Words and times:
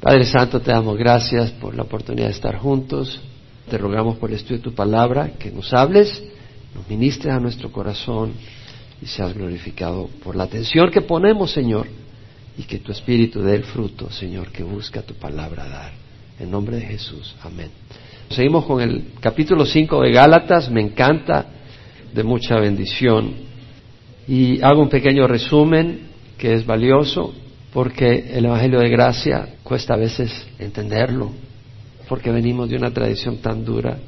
Padre 0.00 0.26
Santo, 0.26 0.60
te 0.60 0.70
damos 0.70 0.96
gracias 0.96 1.50
por 1.50 1.74
la 1.74 1.82
oportunidad 1.82 2.26
de 2.26 2.32
estar 2.32 2.56
juntos. 2.56 3.20
Te 3.68 3.76
rogamos 3.76 4.16
por 4.18 4.30
el 4.30 4.36
estudio 4.36 4.58
de 4.58 4.62
tu 4.62 4.72
palabra, 4.72 5.32
que 5.40 5.50
nos 5.50 5.74
hables, 5.74 6.22
nos 6.72 6.88
ministres 6.88 7.34
a 7.34 7.40
nuestro 7.40 7.72
corazón 7.72 8.32
y 9.02 9.06
seas 9.06 9.34
glorificado 9.34 10.08
por 10.22 10.36
la 10.36 10.44
atención 10.44 10.92
que 10.92 11.00
ponemos, 11.00 11.50
Señor, 11.50 11.88
y 12.56 12.62
que 12.62 12.78
tu 12.78 12.92
Espíritu 12.92 13.42
dé 13.42 13.56
el 13.56 13.64
fruto, 13.64 14.08
Señor, 14.08 14.52
que 14.52 14.62
busca 14.62 15.02
tu 15.02 15.14
palabra 15.14 15.68
dar. 15.68 15.90
En 16.38 16.48
nombre 16.48 16.76
de 16.76 16.82
Jesús, 16.82 17.34
amén. 17.42 17.70
Seguimos 18.30 18.66
con 18.66 18.80
el 18.80 19.14
capítulo 19.18 19.66
5 19.66 20.00
de 20.02 20.12
Gálatas, 20.12 20.70
me 20.70 20.80
encanta, 20.80 21.44
de 22.14 22.22
mucha 22.22 22.54
bendición. 22.60 23.32
Y 24.28 24.62
hago 24.62 24.80
un 24.80 24.90
pequeño 24.90 25.26
resumen 25.26 26.02
que 26.38 26.54
es 26.54 26.64
valioso 26.64 27.34
porque 27.72 28.30
el 28.32 28.44
Evangelio 28.44 28.78
de 28.78 28.90
Gracia 28.90 29.57
cuesta 29.68 29.92
a 29.92 29.98
veces 29.98 30.32
entenderlo, 30.58 31.30
porque 32.08 32.30
venimos 32.30 32.70
de 32.70 32.76
una 32.76 32.90
tradición 32.90 33.36
tan 33.36 33.66
dura. 33.66 33.98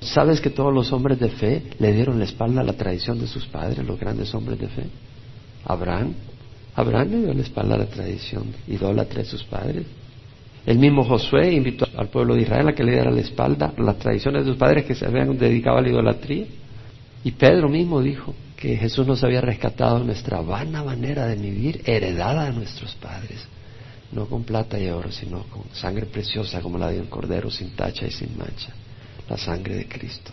¿Sabes 0.00 0.40
que 0.40 0.48
todos 0.48 0.72
los 0.72 0.90
hombres 0.90 1.20
de 1.20 1.28
fe 1.28 1.62
le 1.78 1.92
dieron 1.92 2.18
la 2.18 2.24
espalda 2.24 2.62
a 2.62 2.64
la 2.64 2.72
tradición 2.72 3.20
de 3.20 3.26
sus 3.26 3.46
padres, 3.46 3.86
los 3.86 4.00
grandes 4.00 4.34
hombres 4.34 4.58
de 4.58 4.68
fe? 4.68 4.84
Abraham, 5.66 6.14
Abraham 6.74 7.10
le 7.10 7.18
dio 7.18 7.34
la 7.34 7.42
espalda 7.42 7.74
a 7.74 7.78
la 7.78 7.86
tradición 7.86 8.44
idólatra 8.68 9.22
de 9.22 9.28
sus 9.28 9.44
padres. 9.44 9.84
El 10.64 10.78
mismo 10.78 11.04
Josué 11.04 11.52
invitó 11.52 11.86
al 11.96 12.08
pueblo 12.08 12.34
de 12.34 12.42
Israel 12.42 12.68
a 12.68 12.74
que 12.74 12.82
le 12.82 12.92
diera 12.92 13.10
la 13.10 13.20
espalda 13.20 13.74
a 13.76 13.82
las 13.82 13.98
tradiciones 13.98 14.44
de 14.44 14.50
sus 14.50 14.58
padres 14.58 14.86
que 14.86 14.94
se 14.94 15.04
habían 15.04 15.36
dedicado 15.36 15.76
a 15.76 15.82
la 15.82 15.90
idolatría. 15.90 16.46
Y 17.22 17.32
Pedro 17.32 17.68
mismo 17.68 18.00
dijo, 18.00 18.34
que 18.56 18.76
Jesús 18.76 19.06
nos 19.06 19.22
había 19.22 19.40
rescatado 19.40 20.02
nuestra 20.02 20.40
vana 20.40 20.82
manera 20.82 21.26
de 21.26 21.36
vivir, 21.36 21.82
heredada 21.84 22.46
de 22.46 22.52
nuestros 22.52 22.94
padres, 22.94 23.46
no 24.12 24.26
con 24.26 24.44
plata 24.44 24.78
y 24.78 24.88
oro, 24.88 25.10
sino 25.10 25.42
con 25.44 25.64
sangre 25.72 26.06
preciosa 26.06 26.60
como 26.60 26.78
la 26.78 26.90
de 26.90 27.00
un 27.00 27.06
cordero 27.06 27.50
sin 27.50 27.70
tacha 27.70 28.06
y 28.06 28.10
sin 28.10 28.36
mancha, 28.36 28.72
la 29.28 29.36
sangre 29.36 29.76
de 29.76 29.88
Cristo. 29.88 30.32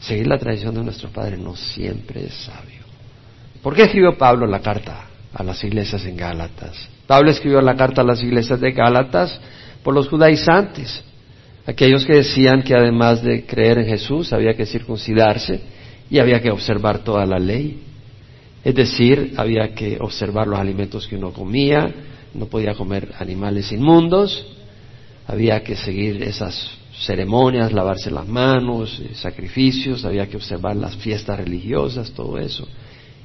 Seguir 0.00 0.26
la 0.26 0.38
tradición 0.38 0.74
de 0.74 0.82
nuestros 0.82 1.12
padres 1.12 1.38
no 1.38 1.54
siempre 1.56 2.24
es 2.24 2.34
sabio. 2.34 2.82
¿Por 3.62 3.74
qué 3.74 3.84
escribió 3.84 4.16
Pablo 4.18 4.46
la 4.46 4.60
carta 4.60 5.06
a 5.32 5.42
las 5.42 5.62
iglesias 5.62 6.04
en 6.04 6.16
Gálatas? 6.16 6.88
Pablo 7.06 7.30
escribió 7.30 7.60
la 7.60 7.76
carta 7.76 8.02
a 8.02 8.04
las 8.04 8.22
iglesias 8.22 8.60
de 8.60 8.72
Gálatas 8.72 9.40
por 9.82 9.94
los 9.94 10.08
judaizantes, 10.08 11.02
aquellos 11.66 12.04
que 12.04 12.14
decían 12.14 12.62
que 12.62 12.74
además 12.74 13.22
de 13.22 13.44
creer 13.46 13.78
en 13.78 13.86
Jesús 13.86 14.32
había 14.32 14.54
que 14.54 14.66
circuncidarse, 14.66 15.60
y 16.12 16.18
había 16.18 16.42
que 16.42 16.50
observar 16.50 16.98
toda 16.98 17.24
la 17.24 17.38
ley. 17.38 17.80
Es 18.62 18.74
decir, 18.74 19.32
había 19.38 19.74
que 19.74 19.96
observar 19.98 20.46
los 20.46 20.60
alimentos 20.60 21.08
que 21.08 21.16
uno 21.16 21.32
comía, 21.32 21.90
no 22.34 22.46
podía 22.46 22.74
comer 22.74 23.12
animales 23.18 23.72
inmundos, 23.72 24.46
había 25.26 25.62
que 25.62 25.76
seguir 25.76 26.22
esas 26.22 26.70
ceremonias, 27.04 27.72
lavarse 27.72 28.10
las 28.10 28.26
manos, 28.26 29.00
eh, 29.00 29.14
sacrificios, 29.14 30.04
había 30.04 30.28
que 30.28 30.36
observar 30.36 30.76
las 30.76 30.96
fiestas 30.96 31.38
religiosas, 31.38 32.10
todo 32.12 32.38
eso. 32.38 32.66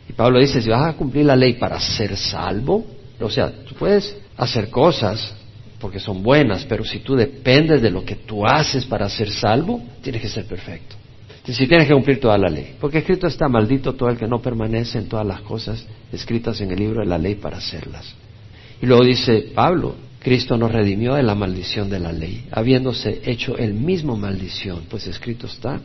Y 0.09 0.13
Pablo 0.13 0.39
dice, 0.39 0.61
si 0.61 0.69
vas 0.69 0.87
a 0.87 0.97
cumplir 0.97 1.25
la 1.25 1.35
ley 1.35 1.53
para 1.53 1.79
ser 1.79 2.15
salvo, 2.15 2.85
o 3.19 3.29
sea, 3.29 3.51
tú 3.51 3.75
puedes 3.75 4.15
hacer 4.37 4.69
cosas 4.69 5.33
porque 5.79 5.99
son 5.99 6.23
buenas, 6.23 6.65
pero 6.65 6.83
si 6.83 6.99
tú 6.99 7.15
dependes 7.15 7.81
de 7.81 7.91
lo 7.91 8.03
que 8.03 8.15
tú 8.15 8.45
haces 8.45 8.85
para 8.85 9.09
ser 9.09 9.29
salvo, 9.29 9.81
tienes 10.01 10.21
que 10.21 10.29
ser 10.29 10.45
perfecto 10.45 10.95
si 11.53 11.67
tienes 11.67 11.87
que 11.87 11.93
cumplir 11.93 12.19
toda 12.19 12.37
la 12.37 12.49
ley. 12.49 12.75
Porque 12.79 12.99
escrito 12.99 13.27
está 13.27 13.47
maldito 13.47 13.93
todo 13.93 14.09
el 14.09 14.17
que 14.17 14.27
no 14.27 14.41
permanece 14.41 14.97
en 14.97 15.07
todas 15.07 15.25
las 15.25 15.41
cosas 15.41 15.85
escritas 16.11 16.59
en 16.61 16.71
el 16.71 16.79
libro 16.79 17.01
de 17.01 17.07
la 17.07 17.17
ley 17.17 17.35
para 17.35 17.57
hacerlas. 17.57 18.13
Y 18.81 18.85
luego 18.85 19.03
dice 19.03 19.51
Pablo, 19.53 19.95
Cristo 20.19 20.57
nos 20.57 20.71
redimió 20.71 21.15
de 21.15 21.23
la 21.23 21.35
maldición 21.35 21.89
de 21.89 21.99
la 21.99 22.11
ley, 22.11 22.47
habiéndose 22.51 23.21
hecho 23.25 23.57
el 23.57 23.73
mismo 23.73 24.17
maldición, 24.17 24.83
pues 24.89 25.07
escrito 25.07 25.47
está, 25.47 25.79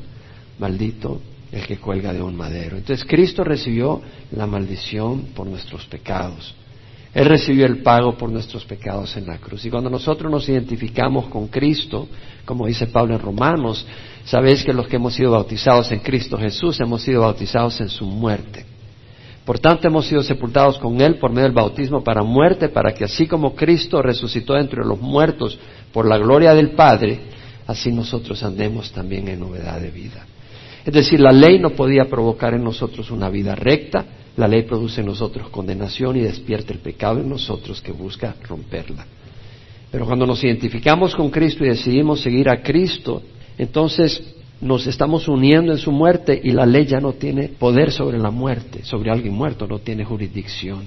maldito 0.59 1.21
el 1.53 1.67
que 1.67 1.77
cuelga 1.77 2.13
de 2.13 2.23
un 2.23 2.35
madero. 2.35 2.77
Entonces 2.77 3.07
Cristo 3.07 3.45
recibió 3.45 4.01
la 4.33 4.47
maldición 4.47 5.27
por 5.35 5.47
nuestros 5.47 5.87
pecados. 5.87 6.55
Él 7.15 7.27
recibió 7.27 7.67
el 7.67 7.83
pago 7.83 8.17
por 8.17 8.31
nuestros 8.31 8.65
pecados 8.65 9.17
en 9.19 9.27
la 9.27 9.37
cruz. 9.37 9.67
Y 9.67 9.71
cuando 9.71 9.91
nosotros 9.91 10.33
nos 10.33 10.49
identificamos 10.49 11.27
con 11.27 11.49
Cristo, 11.49 12.09
como 12.47 12.67
dice 12.67 12.87
Pablo 12.87 13.15
en 13.15 13.21
Romanos, 13.21 13.87
sabéis 14.25 14.65
que 14.65 14.73
los 14.73 14.89
que 14.89 14.97
hemos 14.97 15.15
sido 15.15 15.33
bautizados 15.33 15.93
en 15.93 16.01
Cristo 16.01 16.39
Jesús 16.39 16.81
hemos 16.81 17.03
sido 17.03 17.21
bautizados 17.21 17.79
en 17.83 17.91
su 17.91 18.07
muerte. 18.07 18.72
Por 19.45 19.59
tanto, 19.59 19.89
hemos 19.89 20.07
sido 20.07 20.23
sepultados 20.23 20.79
con 20.79 21.01
Él 21.01 21.17
por 21.17 21.31
medio 21.31 21.45
del 21.45 21.53
bautismo 21.53 22.05
para 22.05 22.23
muerte, 22.23 22.69
para 22.69 22.95
que 22.95 23.05
así 23.05 23.27
como 23.27 23.55
Cristo 23.55 24.01
resucitó 24.01 24.57
entre 24.57 24.85
los 24.85 25.01
muertos 25.01 25.59
por 25.93 26.07
la 26.07 26.17
gloria 26.17 26.55
del 26.55 26.71
Padre, 26.71 27.21
así 27.67 27.91
nosotros 27.91 28.43
andemos 28.45 28.93
también 28.93 29.27
en 29.29 29.41
novedad 29.41 29.81
de 29.81 29.91
vida. 29.91 30.27
Es 30.85 30.93
decir, 30.93 31.21
la 31.21 31.33
ley 31.33 31.59
no 31.59 31.71
podía 31.71 32.05
provocar 32.05 32.55
en 32.55 32.63
nosotros 32.63 33.11
una 33.11 33.29
vida 33.29 33.55
recta, 33.55 34.05
la 34.37 34.49
ley 34.49 34.63
produce 34.63 35.01
en 35.01 35.09
nosotros 35.09 35.49
condenación 35.51 36.17
y 36.17 36.21
despierta 36.21 36.73
el 36.73 36.79
pecado 36.79 37.21
en 37.21 37.29
nosotros 37.29 37.81
que 37.81 37.93
busca 37.93 38.35
romperla. 38.49 39.07
Pero 39.91 40.07
cuando 40.07 40.27
nos 40.27 40.43
identificamos 40.43 41.15
con 41.15 41.31
Cristo 41.31 41.65
y 41.65 41.69
decidimos 41.69 42.21
seguir 42.21 42.49
a 42.49 42.63
Cristo, 42.63 43.23
entonces 43.59 44.23
nos 44.63 44.87
estamos 44.87 45.27
uniendo 45.27 45.73
en 45.73 45.79
su 45.79 45.91
muerte 45.91 46.41
y 46.43 46.53
la 46.53 46.65
ley 46.65 46.87
ya 46.87 47.01
no 47.01 47.15
tiene 47.15 47.49
poder 47.49 47.91
sobre 47.91 48.17
la 48.17 48.31
muerte, 48.31 48.85
sobre 48.85 49.11
alguien 49.11 49.35
muerto, 49.35 49.67
no 49.67 49.81
tiene 49.81 50.05
jurisdicción. 50.05 50.87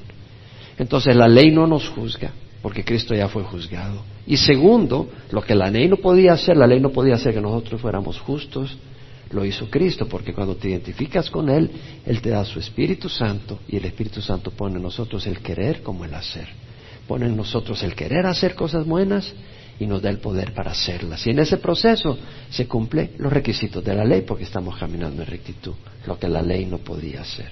Entonces 0.78 1.14
la 1.14 1.28
ley 1.28 1.52
no 1.52 1.68
nos 1.68 1.90
juzga, 1.90 2.32
porque 2.62 2.86
Cristo 2.86 3.14
ya 3.14 3.28
fue 3.28 3.44
juzgado. 3.44 4.02
Y 4.26 4.38
segundo, 4.38 5.10
lo 5.30 5.42
que 5.42 5.56
la 5.56 5.70
ley 5.70 5.90
no 5.90 5.98
podía 5.98 6.34
hacer, 6.34 6.56
la 6.56 6.68
ley 6.68 6.80
no 6.80 6.92
podía 6.92 7.16
hacer 7.16 7.34
que 7.34 7.42
nosotros 7.42 7.82
fuéramos 7.82 8.18
justos, 8.18 8.78
lo 9.32 9.44
hizo 9.44 9.70
Cristo, 9.70 10.08
porque 10.08 10.34
cuando 10.34 10.56
te 10.56 10.70
identificas 10.70 11.30
con 11.30 11.50
Él, 11.50 11.70
Él 12.06 12.22
te 12.22 12.30
da 12.30 12.46
su 12.46 12.60
Espíritu 12.60 13.10
Santo 13.10 13.60
y 13.68 13.76
el 13.76 13.84
Espíritu 13.84 14.22
Santo 14.22 14.52
pone 14.52 14.78
en 14.78 14.84
nosotros 14.84 15.28
el 15.28 15.40
querer 15.40 15.82
como 15.82 16.06
el 16.06 16.14
hacer. 16.14 16.48
Pone 17.10 17.26
en 17.26 17.36
nosotros 17.36 17.84
el 17.84 17.94
querer 17.94 18.26
hacer 18.26 18.56
cosas 18.56 18.86
buenas 18.86 19.34
y 19.80 19.86
nos 19.86 20.02
da 20.02 20.10
el 20.10 20.20
poder 20.20 20.54
para 20.54 20.72
hacerlas. 20.72 21.26
Y 21.28 21.32
en 21.32 21.40
ese 21.40 21.58
proceso 21.58 22.18
se 22.50 22.68
cumplen 22.68 23.12
los 23.18 23.32
requisitos 23.32 23.84
de 23.84 23.96
la 23.96 24.06
ley 24.06 24.22
porque 24.22 24.44
estamos 24.44 24.78
caminando 24.78 25.22
en 25.22 25.28
rectitud, 25.28 25.74
lo 26.06 26.18
que 26.18 26.28
la 26.28 26.42
ley 26.42 26.66
no 26.66 26.78
podía 26.78 27.22
hacer. 27.22 27.50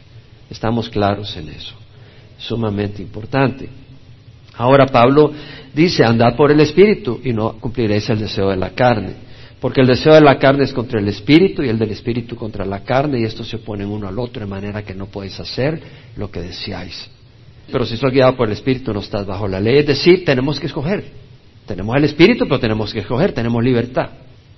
Estamos 0.50 0.90
claros 0.90 1.36
en 1.36 1.50
eso. 1.50 1.76
Sumamente 2.38 3.02
importante. 3.02 3.70
Ahora 4.56 4.86
Pablo 4.86 5.34
dice, 5.74 6.04
andad 6.04 6.36
por 6.36 6.52
el 6.52 6.60
Espíritu 6.60 7.20
y 7.24 7.34
no 7.34 7.54
cumpliréis 7.60 8.10
el 8.10 8.20
deseo 8.20 8.50
de 8.50 8.58
la 8.58 8.72
carne. 8.72 9.34
Porque 9.60 9.80
el 9.80 9.88
deseo 9.88 10.14
de 10.14 10.22
la 10.22 10.38
carne 10.38 10.66
es 10.66 10.74
contra 10.74 11.00
el 11.00 11.08
espíritu 11.08 11.64
y 11.64 11.70
el 11.70 11.80
del 11.80 11.92
espíritu 11.92 12.36
contra 12.36 12.66
la 12.66 12.84
carne 12.84 13.22
y 13.22 13.24
estos 13.24 13.48
se 13.48 13.56
oponen 13.56 13.88
uno 13.88 14.10
al 14.10 14.20
otro 14.20 14.42
de 14.42 14.46
manera 14.46 14.84
que 14.84 14.94
no 14.94 15.06
podéis 15.06 15.40
hacer 15.40 15.82
lo 16.18 16.30
que 16.30 16.42
deseáis. 16.42 17.10
Pero 17.72 17.86
si 17.86 17.96
sois 17.96 18.12
guiado 18.12 18.36
por 18.36 18.48
el 18.48 18.54
espíritu 18.56 18.94
no 18.94 19.00
estás 19.00 19.26
bajo 19.26 19.48
la 19.48 19.62
ley. 19.62 19.78
Es 19.78 19.88
decir, 19.88 20.26
tenemos 20.26 20.60
que 20.60 20.68
escoger. 20.68 21.23
Tenemos 21.66 21.96
el 21.96 22.04
espíritu, 22.06 22.46
pero 22.46 22.60
tenemos 22.60 22.94
que 22.94 23.00
escoger, 23.00 23.32
tenemos 23.34 23.64
libertad. 23.64 24.10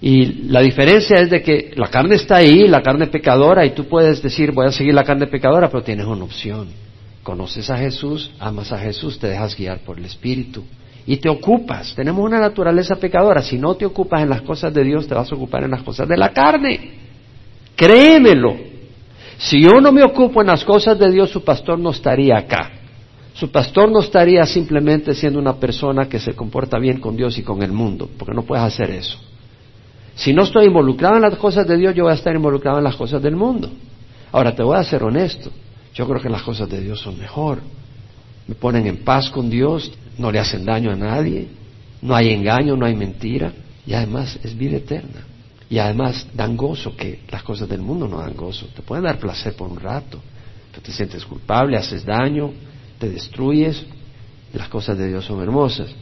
Y 0.02 0.48
la 0.50 0.62
diferencia 0.62 1.22
es 1.22 1.30
de 1.30 1.42
que 1.42 1.72
la 1.76 1.88
carne 1.88 2.16
está 2.16 2.38
ahí, 2.38 2.68
la 2.68 2.82
carne 2.82 3.08
pecadora, 3.08 3.66
y 3.66 3.72
tú 3.72 3.86
puedes 3.86 4.22
decir, 4.22 4.52
voy 4.52 4.68
a 4.68 4.72
seguir 4.72 4.94
la 4.94 5.04
carne 5.04 5.28
pecadora, 5.28 5.70
pero 5.70 5.84
tienes 5.84 6.06
una 6.06 6.24
opción. 6.24 6.68
Conoces 7.24 7.70
a 7.70 7.78
Jesús, 7.78 8.32
amas 8.40 8.72
a 8.72 8.78
Jesús, 8.78 9.18
te 9.20 9.28
dejas 9.28 9.56
guiar 9.56 9.80
por 9.80 9.98
el 9.98 10.06
espíritu 10.06 10.64
y 11.08 11.18
te 11.18 11.30
ocupas. 11.30 11.94
Tenemos 11.96 12.24
una 12.24 12.40
naturaleza 12.40 12.96
pecadora. 12.96 13.42
Si 13.42 13.58
no 13.58 13.76
te 13.76 13.86
ocupas 13.86 14.22
en 14.22 14.30
las 14.30 14.42
cosas 14.42 14.74
de 14.74 14.84
Dios, 14.84 15.08
te 15.08 15.14
vas 15.14 15.32
a 15.32 15.36
ocupar 15.36 15.64
en 15.64 15.72
las 15.72 15.84
cosas 15.84 16.08
de 16.08 16.18
la 16.18 16.30
carne. 16.34 16.92
Créemelo. 17.76 18.56
Si 19.38 19.62
yo 19.62 19.82
no 19.82 19.92
me 19.92 20.04
ocupo 20.04 20.42
en 20.42 20.48
las 20.48 20.64
cosas 20.64 20.98
de 20.98 21.12
Dios, 21.12 21.30
su 21.30 21.44
pastor 21.44 21.78
no 21.78 21.92
estaría 21.92 22.38
acá. 22.38 22.72
Su 23.36 23.52
pastor 23.52 23.92
no 23.92 24.00
estaría 24.00 24.46
simplemente 24.46 25.14
siendo 25.14 25.40
una 25.40 25.56
persona 25.56 26.08
que 26.08 26.20
se 26.20 26.34
comporta 26.34 26.80
bien 26.80 27.02
con 27.02 27.18
Dios 27.18 27.38
y 27.38 27.44
con 27.44 27.62
el 27.62 27.72
mundo, 27.74 28.10
porque 28.18 28.34
no 28.34 28.44
puedes 28.44 28.64
hacer 28.64 28.90
eso. 28.92 29.18
Si 30.16 30.34
no 30.34 30.44
estoy 30.44 30.68
involucrado 30.68 31.18
en 31.18 31.24
las 31.24 31.36
cosas 31.36 31.68
de 31.68 31.76
Dios, 31.78 31.94
yo 31.94 32.04
voy 32.04 32.14
a 32.14 32.16
estar 32.16 32.34
involucrado 32.34 32.78
en 32.78 32.86
las 32.86 32.96
cosas 32.96 33.22
del 33.22 33.36
mundo. 33.36 33.70
Ahora, 34.32 34.56
te 34.56 34.64
voy 34.64 34.78
a 34.78 34.84
ser 34.84 35.04
honesto. 35.04 35.52
Yo 35.94 36.08
creo 36.08 36.22
que 36.22 36.30
las 36.30 36.44
cosas 36.44 36.70
de 36.70 36.80
Dios 36.80 37.02
son 37.02 37.20
mejor. 37.20 37.60
Me 38.48 38.56
ponen 38.56 38.88
en 38.88 39.04
paz 39.04 39.30
con 39.30 39.50
Dios, 39.50 39.92
no 40.18 40.32
le 40.32 40.40
hacen 40.40 40.64
daño 40.64 40.92
a 40.92 40.96
nadie, 40.96 41.50
no 42.02 42.16
hay 42.16 42.30
engaño, 42.30 42.78
no 42.78 42.86
hay 42.86 42.96
mentira, 42.96 43.52
y 43.86 43.94
además 43.94 44.40
es 44.44 44.58
vida 44.58 44.78
eterna. 44.78 45.26
Y 45.70 45.78
además 45.80 46.26
dan 46.34 46.56
gozo, 46.56 46.96
que 46.96 47.20
las 47.30 47.44
cosas 47.44 47.68
del 47.68 47.82
mundo 47.82 48.08
no 48.08 48.20
dan 48.20 48.34
gozo. 48.34 48.68
Te 48.74 48.82
pueden 48.82 49.04
dar 49.04 49.18
placer 49.18 49.58
por 49.58 49.70
un 49.70 49.80
rato, 49.80 50.22
pero 50.72 50.82
te 50.82 50.94
sientes 50.94 51.26
culpable, 51.26 51.76
haces 51.76 52.06
daño, 52.06 52.52
te 53.00 53.10
destruyes. 53.10 53.86
Las 54.54 54.70
cosas 54.70 54.98
de 54.98 55.08
Dios 55.08 55.26
son 55.26 55.42
hermosas. 55.42 55.94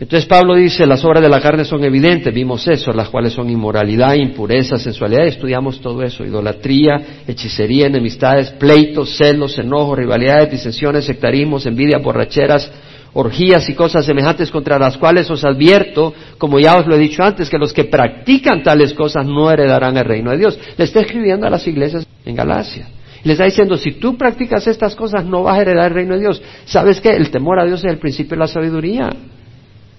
Entonces 0.00 0.26
Pablo 0.26 0.54
dice, 0.54 0.86
las 0.86 1.04
obras 1.04 1.22
de 1.22 1.28
la 1.28 1.40
carne 1.40 1.64
son 1.64 1.82
evidentes, 1.82 2.32
vimos 2.32 2.68
eso, 2.68 2.92
las 2.92 3.08
cuales 3.08 3.32
son 3.32 3.50
inmoralidad, 3.50 4.14
impureza, 4.14 4.78
sensualidad, 4.78 5.26
estudiamos 5.26 5.80
todo 5.80 6.04
eso, 6.04 6.24
idolatría, 6.24 7.22
hechicería, 7.26 7.86
enemistades, 7.86 8.50
pleitos, 8.52 9.16
celos, 9.16 9.58
enojos, 9.58 9.98
rivalidades, 9.98 10.52
disensiones, 10.52 11.04
sectarismos, 11.04 11.66
envidia, 11.66 11.98
borracheras, 11.98 12.70
orgías 13.12 13.68
y 13.68 13.74
cosas 13.74 14.06
semejantes 14.06 14.52
contra 14.52 14.78
las 14.78 14.96
cuales 14.96 15.28
os 15.30 15.44
advierto, 15.44 16.14
como 16.38 16.60
ya 16.60 16.76
os 16.76 16.86
lo 16.86 16.94
he 16.94 16.98
dicho 16.98 17.24
antes, 17.24 17.50
que 17.50 17.58
los 17.58 17.72
que 17.72 17.84
practican 17.84 18.62
tales 18.62 18.94
cosas 18.94 19.26
no 19.26 19.50
heredarán 19.50 19.96
el 19.96 20.04
reino 20.04 20.30
de 20.30 20.38
Dios. 20.38 20.58
Le 20.76 20.84
está 20.84 21.00
escribiendo 21.00 21.44
a 21.44 21.50
las 21.50 21.66
iglesias 21.66 22.06
en 22.24 22.36
Galacia. 22.36 22.86
Le 23.24 23.32
está 23.32 23.44
diciendo, 23.44 23.76
si 23.76 23.92
tú 23.92 24.16
practicas 24.16 24.66
estas 24.66 24.94
cosas 24.94 25.24
no 25.24 25.42
vas 25.42 25.58
a 25.58 25.62
heredar 25.62 25.90
el 25.90 25.94
reino 25.94 26.14
de 26.14 26.20
Dios. 26.20 26.42
¿Sabes 26.64 27.00
qué? 27.00 27.10
El 27.10 27.30
temor 27.30 27.58
a 27.60 27.64
Dios 27.64 27.84
es 27.84 27.90
el 27.90 27.98
principio 27.98 28.36
de 28.36 28.40
la 28.40 28.46
sabiduría. 28.46 29.10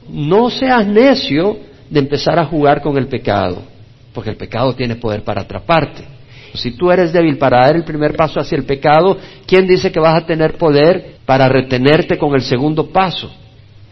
No 0.10 0.50
seas 0.50 0.88
necio 0.88 1.58
de 1.90 2.00
empezar 2.00 2.40
a 2.40 2.46
jugar 2.46 2.82
con 2.82 2.98
el 2.98 3.08
pecado, 3.08 3.62
porque 4.14 4.30
el 4.30 4.38
pecado 4.38 4.74
tiene 4.74 4.96
poder 4.96 5.24
para 5.24 5.42
atraparte. 5.42 6.04
Si 6.54 6.72
tú 6.72 6.92
eres 6.92 7.14
débil 7.14 7.38
para 7.38 7.60
dar 7.60 7.76
el 7.76 7.84
primer 7.84 8.16
paso 8.16 8.40
hacia 8.40 8.58
el 8.58 8.64
pecado, 8.64 9.18
¿quién 9.46 9.68
dice 9.68 9.92
que 9.92 10.00
vas 10.00 10.24
a 10.24 10.26
tener 10.26 10.58
poder 10.58 11.18
para 11.26 11.48
retenerte 11.48 12.18
con 12.18 12.34
el 12.34 12.42
segundo 12.42 12.88
paso? 12.90 13.32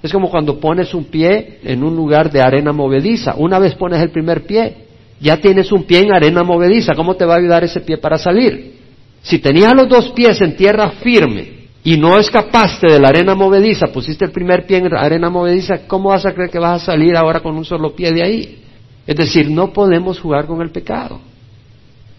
Es 0.01 0.11
como 0.11 0.29
cuando 0.29 0.59
pones 0.59 0.93
un 0.93 1.05
pie 1.05 1.59
en 1.63 1.83
un 1.83 1.95
lugar 1.95 2.31
de 2.31 2.41
arena 2.41 2.71
movediza. 2.71 3.35
Una 3.37 3.59
vez 3.59 3.75
pones 3.75 4.01
el 4.01 4.09
primer 4.09 4.43
pie, 4.45 4.75
ya 5.19 5.37
tienes 5.37 5.71
un 5.71 5.83
pie 5.83 5.99
en 5.99 6.13
arena 6.13 6.43
movediza. 6.43 6.93
¿Cómo 6.95 7.15
te 7.15 7.25
va 7.25 7.35
a 7.35 7.37
ayudar 7.37 7.63
ese 7.63 7.81
pie 7.81 7.97
para 7.97 8.17
salir? 8.17 8.76
Si 9.21 9.39
tenías 9.39 9.73
los 9.73 9.89
dos 9.89 10.09
pies 10.09 10.39
en 10.41 10.55
tierra 10.55 10.91
firme 11.01 11.67
y 11.83 11.97
no 11.97 12.17
escapaste 12.17 12.91
de 12.91 12.99
la 12.99 13.09
arena 13.09 13.35
movediza, 13.35 13.87
pusiste 13.87 14.25
el 14.25 14.31
primer 14.31 14.65
pie 14.65 14.77
en 14.77 14.93
arena 14.95 15.29
movediza, 15.29 15.87
¿cómo 15.87 16.09
vas 16.09 16.25
a 16.25 16.33
creer 16.33 16.49
que 16.49 16.59
vas 16.59 16.83
a 16.83 16.85
salir 16.85 17.15
ahora 17.15 17.39
con 17.39 17.55
un 17.55 17.65
solo 17.65 17.95
pie 17.95 18.11
de 18.11 18.23
ahí? 18.23 18.63
Es 19.05 19.15
decir, 19.15 19.49
no 19.49 19.71
podemos 19.71 20.19
jugar 20.19 20.45
con 20.45 20.61
el 20.61 20.69
pecado. 20.69 21.19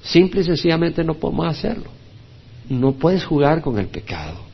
Simple 0.03 0.41
y 0.41 0.45
sencillamente 0.45 1.05
no 1.05 1.15
podemos 1.15 1.47
hacerlo. 1.47 1.91
No 2.69 2.93
puedes 2.93 3.25
jugar 3.25 3.61
con 3.61 3.79
el 3.79 3.89
pecado. 3.89 4.49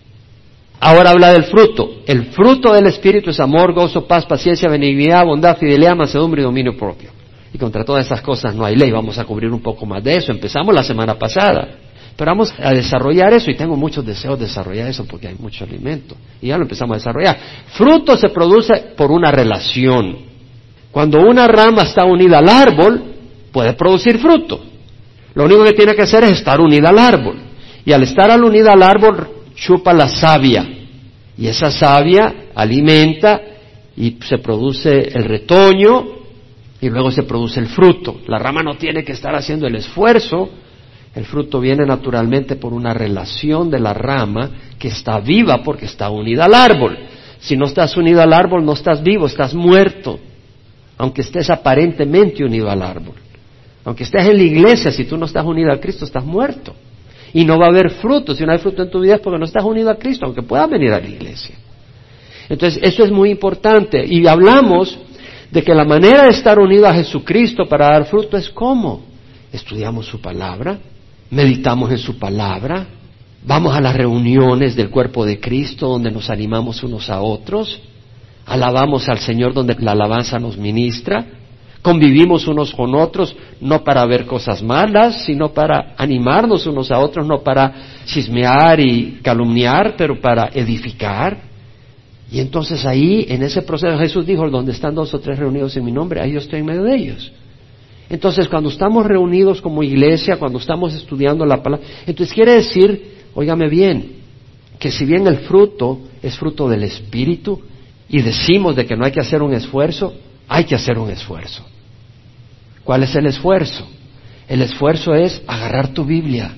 Ahora 0.81 1.11
habla 1.11 1.33
del 1.33 1.45
fruto. 1.45 2.03
El 2.07 2.27
fruto 2.27 2.73
del 2.73 2.87
Espíritu 2.87 3.31
es 3.31 3.41
amor, 3.41 3.73
gozo, 3.73 4.07
paz, 4.07 4.27
paciencia, 4.27 4.69
benignidad, 4.69 5.25
bondad, 5.25 5.57
fidelidad, 5.57 5.97
mansedumbre 5.97 6.43
y 6.43 6.45
dominio 6.45 6.77
propio. 6.77 7.11
Y 7.53 7.59
contra 7.59 7.85
todas 7.85 8.05
esas 8.05 8.21
cosas 8.21 8.55
no 8.55 8.65
hay 8.65 8.75
ley. 8.75 8.91
Vamos 8.91 9.17
a 9.17 9.25
cubrir 9.25 9.51
un 9.51 9.63
poco 9.63 9.87
más 9.87 10.03
de 10.03 10.17
eso. 10.17 10.33
Empezamos 10.33 10.75
la 10.75 10.83
semana 10.83 11.15
pasada. 11.17 11.69
Pero 12.17 12.31
vamos 12.31 12.55
a 12.59 12.73
desarrollar 12.73 13.33
eso 13.33 13.51
y 13.51 13.57
tengo 13.57 13.77
muchos 13.77 14.07
deseos 14.07 14.39
de 14.39 14.47
desarrollar 14.47 14.89
eso 14.89 15.05
porque 15.05 15.29
hay 15.29 15.35
mucho 15.39 15.65
alimento. 15.65 16.17
Y 16.41 16.49
ya 16.49 16.57
lo 16.57 16.63
empezamos 16.63 16.95
a 16.95 16.99
desarrollar. 16.99 17.39
Fruto 17.73 18.17
se 18.17 18.29
produce 18.29 18.93
por 18.97 19.11
una 19.11 19.33
relación. 19.33 20.17
Cuando 20.93 21.21
una 21.21 21.49
rama 21.49 21.83
está 21.83 22.05
unida 22.05 22.39
al 22.39 22.49
árbol, 22.49 23.03
puede 23.51 23.73
producir 23.73 24.19
fruto. 24.19 24.65
Lo 25.35 25.45
único 25.45 25.65
que 25.65 25.73
tiene 25.73 25.95
que 25.95 26.03
hacer 26.03 26.23
es 26.25 26.31
estar 26.33 26.61
unida 26.61 26.91
al 26.91 26.99
árbol. 26.99 27.37
Y 27.85 27.93
al 27.93 28.05
estar 28.05 28.31
unida 28.41 28.73
al 28.73 28.83
árbol, 28.83 29.29
chupa 29.57 29.93
la 29.93 30.09
savia. 30.09 30.65
Y 31.37 31.49
esa 31.49 31.71
savia 31.71 32.47
alimenta 32.55 33.41
y 33.97 34.17
se 34.25 34.39
produce 34.39 35.09
el 35.15 35.25
retoño 35.25 36.05
y 36.81 36.89
luego 36.91 37.11
se 37.11 37.25
produce 37.25 37.61
el 37.61 37.67
fruto. 37.67 38.21
La 38.27 38.39
rama 38.39 38.63
no 38.63 38.77
tiene 38.77 39.05
que 39.05 39.13
estar 39.13 39.35
haciendo 39.35 39.67
el 39.67 39.77
esfuerzo. 39.77 40.51
El 41.15 41.25
fruto 41.27 41.61
viene 41.61 41.87
naturalmente 41.87 42.57
por 42.57 42.73
una 42.73 42.93
relación 42.93 43.71
de 43.71 43.79
la 43.79 43.95
rama 43.95 44.51
que 44.79 44.89
está 44.89 45.21
viva 45.21 45.63
porque 45.63 45.87
está 45.87 46.11
unida 46.11 46.47
al 46.47 46.55
árbol. 46.55 46.99
Si 47.39 47.57
no 47.57 47.67
estás 47.67 47.97
unido 47.97 48.21
al 48.21 48.33
árbol, 48.33 48.65
no 48.65 48.73
estás 48.73 49.03
vivo, 49.03 49.27
estás 49.27 49.55
muerto, 49.55 50.19
aunque 50.99 51.23
estés 51.23 51.51
aparentemente 51.51 52.45
unido 52.45 52.69
al 52.69 52.83
árbol. 52.83 53.15
Aunque 53.85 54.05
estés 54.05 54.27
en 54.27 54.39
la 54.39 54.43
iglesia, 54.43 54.91
si 54.91 55.05
tú 55.05 55.17
no 55.17 55.27
estás 55.27 55.45
unido 55.45 55.71
a 55.71 55.79
Cristo, 55.79 56.05
estás 56.05 56.25
muerto. 56.25 56.75
Y 57.33 57.45
no 57.45 57.59
va 57.59 57.67
a 57.67 57.69
haber 57.69 57.91
fruto. 57.91 58.35
Si 58.35 58.45
no 58.45 58.53
hay 58.53 58.59
fruto 58.59 58.83
en 58.83 58.91
tu 58.91 59.01
vida 59.01 59.17
es 59.17 59.21
porque 59.21 59.39
no 59.39 59.45
estás 59.45 59.65
unido 59.65 59.91
a 59.91 59.97
Cristo, 59.97 60.25
aunque 60.25 60.43
puedas 60.43 60.69
venir 60.71 60.93
a 60.93 61.01
la 61.01 61.07
iglesia. 61.07 61.55
Entonces, 62.49 62.81
eso 62.83 63.05
es 63.05 63.11
muy 63.11 63.31
importante. 63.31 64.05
Y 64.07 64.27
hablamos 64.27 64.99
de 65.51 65.63
que 65.63 65.75
la 65.75 65.85
manera 65.85 66.25
de 66.25 66.31
estar 66.31 66.59
unido 66.59 66.87
a 66.87 66.95
Jesucristo 66.95 67.67
para 67.67 67.89
dar 67.89 68.07
fruto 68.07 68.37
es 68.37 68.49
cómo. 68.49 69.05
Estudiamos 69.53 70.07
su 70.07 70.21
palabra, 70.21 70.79
meditamos 71.31 71.91
en 71.91 71.99
su 71.99 72.19
palabra, 72.19 72.87
vamos 73.47 73.75
a 73.75 73.81
las 73.81 73.95
reuniones 73.95 74.77
del 74.77 74.91
cuerpo 74.91 75.25
de 75.25 75.41
Cristo 75.41 75.89
donde 75.89 76.11
nos 76.11 76.31
animamos 76.31 76.83
unos 76.83 77.11
a 77.11 77.21
otros, 77.21 77.81
alabamos 78.47 79.09
al 79.09 79.19
Señor 79.19 79.53
donde 79.53 79.77
la 79.79 79.93
alabanza 79.93 80.39
nos 80.39 80.57
ministra, 80.57 81.27
convivimos 81.83 82.47
unos 82.47 82.73
con 82.73 82.95
otros, 82.95 83.37
no 83.61 83.85
para 83.85 84.07
ver 84.07 84.25
cosas 84.25 84.63
malas, 84.63 85.25
sino 85.25 85.53
para 85.53 85.95
animarnos 85.99 86.67
unos 86.67 86.91
a 86.91 86.99
otros, 86.99 87.27
no 87.27 87.43
para 87.43 87.75
chismear 88.07 88.81
y 88.81 89.21
calumniar, 89.23 89.95
pero 89.97 90.19
para 90.21 90.49
edificar. 90.55 91.55
Y 92.33 92.41
entonces 92.41 92.87
ahí, 92.87 93.27
en 93.29 93.43
ese 93.43 93.63
proceso, 93.63 93.99
Jesús 93.99 94.27
dijo, 94.27 94.49
donde 94.49 94.73
están 94.73 94.95
dos 94.95 95.13
o 95.13 95.21
tres 95.21 95.39
reunidos 95.39 95.77
en 95.77 95.85
mi 95.85 95.93
nombre, 95.93 96.21
ahí 96.21 96.33
yo 96.33 96.39
estoy 96.39 96.61
en 96.61 96.67
medio 96.67 96.83
de 96.83 96.97
ellos. 96.97 97.33
Entonces, 98.11 98.49
cuando 98.49 98.69
estamos 98.69 99.07
reunidos 99.07 99.61
como 99.61 99.83
iglesia, 99.83 100.37
cuando 100.37 100.59
estamos 100.59 100.95
estudiando 100.95 101.47
la 101.47 101.63
palabra, 101.63 101.87
entonces 102.07 102.35
quiere 102.35 102.53
decir, 102.53 103.15
óigame 103.35 103.69
bien, 103.69 104.17
que 104.79 104.91
si 104.91 105.05
bien 105.05 105.27
el 105.27 105.39
fruto 105.39 106.01
es 106.23 106.37
fruto 106.37 106.69
del 106.69 106.85
Espíritu 106.85 107.63
y 108.09 108.21
decimos 108.21 108.77
de 108.77 108.87
que 108.87 108.97
no 108.97 109.05
hay 109.05 109.13
que 109.13 109.21
hacer 109.21 109.43
un 109.43 109.55
esfuerzo, 109.55 110.15
hay 110.49 110.65
que 110.65 110.75
hacer 110.75 110.99
un 110.99 111.11
esfuerzo. 111.11 111.65
¿Cuál 112.85 113.03
es 113.05 113.15
el 113.15 113.27
esfuerzo? 113.27 113.89
El 114.47 114.61
esfuerzo 114.61 115.15
es 115.15 115.41
agarrar 115.47 115.89
tu 115.89 116.05
Biblia. 116.05 116.55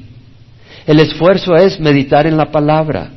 El 0.87 0.99
esfuerzo 0.99 1.55
es 1.55 1.79
meditar 1.79 2.27
en 2.27 2.37
la 2.37 2.51
palabra. 2.51 3.13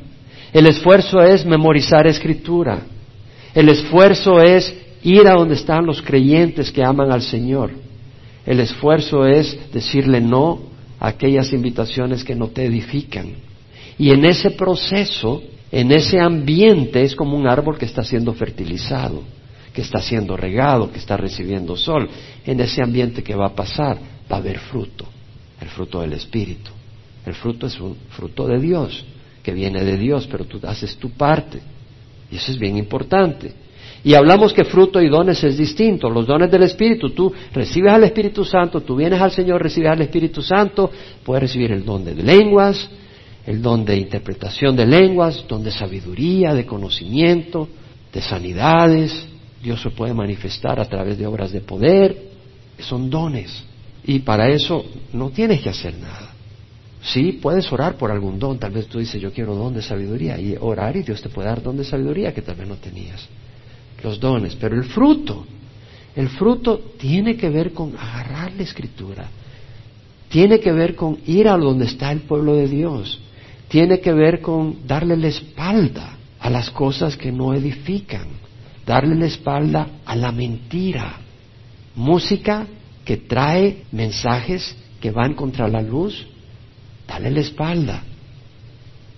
El 0.54 0.68
esfuerzo 0.68 1.22
es 1.22 1.46
memorizar 1.46 2.06
escritura. 2.06 2.82
El 3.54 3.70
esfuerzo 3.70 4.40
es 4.42 4.76
ir 5.04 5.28
a 5.28 5.34
donde 5.34 5.56
están 5.56 5.86
los 5.86 6.02
creyentes 6.02 6.72
que 6.72 6.84
aman 6.84 7.12
al 7.12 7.24
Señor. 7.24 7.72
El 8.46 8.60
esfuerzo 8.60 9.26
es 9.26 9.72
decirle 9.72 10.22
no 10.22 10.60
a 11.00 11.10
aquellas 11.10 11.54
invitaciones 11.54 12.24
que 12.24 12.36
no 12.36 12.48
te 12.50 12.66
edifican. 12.66 13.34
Y 13.98 14.12
en 14.12 14.26
ese 14.26 14.52
proceso, 14.52 15.42
en 15.72 15.92
ese 15.92 16.20
ambiente, 16.20 17.04
es 17.04 17.16
como 17.16 17.38
un 17.38 17.48
árbol 17.48 17.78
que 17.78 17.86
está 17.86 18.04
siendo 18.04 18.34
fertilizado 18.34 19.24
que 19.74 19.82
está 19.82 20.02
siendo 20.02 20.36
regado, 20.36 20.92
que 20.92 21.00
está 21.00 21.18
recibiendo 21.18 21.76
sol, 21.76 22.10
en 22.46 22.60
ese 22.60 22.82
ambiente 22.82 23.24
que 23.24 23.36
va 23.36 23.48
a 23.48 23.56
pasar 23.56 23.98
va 24.32 24.38
a 24.38 24.40
haber 24.40 24.60
fruto, 24.60 25.06
el 25.62 25.68
fruto 25.70 26.02
del 26.02 26.14
Espíritu. 26.14 26.72
El 27.26 27.34
fruto 27.36 27.68
es 27.68 27.80
un 27.80 27.96
fruto 28.10 28.48
de 28.48 28.60
Dios, 28.60 29.06
que 29.44 29.54
viene 29.54 29.84
de 29.84 29.98
Dios, 29.98 30.28
pero 30.30 30.46
tú 30.46 30.60
haces 30.64 30.98
tu 30.98 31.12
parte. 31.12 31.60
Y 32.32 32.38
eso 32.38 32.52
es 32.52 32.60
bien 32.60 32.78
importante. 32.78 33.54
Y 34.04 34.14
hablamos 34.14 34.54
que 34.54 34.64
fruto 34.64 35.02
y 35.02 35.10
dones 35.10 35.44
es 35.44 35.58
distinto. 35.58 36.10
Los 36.10 36.26
dones 36.26 36.50
del 36.50 36.64
Espíritu, 36.64 37.10
tú 37.10 37.34
recibes 37.54 37.92
al 37.92 38.04
Espíritu 38.04 38.46
Santo, 38.46 38.82
tú 38.82 38.96
vienes 38.96 39.22
al 39.22 39.32
Señor, 39.32 39.62
recibes 39.62 39.92
al 39.92 40.02
Espíritu 40.02 40.42
Santo, 40.42 40.90
puedes 41.24 41.44
recibir 41.44 41.72
el 41.72 41.84
don 41.84 42.06
de 42.06 42.16
lenguas, 42.16 42.90
el 43.46 43.62
don 43.62 43.84
de 43.84 43.98
interpretación 43.98 44.76
de 44.76 44.86
lenguas, 44.86 45.46
don 45.48 45.64
de 45.64 45.72
sabiduría, 45.72 46.54
de 46.54 46.66
conocimiento, 46.66 47.68
de 48.14 48.22
sanidades, 48.22 49.28
Dios 49.62 49.82
se 49.82 49.90
puede 49.90 50.14
manifestar 50.14 50.80
a 50.80 50.86
través 50.86 51.18
de 51.18 51.26
obras 51.26 51.52
de 51.52 51.62
poder, 51.62 52.30
son 52.80 53.10
dones. 53.10 53.64
Y 54.06 54.20
para 54.20 54.50
eso 54.50 54.86
no 55.14 55.30
tienes 55.30 55.62
que 55.62 55.70
hacer 55.70 55.98
nada. 55.98 56.34
Sí, 57.02 57.34
puedes 57.42 57.72
orar 57.72 57.98
por 57.98 58.12
algún 58.12 58.40
don. 58.40 58.58
Tal 58.58 58.72
vez 58.72 58.88
tú 58.88 59.00
dices, 59.00 59.22
yo 59.22 59.32
quiero 59.32 59.56
don 59.56 59.74
de 59.74 59.82
sabiduría. 59.82 60.40
Y 60.40 60.56
orar 60.60 60.96
y 60.96 61.04
Dios 61.04 61.22
te 61.22 61.30
puede 61.30 61.50
dar 61.50 61.62
don 61.62 61.78
de 61.78 61.84
sabiduría 61.84 62.34
que 62.34 62.42
tal 62.42 62.56
vez 62.56 62.68
no 62.68 62.76
tenías. 62.76 63.28
Los 64.04 64.20
dones. 64.20 64.56
Pero 64.56 64.76
el 64.76 64.86
fruto, 64.86 65.46
el 66.16 66.30
fruto 66.30 66.80
tiene 66.98 67.36
que 67.36 67.50
ver 67.50 67.74
con 67.74 67.96
agarrar 67.98 68.54
la 68.54 68.64
escritura. 68.64 69.30
Tiene 70.30 70.60
que 70.60 70.72
ver 70.72 70.96
con 70.96 71.18
ir 71.26 71.48
a 71.48 71.58
donde 71.58 71.86
está 71.86 72.12
el 72.12 72.22
pueblo 72.22 72.56
de 72.56 72.68
Dios. 72.68 73.20
Tiene 73.68 74.00
que 74.00 74.14
ver 74.14 74.42
con 74.42 74.88
darle 74.88 75.18
la 75.18 75.28
espalda 75.28 76.18
a 76.40 76.50
las 76.50 76.70
cosas 76.70 77.16
que 77.16 77.32
no 77.32 77.54
edifican 77.54 78.28
darle 78.90 79.14
la 79.14 79.28
espalda 79.28 79.88
a 80.04 80.16
la 80.16 80.32
mentira. 80.32 81.18
Música 81.94 82.66
que 83.06 83.18
trae 83.18 83.84
mensajes 83.92 84.76
que 85.00 85.12
van 85.12 85.36
contra 85.36 85.68
la 85.68 85.84
luz, 85.84 86.26
dale 87.08 87.30
la 87.30 87.42
espalda. 87.42 88.02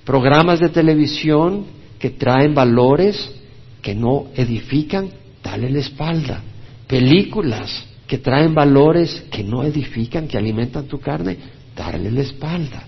Programas 0.03 0.59
de 0.59 0.67
televisión 0.67 1.65
que 2.00 2.09
traen 2.09 2.53
valores 2.53 3.33
que 3.81 3.95
no 3.95 4.27
edifican, 4.35 5.09
dale 5.43 5.69
la 5.69 5.79
espalda. 5.79 6.41
Películas 6.88 7.85
que 8.07 8.17
traen 8.17 8.53
valores 8.53 9.25
que 9.31 9.43
no 9.43 9.63
edifican, 9.63 10.27
que 10.27 10.38
alimentan 10.38 10.85
tu 10.85 11.00
carne, 11.00 11.38
dale 11.75 12.11
la 12.11 12.21
espalda. 12.21 12.83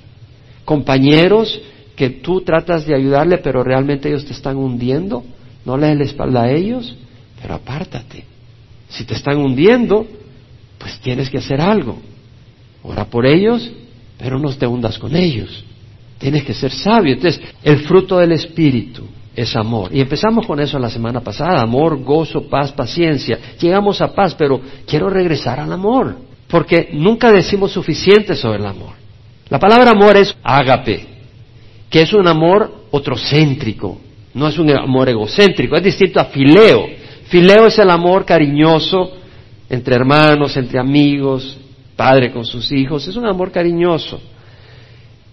Compañeros 0.65 1.61
que 1.95 2.09
tú 2.09 2.41
tratas 2.41 2.85
de 2.85 2.95
ayudarle, 2.95 3.37
pero 3.37 3.63
realmente 3.63 4.09
ellos 4.09 4.25
te 4.25 4.33
están 4.33 4.57
hundiendo, 4.57 5.23
no 5.65 5.77
le 5.77 5.87
des 5.87 5.97
la 5.97 6.03
espalda 6.03 6.43
a 6.43 6.51
ellos, 6.51 6.95
pero 7.41 7.55
apártate. 7.55 8.25
Si 8.89 9.05
te 9.05 9.13
están 9.13 9.37
hundiendo, 9.37 10.05
pues 10.77 10.99
tienes 10.99 11.29
que 11.29 11.37
hacer 11.37 11.61
algo. 11.61 11.99
Ora 12.83 13.05
por 13.05 13.25
ellos, 13.25 13.71
pero 14.17 14.39
no 14.39 14.53
te 14.53 14.67
hundas 14.67 14.99
con 14.99 15.15
ellos. 15.15 15.63
Tienes 16.17 16.43
que 16.43 16.53
ser 16.53 16.71
sabio. 16.71 17.13
Entonces, 17.13 17.41
el 17.63 17.79
fruto 17.79 18.17
del 18.17 18.33
Espíritu 18.33 19.03
es 19.35 19.55
amor. 19.55 19.93
Y 19.93 20.01
empezamos 20.01 20.45
con 20.45 20.59
eso 20.59 20.77
la 20.79 20.89
semana 20.89 21.21
pasada, 21.21 21.61
amor, 21.61 22.03
gozo, 22.03 22.47
paz, 22.47 22.71
paciencia. 22.71 23.39
Llegamos 23.59 24.01
a 24.01 24.13
paz, 24.13 24.35
pero 24.35 24.61
quiero 24.85 25.09
regresar 25.09 25.59
al 25.59 25.71
amor, 25.71 26.15
porque 26.47 26.89
nunca 26.93 27.31
decimos 27.31 27.71
suficiente 27.71 28.35
sobre 28.35 28.59
el 28.59 28.65
amor. 28.65 28.93
La 29.49 29.59
palabra 29.59 29.91
amor 29.91 30.17
es 30.17 30.35
ágape, 30.43 31.05
que 31.89 32.01
es 32.01 32.13
un 32.13 32.27
amor 32.27 32.83
otrocéntrico, 32.91 33.99
no 34.33 34.47
es 34.47 34.57
un 34.57 34.69
amor 34.71 35.09
egocéntrico, 35.09 35.75
es 35.75 35.83
distinto 35.83 36.19
a 36.19 36.25
fileo. 36.25 36.87
Fileo 37.25 37.67
es 37.67 37.79
el 37.79 37.89
amor 37.89 38.25
cariñoso 38.25 39.11
entre 39.69 39.95
hermanos, 39.95 40.55
entre 40.57 40.79
amigos, 40.79 41.57
padre 41.95 42.31
con 42.31 42.45
sus 42.45 42.71
hijos, 42.71 43.07
es 43.07 43.15
un 43.15 43.25
amor 43.25 43.51
cariñoso. 43.51 44.21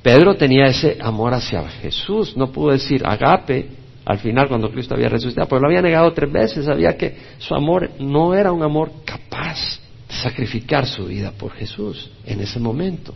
Pedro 0.02 0.34
tenía 0.34 0.66
ese 0.66 0.96
amor 1.00 1.34
hacia 1.34 1.68
Jesús, 1.68 2.34
no 2.36 2.50
pudo 2.50 2.72
decir 2.72 3.02
agape 3.04 3.79
al 4.10 4.18
final 4.18 4.48
cuando 4.48 4.72
Cristo 4.72 4.96
había 4.96 5.08
resucitado, 5.08 5.46
porque 5.46 5.62
lo 5.62 5.68
había 5.68 5.82
negado 5.82 6.12
tres 6.12 6.32
veces, 6.32 6.64
sabía 6.64 6.96
que 6.96 7.14
su 7.38 7.54
amor 7.54 7.90
no 8.00 8.34
era 8.34 8.50
un 8.50 8.60
amor 8.60 8.90
capaz 9.04 9.78
de 10.08 10.14
sacrificar 10.16 10.84
su 10.84 11.06
vida 11.06 11.30
por 11.30 11.52
Jesús 11.52 12.10
en 12.26 12.40
ese 12.40 12.58
momento. 12.58 13.14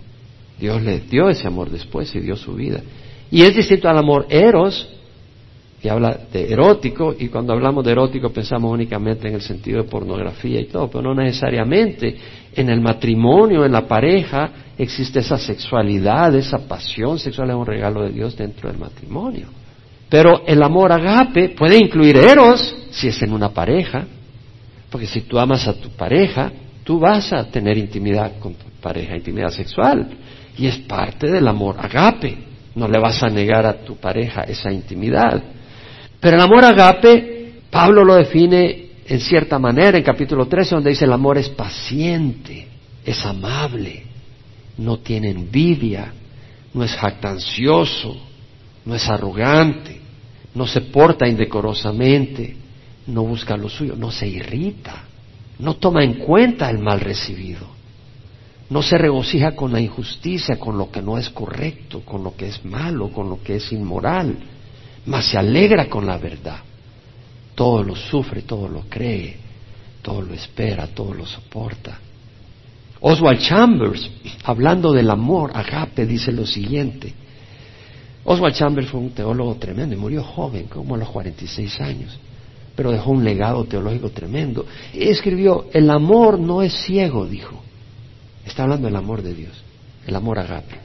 Dios 0.57 0.81
le 0.83 1.01
dio 1.01 1.29
ese 1.29 1.49
amor 1.49 1.69
después 1.69 2.15
y 2.15 2.21
dio 2.21 2.37
su 2.37 2.55
vida. 2.55 2.81
Y 3.29 3.43
es 3.43 3.57
distinto 3.57 3.89
al 3.89 3.99
amor 3.99 4.27
eros, 4.29 4.89
que 5.83 5.91
habla 5.91 6.17
de 6.33 6.53
erótico, 6.53 7.13
y 7.19 7.27
cuando 7.27 7.53
hablamos 7.53 7.85
de 7.85 7.91
erótico 7.91 8.31
pensamos 8.31 8.73
únicamente 8.73 9.27
en 9.27 9.35
el 9.35 9.43
sentido 9.43 9.83
de 9.83 9.89
pornografía 9.89 10.61
y 10.61 10.67
todo, 10.67 10.89
pero 10.89 11.03
no 11.03 11.15
necesariamente. 11.21 12.17
En 12.55 12.71
el 12.71 12.81
matrimonio, 12.81 13.65
en 13.65 13.73
la 13.73 13.89
pareja, 13.89 14.53
existe 14.79 15.19
esa 15.19 15.39
sexualidad, 15.39 16.33
esa 16.37 16.69
pasión 16.69 17.19
sexual 17.19 17.51
es 17.51 17.57
un 17.57 17.67
regalo 17.67 18.05
de 18.05 18.11
Dios 18.11 18.37
dentro 18.37 18.71
del 18.71 18.79
matrimonio. 18.79 19.64
Pero 20.15 20.45
el 20.47 20.63
amor 20.63 20.93
agape 20.93 21.49
puede 21.49 21.77
incluir 21.77 22.17
eros 22.19 22.73
si 22.93 23.09
es 23.09 23.21
en 23.23 23.33
una 23.33 23.49
pareja, 23.49 24.07
porque 24.89 25.09
si 25.09 25.23
tú 25.23 25.41
amas 25.41 25.67
a 25.67 25.75
tu 25.75 25.89
pareja, 25.89 26.53
tú 26.85 27.01
vas 27.01 27.33
a 27.33 27.43
tener 27.51 27.77
intimidad 27.77 28.39
con 28.39 28.55
tu 28.55 28.67
pareja, 28.81 29.17
intimidad 29.17 29.49
sexual, 29.49 30.07
y 30.57 30.69
es 30.69 30.79
parte 30.79 31.29
del 31.33 31.49
amor 31.49 31.79
agape. 31.81 32.39
No 32.77 32.87
le 32.87 33.01
vas 33.01 33.25
a 33.25 33.29
negar 33.29 33.67
a 33.67 33.85
tu 33.85 33.97
pareja 33.97 34.43
esa 34.43 34.71
intimidad. 34.71 35.43
Pero 36.21 36.37
el 36.37 36.43
amor 36.45 36.65
agape, 36.65 37.55
Pablo 37.69 38.05
lo 38.05 38.15
define 38.15 38.91
en 39.09 39.19
cierta 39.19 39.59
manera 39.59 39.99
en 39.99 40.05
capítulo 40.05 40.47
13, 40.47 40.77
donde 40.77 40.91
dice 40.91 41.07
el 41.07 41.13
amor 41.13 41.39
es 41.39 41.49
paciente, 41.49 42.69
es 43.05 43.27
amable, 43.27 44.05
no 44.79 44.99
tiene 44.99 45.31
envidia, 45.31 46.13
no 46.73 46.85
es 46.85 46.93
jactancioso, 46.93 48.17
no 48.85 48.95
es 48.95 49.09
arrogante, 49.09 50.04
no 50.55 50.67
se 50.67 50.81
porta 50.83 51.29
indecorosamente, 51.29 52.57
no 53.07 53.25
busca 53.25 53.57
lo 53.57 53.69
suyo, 53.69 53.97
no 53.97 54.11
se 54.11 54.27
irrita, 54.27 55.05
no 55.59 55.75
toma 55.75 56.05
en 56.05 56.15
cuenta 56.15 56.71
el 56.71 56.79
mal 56.79 57.01
recibido, 57.01 57.67
no 58.71 58.83
se 58.83 58.97
regocija 58.97 59.55
con 59.55 59.73
la 59.73 59.81
injusticia, 59.81 60.59
con 60.59 60.79
lo 60.79 60.91
que 60.91 61.03
no 61.03 61.19
es 61.19 61.29
correcto, 61.31 62.01
con 62.01 62.25
lo 62.25 62.37
que 62.37 62.49
es 62.49 62.65
malo, 62.65 63.11
con 63.11 63.29
lo 63.29 63.43
que 63.43 63.57
es 63.57 63.73
inmoral, 63.73 64.37
mas 65.07 65.27
se 65.27 65.39
alegra 65.39 65.87
con 65.87 66.07
la 66.07 66.17
verdad. 66.19 66.61
Todo 67.55 67.83
lo 67.83 67.95
sufre, 67.95 68.43
todo 68.43 68.69
lo 68.69 68.83
cree, 68.89 69.37
todo 70.03 70.23
lo 70.23 70.35
espera, 70.35 70.87
todo 70.89 71.15
lo 71.15 71.27
soporta. 71.27 71.99
Oswald 73.01 73.41
Chambers, 73.41 74.11
hablando 74.45 74.93
del 74.93 75.11
amor, 75.11 75.51
agape, 75.55 76.07
dice 76.07 76.33
lo 76.33 76.47
siguiente. 76.47 77.13
Oswald 78.25 78.55
Chambers 78.55 78.89
fue 78.89 79.01
un 79.01 79.11
teólogo 79.11 79.57
tremendo 79.57 79.95
y 79.95 79.99
murió 79.99 80.23
joven, 80.23 80.67
como 80.67 80.95
a 80.95 80.99
los 80.99 81.09
46 81.11 81.81
años, 81.81 82.19
pero 82.75 82.91
dejó 82.91 83.11
un 83.11 83.23
legado 83.23 83.65
teológico 83.65 84.11
tremendo. 84.11 84.67
Y 84.93 85.09
escribió, 85.09 85.69
el 85.73 85.91
amor 85.91 86.39
no 86.39 86.63
es 86.63 86.73
ciego, 86.85 87.27
dijo. 87.27 87.63
Está 88.47 88.65
hablando 88.65 88.87
del 88.87 88.97
amor 88.97 89.23
de 89.23 89.35
Dios, 89.35 89.63
el 90.07 90.17
amor 90.17 90.39
agape. 90.39 90.77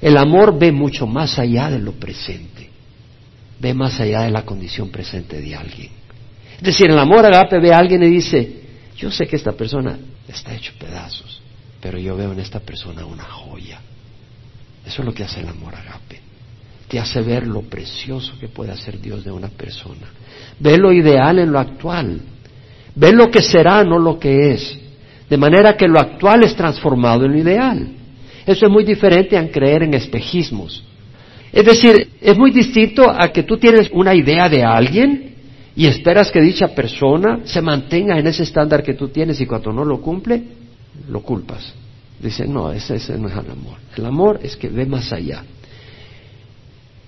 El 0.00 0.16
amor 0.16 0.58
ve 0.58 0.72
mucho 0.72 1.06
más 1.06 1.38
allá 1.38 1.70
de 1.70 1.78
lo 1.78 1.92
presente, 1.92 2.70
ve 3.58 3.74
más 3.74 4.00
allá 4.00 4.22
de 4.22 4.30
la 4.30 4.44
condición 4.44 4.90
presente 4.90 5.40
de 5.40 5.54
alguien. 5.54 5.90
Es 6.56 6.62
decir, 6.62 6.90
el 6.90 6.98
amor 6.98 7.24
agape 7.26 7.60
ve 7.60 7.72
a 7.72 7.78
alguien 7.78 8.02
y 8.02 8.08
dice, 8.08 8.62
yo 8.96 9.10
sé 9.10 9.26
que 9.26 9.36
esta 9.36 9.52
persona 9.52 9.98
está 10.26 10.54
hecho 10.54 10.72
pedazos, 10.78 11.40
pero 11.80 11.98
yo 11.98 12.16
veo 12.16 12.32
en 12.32 12.40
esta 12.40 12.60
persona 12.60 13.04
una 13.04 13.24
joya. 13.24 13.80
Eso 14.86 15.02
es 15.02 15.06
lo 15.06 15.12
que 15.12 15.24
hace 15.24 15.40
el 15.40 15.48
amor 15.48 15.74
agape. 15.74 16.27
Te 16.88 16.98
hace 16.98 17.20
ver 17.20 17.46
lo 17.46 17.62
precioso 17.62 18.34
que 18.40 18.48
puede 18.48 18.72
hacer 18.72 19.00
Dios 19.00 19.24
de 19.24 19.30
una 19.30 19.48
persona. 19.48 20.06
Ve 20.58 20.78
lo 20.78 20.92
ideal 20.92 21.38
en 21.38 21.52
lo 21.52 21.58
actual. 21.58 22.20
Ve 22.94 23.12
lo 23.12 23.30
que 23.30 23.42
será, 23.42 23.84
no 23.84 23.98
lo 23.98 24.18
que 24.18 24.52
es. 24.52 24.78
De 25.28 25.36
manera 25.36 25.76
que 25.76 25.86
lo 25.86 26.00
actual 26.00 26.44
es 26.44 26.56
transformado 26.56 27.26
en 27.26 27.32
lo 27.32 27.38
ideal. 27.38 27.88
Eso 28.46 28.64
es 28.64 28.72
muy 28.72 28.84
diferente 28.84 29.36
a 29.36 29.50
creer 29.50 29.82
en 29.82 29.92
espejismos. 29.92 30.82
Es 31.52 31.64
decir, 31.64 32.12
es 32.20 32.38
muy 32.38 32.50
distinto 32.50 33.10
a 33.10 33.28
que 33.28 33.42
tú 33.42 33.58
tienes 33.58 33.90
una 33.92 34.14
idea 34.14 34.48
de 34.48 34.64
alguien 34.64 35.34
y 35.76 35.86
esperas 35.86 36.30
que 36.30 36.40
dicha 36.40 36.68
persona 36.68 37.40
se 37.44 37.60
mantenga 37.60 38.18
en 38.18 38.26
ese 38.26 38.42
estándar 38.42 38.82
que 38.82 38.94
tú 38.94 39.08
tienes 39.08 39.40
y 39.40 39.46
cuando 39.46 39.72
no 39.72 39.84
lo 39.84 40.00
cumple, 40.00 40.42
lo 41.08 41.20
culpas. 41.20 41.74
Dice, 42.20 42.48
no, 42.48 42.72
ese, 42.72 42.94
no 43.18 43.28
es 43.28 43.34
el 43.34 43.50
amor. 43.50 43.76
El 43.96 44.06
amor 44.06 44.40
es 44.42 44.56
que 44.56 44.68
ve 44.68 44.86
más 44.86 45.12
allá. 45.12 45.44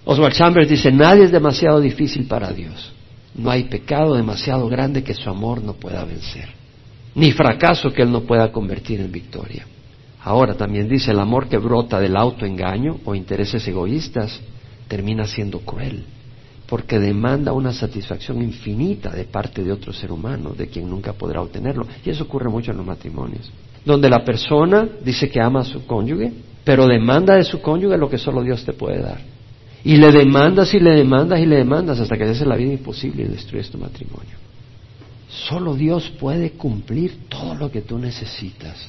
Oswald 0.04 0.34
Chambers 0.34 0.68
dice, 0.68 0.90
nadie 0.90 1.24
es 1.24 1.32
demasiado 1.32 1.80
difícil 1.80 2.26
para 2.26 2.52
Dios. 2.52 2.92
No 3.34 3.50
hay 3.50 3.64
pecado 3.64 4.14
demasiado 4.14 4.68
grande 4.68 5.04
que 5.04 5.14
su 5.14 5.28
amor 5.28 5.62
no 5.62 5.74
pueda 5.74 6.04
vencer, 6.04 6.48
ni 7.14 7.32
fracaso 7.32 7.92
que 7.92 8.02
Él 8.02 8.10
no 8.10 8.22
pueda 8.22 8.50
convertir 8.50 9.00
en 9.00 9.12
victoria. 9.12 9.66
Ahora 10.22 10.54
también 10.54 10.88
dice, 10.88 11.12
el 11.12 11.20
amor 11.20 11.48
que 11.48 11.58
brota 11.58 12.00
del 12.00 12.16
autoengaño 12.16 12.98
o 13.04 13.14
intereses 13.14 13.66
egoístas 13.68 14.40
termina 14.88 15.26
siendo 15.26 15.60
cruel, 15.60 16.04
porque 16.66 16.98
demanda 16.98 17.52
una 17.52 17.72
satisfacción 17.72 18.42
infinita 18.42 19.10
de 19.10 19.24
parte 19.24 19.62
de 19.62 19.72
otro 19.72 19.92
ser 19.92 20.12
humano, 20.12 20.50
de 20.56 20.66
quien 20.66 20.90
nunca 20.90 21.12
podrá 21.12 21.40
obtenerlo. 21.40 21.86
Y 22.04 22.10
eso 22.10 22.24
ocurre 22.24 22.50
mucho 22.50 22.72
en 22.72 22.78
los 22.78 22.86
matrimonios 22.86 23.50
donde 23.84 24.10
la 24.10 24.24
persona 24.24 24.88
dice 25.02 25.28
que 25.28 25.40
ama 25.40 25.60
a 25.60 25.64
su 25.64 25.86
cónyuge, 25.86 26.32
pero 26.64 26.86
demanda 26.86 27.36
de 27.36 27.44
su 27.44 27.60
cónyuge 27.60 27.96
lo 27.96 28.10
que 28.10 28.18
solo 28.18 28.42
Dios 28.42 28.64
te 28.64 28.72
puede 28.72 29.00
dar. 29.00 29.20
Y 29.84 29.96
le 29.96 30.12
demandas 30.12 30.74
y 30.74 30.80
le 30.80 30.90
demandas 30.90 31.40
y 31.40 31.46
le 31.46 31.56
demandas 31.56 32.00
hasta 32.00 32.16
que 32.16 32.24
hace 32.24 32.44
la 32.44 32.56
vida 32.56 32.72
imposible 32.72 33.24
y 33.24 33.28
destruyes 33.28 33.70
tu 33.70 33.78
matrimonio. 33.78 34.36
Solo 35.28 35.74
Dios 35.74 36.10
puede 36.18 36.52
cumplir 36.52 37.28
todo 37.28 37.54
lo 37.54 37.70
que 37.70 37.82
tú 37.82 37.98
necesitas. 37.98 38.88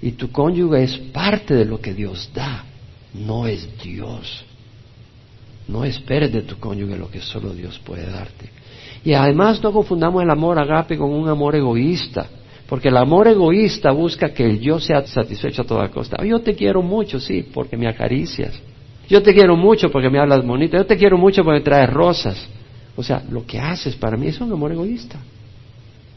Y 0.00 0.12
tu 0.12 0.30
cónyuge 0.30 0.84
es 0.84 0.96
parte 0.96 1.54
de 1.54 1.64
lo 1.64 1.80
que 1.80 1.92
Dios 1.92 2.30
da, 2.32 2.64
no 3.12 3.46
es 3.46 3.68
Dios. 3.82 4.44
No 5.68 5.84
esperes 5.84 6.32
de 6.32 6.42
tu 6.42 6.58
cónyuge 6.58 6.96
lo 6.96 7.10
que 7.10 7.20
solo 7.20 7.52
Dios 7.52 7.78
puede 7.84 8.06
darte. 8.06 8.50
Y 9.04 9.12
además 9.12 9.62
no 9.62 9.72
confundamos 9.72 10.22
el 10.22 10.30
amor 10.30 10.58
agape 10.58 10.96
con 10.96 11.10
un 11.10 11.28
amor 11.28 11.54
egoísta. 11.54 12.26
Porque 12.66 12.88
el 12.88 12.96
amor 12.96 13.26
egoísta 13.26 13.90
busca 13.90 14.32
que 14.32 14.44
el 14.44 14.60
yo 14.60 14.78
sea 14.78 15.04
satisfecho 15.04 15.62
a 15.62 15.66
toda 15.66 15.88
costa. 15.90 16.24
Yo 16.24 16.40
te 16.40 16.54
quiero 16.54 16.82
mucho, 16.82 17.18
sí, 17.18 17.42
porque 17.52 17.76
me 17.76 17.88
acaricias. 17.88 18.60
Yo 19.10 19.22
te 19.22 19.34
quiero 19.34 19.56
mucho 19.56 19.90
porque 19.90 20.08
me 20.08 20.20
hablas 20.20 20.46
bonito. 20.46 20.76
Yo 20.76 20.86
te 20.86 20.96
quiero 20.96 21.18
mucho 21.18 21.42
porque 21.42 21.60
traes 21.60 21.90
rosas. 21.90 22.46
O 22.94 23.02
sea, 23.02 23.22
lo 23.28 23.44
que 23.44 23.58
haces 23.58 23.96
para 23.96 24.16
mí 24.16 24.28
es 24.28 24.40
un 24.40 24.52
amor 24.52 24.70
egoísta. 24.70 25.18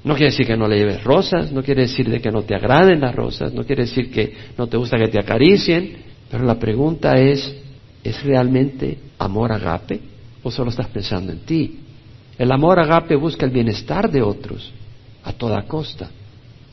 No 0.03 0.13
quiere 0.13 0.31
decir 0.31 0.45
que 0.45 0.55
no 0.55 0.67
le 0.67 0.77
lleves 0.77 1.03
rosas, 1.03 1.51
no 1.51 1.63
quiere 1.63 1.83
decir 1.83 2.09
de 2.09 2.21
que 2.21 2.29
no 2.29 2.43
te 2.43 2.55
agraden 2.55 2.99
las 2.99 3.15
rosas, 3.15 3.53
no 3.53 3.63
quiere 3.63 3.83
decir 3.83 4.11
que 4.11 4.33
no 4.57 4.67
te 4.67 4.75
gusta 4.75 4.97
que 4.97 5.07
te 5.07 5.17
acaricien, 5.17 5.95
pero 6.29 6.43
la 6.43 6.59
pregunta 6.59 7.17
es, 7.17 7.55
¿es 8.03 8.21
realmente 8.23 8.97
amor 9.17 9.53
agape 9.53 10.01
o 10.43 10.51
solo 10.51 10.71
estás 10.71 10.87
pensando 10.87 11.31
en 11.31 11.39
ti? 11.39 11.79
El 12.37 12.51
amor 12.51 12.79
agape 12.79 13.15
busca 13.15 13.45
el 13.45 13.51
bienestar 13.51 14.11
de 14.11 14.21
otros 14.21 14.71
a 15.23 15.31
toda 15.31 15.63
costa. 15.63 16.11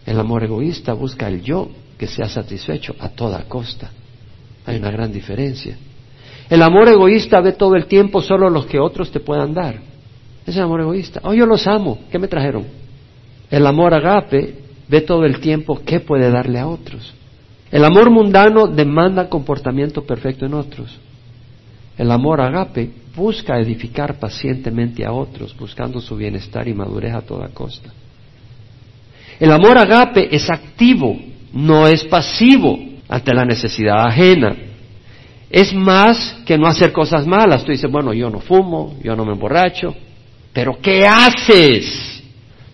El 0.04 0.18
amor 0.18 0.42
egoísta 0.42 0.92
busca 0.92 1.28
el 1.28 1.40
yo 1.40 1.70
que 1.96 2.08
sea 2.08 2.28
satisfecho 2.28 2.96
a 2.98 3.10
toda 3.10 3.44
costa. 3.44 3.92
Hay 4.66 4.76
una 4.76 4.90
gran 4.90 5.12
diferencia. 5.12 5.78
El 6.50 6.62
amor 6.62 6.88
egoísta 6.88 7.40
ve 7.40 7.52
todo 7.52 7.76
el 7.76 7.86
tiempo 7.86 8.20
solo 8.20 8.50
los 8.50 8.66
que 8.66 8.80
otros 8.80 9.12
te 9.12 9.20
puedan 9.20 9.54
dar. 9.54 9.76
Es 10.44 10.56
el 10.56 10.62
amor 10.62 10.80
egoísta. 10.80 11.20
Oh, 11.22 11.32
yo 11.32 11.46
los 11.46 11.66
amo. 11.68 12.00
¿Qué 12.10 12.18
me 12.18 12.26
trajeron? 12.26 12.66
El 13.50 13.64
amor 13.66 13.94
agape 13.94 14.56
ve 14.88 15.00
todo 15.00 15.24
el 15.24 15.40
tiempo 15.40 15.80
qué 15.84 16.00
puede 16.00 16.28
darle 16.28 16.58
a 16.58 16.66
otros. 16.66 17.14
El 17.70 17.84
amor 17.84 18.10
mundano 18.10 18.66
demanda 18.66 19.28
comportamiento 19.28 20.02
perfecto 20.02 20.44
en 20.44 20.54
otros. 20.54 20.98
El 21.96 22.10
amor 22.10 22.40
agape 22.40 22.90
busca 23.14 23.60
edificar 23.60 24.18
pacientemente 24.18 25.04
a 25.04 25.12
otros, 25.12 25.56
buscando 25.56 26.00
su 26.00 26.16
bienestar 26.16 26.66
y 26.66 26.74
madurez 26.74 27.14
a 27.14 27.20
toda 27.20 27.48
costa. 27.48 27.90
El 29.38 29.52
amor 29.52 29.78
agape 29.78 30.34
es 30.34 30.50
activo, 30.50 31.16
no 31.52 31.86
es 31.86 32.04
pasivo 32.04 32.76
ante 33.08 33.34
la 33.34 33.44
necesidad 33.44 34.06
ajena. 34.06 34.56
Es 35.50 35.74
más 35.74 36.38
que 36.46 36.56
no 36.56 36.68
hacer 36.68 36.92
cosas 36.92 37.26
malas. 37.26 37.64
Tú 37.64 37.72
dices, 37.72 37.90
bueno, 37.90 38.14
yo 38.14 38.30
no 38.30 38.38
fumo, 38.38 38.94
yo 39.02 39.16
no 39.16 39.24
me 39.24 39.32
emborracho, 39.32 39.94
pero 40.52 40.78
¿qué 40.80 41.06
haces? 41.06 42.22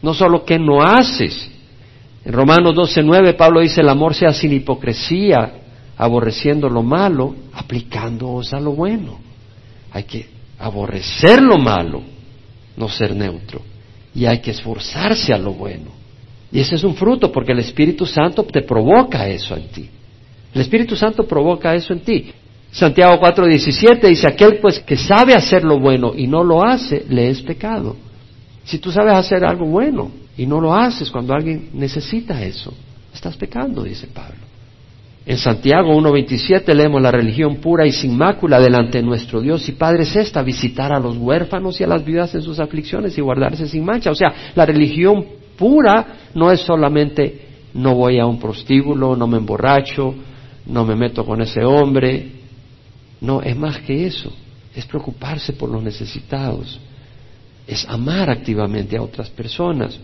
No 0.03 0.13
solo 0.13 0.45
qué 0.45 0.59
no 0.59 0.83
haces. 0.83 1.51
En 2.25 2.33
Romanos 2.33 2.75
12:9 2.75 3.35
Pablo 3.35 3.61
dice, 3.61 3.81
el 3.81 3.89
amor 3.89 4.15
sea 4.15 4.33
sin 4.33 4.53
hipocresía, 4.53 5.53
aborreciendo 5.97 6.69
lo 6.69 6.83
malo, 6.83 7.35
aplicándoos 7.55 8.53
a 8.53 8.61
lo 8.61 8.73
bueno. 8.73 9.19
Hay 9.93 10.05
que 10.05 10.29
aborrecer 10.59 11.41
lo 11.41 11.57
malo, 11.57 12.03
no 12.77 12.89
ser 12.89 13.17
neutro. 13.17 13.63
Y 14.15 14.27
hay 14.27 14.41
que 14.41 14.51
esforzarse 14.51 15.33
a 15.33 15.39
lo 15.39 15.53
bueno. 15.53 15.91
Y 16.53 16.61
ese 16.61 16.75
es 16.75 16.85
un 16.85 16.95
fruto 16.95 17.33
porque 17.33 17.53
el 17.53 17.59
Espíritu 17.61 18.05
Santo 18.07 18.45
te 18.45 18.63
provoca 18.63 19.29
eso 19.29 19.57
en 19.57 19.69
ti. 19.69 19.89
El 20.55 20.61
Espíritu 20.61 20.97
Santo 20.97 21.27
provoca 21.27 21.75
eso 21.75 21.93
en 21.93 22.01
ti. 22.01 22.33
Santiago 22.71 23.19
4:17 23.21 24.09
dice, 24.09 24.29
aquel 24.29 24.59
pues 24.59 24.81
que 24.81 24.97
sabe 24.97 25.35
hacer 25.35 25.65
lo 25.65 25.79
bueno 25.79 26.13
y 26.15 26.27
no 26.27 26.45
lo 26.45 26.65
hace, 26.65 27.05
le 27.09 27.31
es 27.31 27.41
pecado. 27.43 27.97
Si 28.65 28.79
tú 28.79 28.91
sabes 28.91 29.15
hacer 29.15 29.45
algo 29.45 29.67
bueno 29.67 30.11
y 30.37 30.47
no 30.47 30.61
lo 30.61 30.75
haces 30.75 31.11
cuando 31.11 31.35
alguien 31.35 31.71
necesita 31.73 32.43
eso, 32.43 32.75
estás 33.15 33.37
pecando, 33.37 33.83
dice 33.83 34.09
Pablo. 34.09 34.47
En 35.25 35.39
Santiago 35.39 35.93
1.27 35.93 36.73
leemos 36.73 37.03
la 37.03 37.11
religión 37.11 37.57
pura 37.57 37.85
y 37.85 37.91
sin 37.91 38.17
mácula 38.17 38.61
delante 38.61 38.99
de 38.99 39.05
nuestro 39.05 39.41
Dios 39.41 39.69
y 39.69 39.73
Padre 39.73 40.05
es 40.05 40.15
esta, 40.15 40.41
visitar 40.43 40.93
a 40.93 41.01
los 41.01 41.17
huérfanos 41.17 41.81
y 41.81 41.85
a 41.85 41.89
las 41.89 42.05
viudas 42.05 42.33
en 42.37 42.43
sus 42.43 42.61
aflicciones 42.61 43.19
y 43.19 43.21
guardarse 43.21 43.67
sin 43.67 43.85
mancha. 43.85 44.13
O 44.13 44.15
sea, 44.15 44.33
la 44.55 44.65
religión 44.65 45.25
pura 45.57 46.07
no 46.35 46.53
es 46.53 46.61
solamente 46.61 47.47
no 47.75 47.95
voy 47.95 48.21
a 48.21 48.27
un 48.27 48.39
prostíbulo, 48.39 49.17
no 49.17 49.27
me 49.27 49.39
emborracho, 49.39 50.15
no 50.67 50.85
me 50.85 50.95
meto 50.95 51.25
con 51.25 51.43
ese 51.43 51.65
hombre, 51.65 52.36
no, 53.21 53.43
es 53.43 53.57
más 53.57 53.79
que 53.79 54.07
eso. 54.07 54.33
Es 54.75 54.85
preocuparse 54.87 55.53
por 55.55 55.71
los 55.71 55.83
necesitados. 55.83 56.79
Es 57.67 57.87
amar 57.89 58.31
activamente 58.31 58.97
a 58.97 59.03
otras 59.03 59.31
personas. 59.31 59.99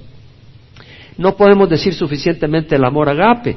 No 1.19 1.37
podemos 1.37 1.69
decir 1.69 1.93
suficientemente 1.93 2.75
el 2.77 2.85
amor 2.85 3.09
agape, 3.09 3.57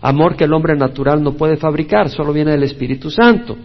amor 0.00 0.36
que 0.36 0.44
el 0.44 0.52
hombre 0.52 0.74
natural 0.74 1.22
no 1.22 1.34
puede 1.34 1.56
fabricar, 1.56 2.08
solo 2.08 2.32
viene 2.32 2.52
del 2.52 2.62
Espíritu 2.62 3.10
Santo. 3.10 3.56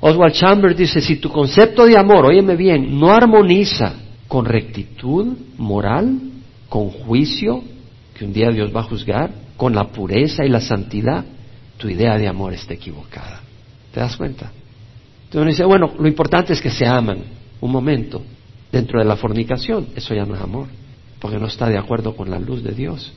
Oswald 0.00 0.34
Chambers 0.34 0.76
dice, 0.76 1.00
si 1.00 1.16
tu 1.16 1.30
concepto 1.30 1.86
de 1.86 1.96
amor, 1.96 2.26
óyeme 2.26 2.54
bien, 2.54 2.98
no 3.00 3.10
armoniza 3.10 3.94
con 4.28 4.44
rectitud 4.44 5.36
moral, 5.56 6.18
con 6.68 6.90
juicio, 6.90 7.62
que 8.14 8.24
un 8.26 8.32
día 8.32 8.50
Dios 8.50 8.74
va 8.74 8.80
a 8.80 8.84
juzgar, 8.84 9.30
con 9.56 9.74
la 9.74 9.84
pureza 9.84 10.44
y 10.44 10.50
la 10.50 10.60
santidad, 10.60 11.24
tu 11.78 11.88
idea 11.88 12.18
de 12.18 12.28
amor 12.28 12.52
está 12.52 12.74
equivocada. 12.74 13.45
¿Te 13.96 14.00
das 14.00 14.14
cuenta? 14.14 14.52
Entonces 15.24 15.40
uno 15.40 15.46
dice, 15.46 15.64
bueno, 15.64 15.90
lo 15.98 16.06
importante 16.06 16.52
es 16.52 16.60
que 16.60 16.68
se 16.68 16.84
aman 16.84 17.16
un 17.62 17.72
momento 17.72 18.22
dentro 18.70 18.98
de 18.98 19.06
la 19.06 19.16
fornicación. 19.16 19.86
Eso 19.96 20.14
ya 20.14 20.26
no 20.26 20.34
es 20.34 20.40
amor, 20.42 20.66
porque 21.18 21.38
no 21.38 21.46
está 21.46 21.66
de 21.66 21.78
acuerdo 21.78 22.14
con 22.14 22.28
la 22.28 22.38
luz 22.38 22.62
de 22.62 22.72
Dios. 22.72 23.14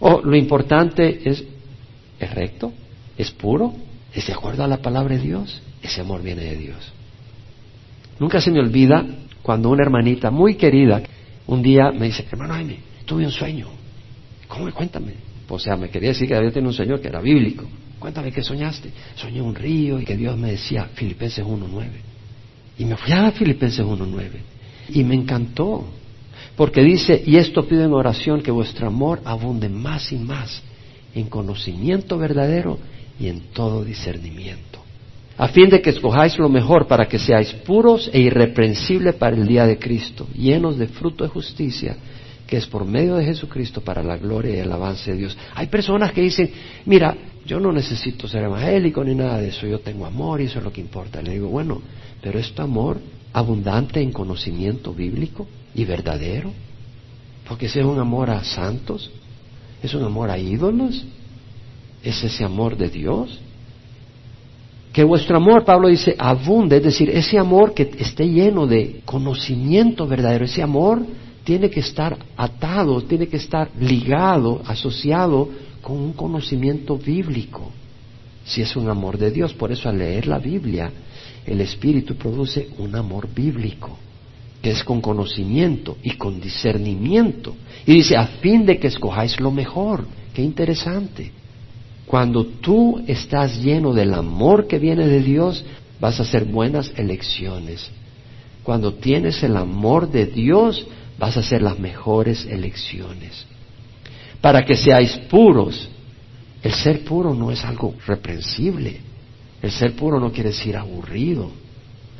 O 0.00 0.22
lo 0.22 0.34
importante 0.34 1.30
es, 1.30 1.44
es 2.18 2.34
recto, 2.34 2.72
es 3.16 3.30
puro, 3.30 3.74
es 4.12 4.26
de 4.26 4.32
acuerdo 4.32 4.64
a 4.64 4.66
la 4.66 4.78
palabra 4.78 5.14
de 5.14 5.22
Dios. 5.22 5.62
Ese 5.80 6.00
amor 6.00 6.20
viene 6.20 6.42
de 6.42 6.56
Dios. 6.56 6.92
Nunca 8.18 8.40
se 8.40 8.50
me 8.50 8.58
olvida 8.58 9.06
cuando 9.40 9.70
una 9.70 9.84
hermanita 9.84 10.32
muy 10.32 10.56
querida 10.56 11.00
un 11.46 11.62
día 11.62 11.92
me 11.92 12.06
dice, 12.06 12.26
hermano 12.28 12.54
Jaime, 12.54 12.78
tuve 13.04 13.24
un 13.24 13.30
sueño. 13.30 13.68
¿Cómo? 14.48 14.68
Cuéntame. 14.72 15.12
O 15.48 15.60
sea, 15.60 15.76
me 15.76 15.90
quería 15.90 16.08
decir 16.08 16.26
que 16.26 16.34
había 16.34 16.50
tenido 16.50 16.70
un 16.70 16.74
sueño 16.74 17.00
que 17.00 17.06
era 17.06 17.20
bíblico. 17.20 17.66
Cuéntame 17.98 18.30
qué 18.32 18.42
soñaste. 18.42 18.90
Soñé 19.14 19.40
un 19.40 19.54
río 19.54 19.98
y 19.98 20.04
que 20.04 20.16
Dios 20.16 20.36
me 20.36 20.52
decía 20.52 20.88
Filipenses 20.94 21.44
1.9. 21.44 21.86
Y 22.78 22.84
me 22.84 22.96
fui 22.96 23.12
a 23.12 23.30
Filipenses 23.32 23.84
1.9. 23.84 24.28
Y 24.90 25.04
me 25.04 25.14
encantó. 25.14 25.86
Porque 26.56 26.82
dice, 26.82 27.22
y 27.26 27.36
esto 27.36 27.66
pido 27.66 27.84
en 27.84 27.92
oración, 27.92 28.42
que 28.42 28.50
vuestro 28.50 28.86
amor 28.86 29.20
abunde 29.24 29.68
más 29.68 30.12
y 30.12 30.16
más 30.16 30.62
en 31.14 31.28
conocimiento 31.28 32.18
verdadero 32.18 32.78
y 33.18 33.28
en 33.28 33.40
todo 33.52 33.84
discernimiento. 33.84 34.80
A 35.38 35.48
fin 35.48 35.68
de 35.68 35.82
que 35.82 35.90
escojáis 35.90 36.38
lo 36.38 36.48
mejor 36.48 36.86
para 36.86 37.06
que 37.06 37.18
seáis 37.18 37.52
puros 37.52 38.10
e 38.12 38.20
irreprensibles 38.20 39.14
para 39.16 39.36
el 39.36 39.46
día 39.46 39.66
de 39.66 39.78
Cristo, 39.78 40.26
llenos 40.34 40.78
de 40.78 40.88
fruto 40.88 41.24
de 41.24 41.30
justicia, 41.30 41.96
que 42.46 42.56
es 42.56 42.66
por 42.66 42.86
medio 42.86 43.16
de 43.16 43.24
Jesucristo 43.24 43.80
para 43.80 44.02
la 44.02 44.16
gloria 44.16 44.56
y 44.56 44.58
el 44.60 44.72
avance 44.72 45.10
de 45.10 45.18
Dios. 45.18 45.36
Hay 45.54 45.66
personas 45.66 46.12
que 46.12 46.22
dicen, 46.22 46.50
mira, 46.86 47.14
yo 47.46 47.60
no 47.60 47.72
necesito 47.72 48.26
ser 48.26 48.44
evangélico 48.44 49.04
ni 49.04 49.14
nada 49.14 49.38
de 49.38 49.48
eso, 49.48 49.66
yo 49.66 49.78
tengo 49.78 50.04
amor 50.04 50.40
y 50.40 50.44
eso 50.44 50.58
es 50.58 50.64
lo 50.64 50.72
que 50.72 50.80
importa. 50.80 51.22
Le 51.22 51.32
digo, 51.32 51.48
bueno, 51.48 51.80
pero 52.20 52.38
es 52.38 52.52
tu 52.52 52.62
amor 52.62 52.98
abundante 53.32 54.00
en 54.00 54.12
conocimiento 54.12 54.92
bíblico 54.92 55.46
y 55.74 55.84
verdadero, 55.84 56.52
porque 57.48 57.66
ese 57.66 57.80
es 57.80 57.86
un 57.86 58.00
amor 58.00 58.30
a 58.30 58.42
santos, 58.42 59.10
es 59.82 59.94
un 59.94 60.02
amor 60.02 60.30
a 60.30 60.38
ídolos, 60.38 61.04
es 62.02 62.24
ese 62.24 62.44
amor 62.44 62.76
de 62.76 62.88
Dios. 62.88 63.38
Que 64.92 65.04
vuestro 65.04 65.36
amor, 65.36 65.64
Pablo 65.64 65.88
dice, 65.88 66.16
abunde, 66.18 66.78
es 66.78 66.82
decir, 66.82 67.10
ese 67.10 67.38
amor 67.38 67.74
que 67.74 67.90
esté 67.98 68.28
lleno 68.28 68.66
de 68.66 69.02
conocimiento 69.04 70.06
verdadero, 70.06 70.46
ese 70.46 70.62
amor 70.62 71.04
tiene 71.44 71.70
que 71.70 71.80
estar 71.80 72.16
atado, 72.36 73.02
tiene 73.02 73.28
que 73.28 73.36
estar 73.36 73.70
ligado, 73.78 74.62
asociado 74.66 75.48
con 75.86 75.98
un 75.98 76.14
conocimiento 76.14 76.98
bíblico, 76.98 77.70
si 78.44 78.60
es 78.60 78.74
un 78.74 78.88
amor 78.88 79.18
de 79.18 79.30
Dios. 79.30 79.54
Por 79.54 79.70
eso 79.70 79.88
al 79.88 79.98
leer 79.98 80.26
la 80.26 80.40
Biblia, 80.40 80.90
el 81.46 81.60
Espíritu 81.60 82.16
produce 82.16 82.70
un 82.78 82.96
amor 82.96 83.32
bíblico, 83.32 83.96
que 84.60 84.70
es 84.70 84.82
con 84.82 85.00
conocimiento 85.00 85.96
y 86.02 86.16
con 86.16 86.40
discernimiento. 86.40 87.54
Y 87.86 87.92
dice, 87.92 88.16
a 88.16 88.26
fin 88.26 88.66
de 88.66 88.80
que 88.80 88.88
escojáis 88.88 89.38
lo 89.38 89.52
mejor. 89.52 90.04
Qué 90.34 90.42
interesante. 90.42 91.30
Cuando 92.04 92.44
tú 92.46 93.04
estás 93.06 93.62
lleno 93.62 93.94
del 93.94 94.12
amor 94.12 94.66
que 94.66 94.80
viene 94.80 95.06
de 95.06 95.22
Dios, 95.22 95.64
vas 96.00 96.18
a 96.18 96.24
hacer 96.24 96.46
buenas 96.46 96.92
elecciones. 96.96 97.92
Cuando 98.64 98.94
tienes 98.94 99.40
el 99.44 99.56
amor 99.56 100.10
de 100.10 100.26
Dios, 100.26 100.84
vas 101.16 101.36
a 101.36 101.40
hacer 101.40 101.62
las 101.62 101.78
mejores 101.78 102.44
elecciones. 102.44 103.46
Para 104.40 104.64
que 104.64 104.76
seáis 104.76 105.16
puros. 105.28 105.88
El 106.62 106.72
ser 106.72 107.04
puro 107.04 107.34
no 107.34 107.50
es 107.50 107.64
algo 107.64 107.94
reprensible. 108.06 109.00
El 109.62 109.70
ser 109.70 109.94
puro 109.94 110.18
no 110.18 110.32
quiere 110.32 110.50
decir 110.50 110.76
aburrido. 110.76 111.50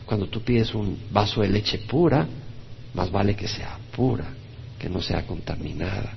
Cuando 0.04 0.26
tú 0.26 0.40
pides 0.40 0.74
un 0.74 0.98
vaso 1.10 1.40
de 1.40 1.48
leche 1.48 1.78
pura, 1.78 2.26
más 2.94 3.10
vale 3.10 3.34
que 3.34 3.48
sea 3.48 3.78
pura, 3.94 4.26
que 4.78 4.88
no 4.88 5.02
sea 5.02 5.26
contaminada. 5.26 6.12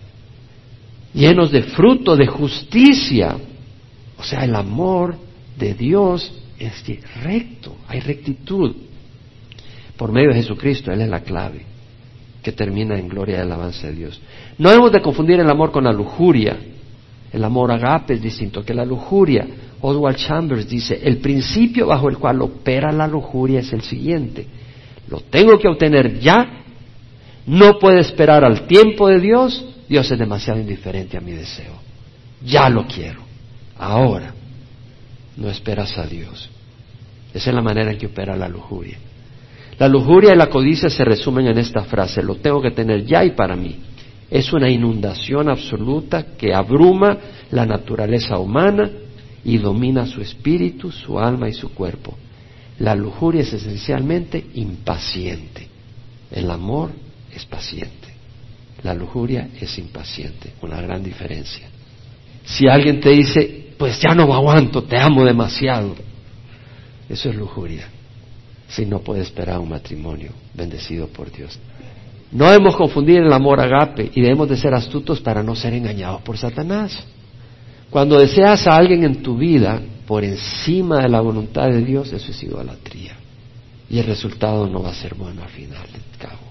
Llenos 1.14 1.52
de 1.52 1.64
fruto 1.64 2.16
de 2.16 2.28
justicia. 2.28 3.36
O 4.18 4.24
sea, 4.24 4.44
el 4.44 4.56
amor 4.56 5.18
de 5.58 5.74
Dios 5.74 6.32
es 6.60 6.84
recto, 7.24 7.78
hay 7.88 8.00
rectitud. 8.02 8.76
Por 9.98 10.12
medio 10.12 10.30
de 10.30 10.36
Jesucristo, 10.36 10.92
Él 10.92 11.02
es 11.02 11.10
la 11.10 11.22
clave 11.22 11.66
que 12.42 12.52
termina 12.52 12.98
en 12.98 13.08
gloria 13.08 13.38
y 13.38 13.42
alabanza 13.42 13.88
de 13.88 13.94
Dios. 13.94 14.22
No 14.58 14.72
hemos 14.72 14.92
de 14.92 15.02
confundir 15.02 15.40
el 15.40 15.50
amor 15.50 15.72
con 15.72 15.84
la 15.84 15.92
lujuria. 15.92 16.58
El 17.32 17.44
amor 17.44 17.72
agape 17.72 18.16
es 18.16 18.22
distinto 18.22 18.64
que 18.64 18.74
la 18.74 18.86
lujuria. 18.86 19.46
Oswald 19.82 20.18
Chambers 20.18 20.68
dice, 20.68 21.00
el 21.04 21.18
principio 21.18 21.88
bajo 21.88 22.10
el 22.10 22.18
cual 22.18 22.42
opera 22.42 22.92
la 22.92 23.08
lujuria 23.08 23.60
es 23.60 23.72
el 23.74 23.82
siguiente. 23.82 24.46
Lo 25.10 25.22
tengo 25.22 25.58
que 25.58 25.68
obtener 25.68 26.20
ya, 26.20 26.64
no 27.46 27.80
puede 27.80 28.00
esperar 28.02 28.44
al 28.44 28.68
tiempo 28.68 29.08
de 29.08 29.20
Dios, 29.20 29.66
Dios 29.88 30.10
es 30.12 30.20
demasiado 30.20 30.60
indiferente 30.60 31.18
a 31.18 31.22
mi 31.22 31.32
deseo. 31.32 31.74
Ya 32.46 32.70
lo 32.70 32.86
quiero, 32.86 33.22
ahora. 33.78 34.34
No 35.36 35.50
esperas 35.50 35.98
a 35.98 36.06
Dios. 36.06 36.50
Esa 37.34 37.50
es 37.50 37.56
la 37.56 37.62
manera 37.62 37.92
en 37.92 37.98
que 37.98 38.08
opera 38.08 38.36
la 38.36 38.50
lujuria. 38.50 38.98
La 39.80 39.88
lujuria 39.88 40.34
y 40.34 40.38
la 40.38 40.50
codicia 40.50 40.90
se 40.90 41.06
resumen 41.06 41.48
en 41.48 41.58
esta 41.58 41.84
frase, 41.86 42.22
lo 42.22 42.36
tengo 42.36 42.62
que 42.62 42.72
tener 42.72 43.06
ya 43.06 43.24
y 43.24 43.32
para 43.32 43.56
mí. 43.56 43.78
Es 44.30 44.52
una 44.52 44.70
inundación 44.70 45.50
absoluta 45.50 46.36
que 46.38 46.54
abruma 46.54 47.18
la 47.50 47.66
naturaleza 47.66 48.38
humana 48.38 48.92
y 49.44 49.58
domina 49.58 50.06
su 50.06 50.22
espíritu, 50.22 50.92
su 50.92 51.18
alma 51.18 51.48
y 51.48 51.54
su 51.54 51.74
cuerpo. 51.74 52.18
La 52.80 52.94
lujuria 52.94 53.42
es 53.42 53.54
esencialmente 53.54 54.46
impaciente. 54.56 55.68
El 56.30 56.52
amor 56.52 56.92
es 57.34 57.46
paciente. 57.46 58.10
La 58.84 58.94
lujuria 58.94 59.48
es 59.60 59.78
impaciente, 59.78 60.54
una 60.62 60.82
gran 60.82 61.02
diferencia. 61.02 61.70
Si 62.44 62.68
alguien 62.68 63.00
te 63.00 63.12
dice, 63.12 63.70
pues 63.78 63.98
ya 64.00 64.14
no 64.14 64.34
aguanto, 64.34 64.84
te 64.84 64.98
amo 64.98 65.24
demasiado, 65.24 65.96
eso 67.10 67.30
es 67.30 67.36
lujuria 67.36 67.88
si 68.70 68.86
no 68.86 69.00
puede 69.00 69.22
esperar 69.22 69.60
un 69.60 69.70
matrimonio 69.70 70.32
bendecido 70.54 71.08
por 71.08 71.32
Dios. 71.32 71.60
No 72.32 72.46
debemos 72.50 72.76
confundir 72.76 73.22
el 73.22 73.34
amor 73.34 73.60
agape 73.60 74.12
y 74.14 74.22
debemos 74.22 74.48
de 74.48 74.58
ser 74.58 74.74
astutos 74.74 75.20
para 75.20 75.42
no 75.42 75.56
ser 75.56 75.74
engañados 75.74 76.22
por 76.22 76.38
Satanás. 76.38 76.98
Cuando 77.90 78.20
deseas 78.20 78.68
a 78.68 78.76
alguien 78.76 79.04
en 79.04 79.24
tu 79.24 79.36
vida, 79.36 79.82
por 80.06 80.24
encima 80.24 81.02
de 81.02 81.10
la 81.10 81.22
voluntad 81.22 81.70
de 81.70 81.84
Dios, 81.84 82.14
eso 82.14 82.32
es 82.32 82.44
idolatría. 82.44 83.16
Y 83.90 83.98
el 83.98 84.06
resultado 84.06 84.68
no 84.68 84.84
va 84.84 84.92
a 84.92 84.94
ser 84.94 85.16
bueno 85.16 85.42
al 85.42 85.50
final 85.50 85.88
del 85.92 86.20
cabo. 86.20 86.50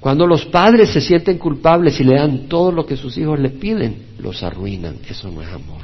Cuando 0.00 0.26
los 0.26 0.44
padres 0.46 0.90
se 0.90 1.00
sienten 1.00 1.38
culpables 1.38 1.98
y 2.00 2.04
le 2.04 2.16
dan 2.16 2.48
todo 2.48 2.72
lo 2.72 2.84
que 2.84 2.96
sus 2.96 3.16
hijos 3.18 3.38
le 3.38 3.50
piden, 3.50 4.06
los 4.18 4.42
arruinan. 4.42 4.96
Eso 5.08 5.30
no 5.30 5.42
es 5.42 5.48
amor. 5.48 5.82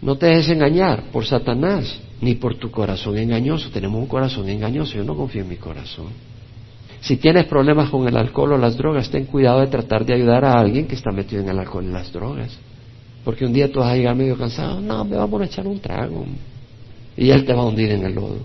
No 0.00 0.16
te 0.16 0.26
dejes 0.26 0.48
engañar 0.48 1.04
por 1.12 1.26
Satanás 1.26 2.00
ni 2.20 2.34
por 2.34 2.56
tu 2.56 2.70
corazón 2.70 3.18
engañoso. 3.18 3.70
Tenemos 3.70 4.00
un 4.00 4.06
corazón 4.06 4.48
engañoso. 4.48 4.94
Yo 4.94 5.04
no 5.04 5.14
confío 5.14 5.42
en 5.42 5.48
mi 5.48 5.56
corazón. 5.56 6.08
Si 7.00 7.16
tienes 7.16 7.46
problemas 7.46 7.90
con 7.90 8.08
el 8.08 8.16
alcohol 8.16 8.54
o 8.54 8.58
las 8.58 8.76
drogas, 8.76 9.10
ten 9.10 9.26
cuidado 9.26 9.60
de 9.60 9.68
tratar 9.68 10.04
de 10.04 10.14
ayudar 10.14 10.44
a 10.44 10.58
alguien 10.58 10.86
que 10.86 10.94
está 10.94 11.12
metido 11.12 11.42
en 11.42 11.48
el 11.48 11.58
alcohol 11.58 11.84
y 11.84 11.92
las 11.92 12.12
drogas. 12.12 12.58
Porque 13.24 13.44
un 13.44 13.52
día 13.52 13.70
tú 13.70 13.80
vas 13.80 13.92
a 13.92 13.96
llegar 13.96 14.14
medio 14.16 14.36
cansado, 14.36 14.80
no, 14.80 15.04
me 15.04 15.16
vamos 15.16 15.40
a 15.40 15.44
echar 15.44 15.66
un 15.66 15.78
trago. 15.78 16.24
Y 17.16 17.30
él 17.30 17.44
te 17.44 17.52
va 17.52 17.62
a 17.62 17.66
hundir 17.66 17.90
en 17.90 18.04
el 18.04 18.14
lodo, 18.14 18.38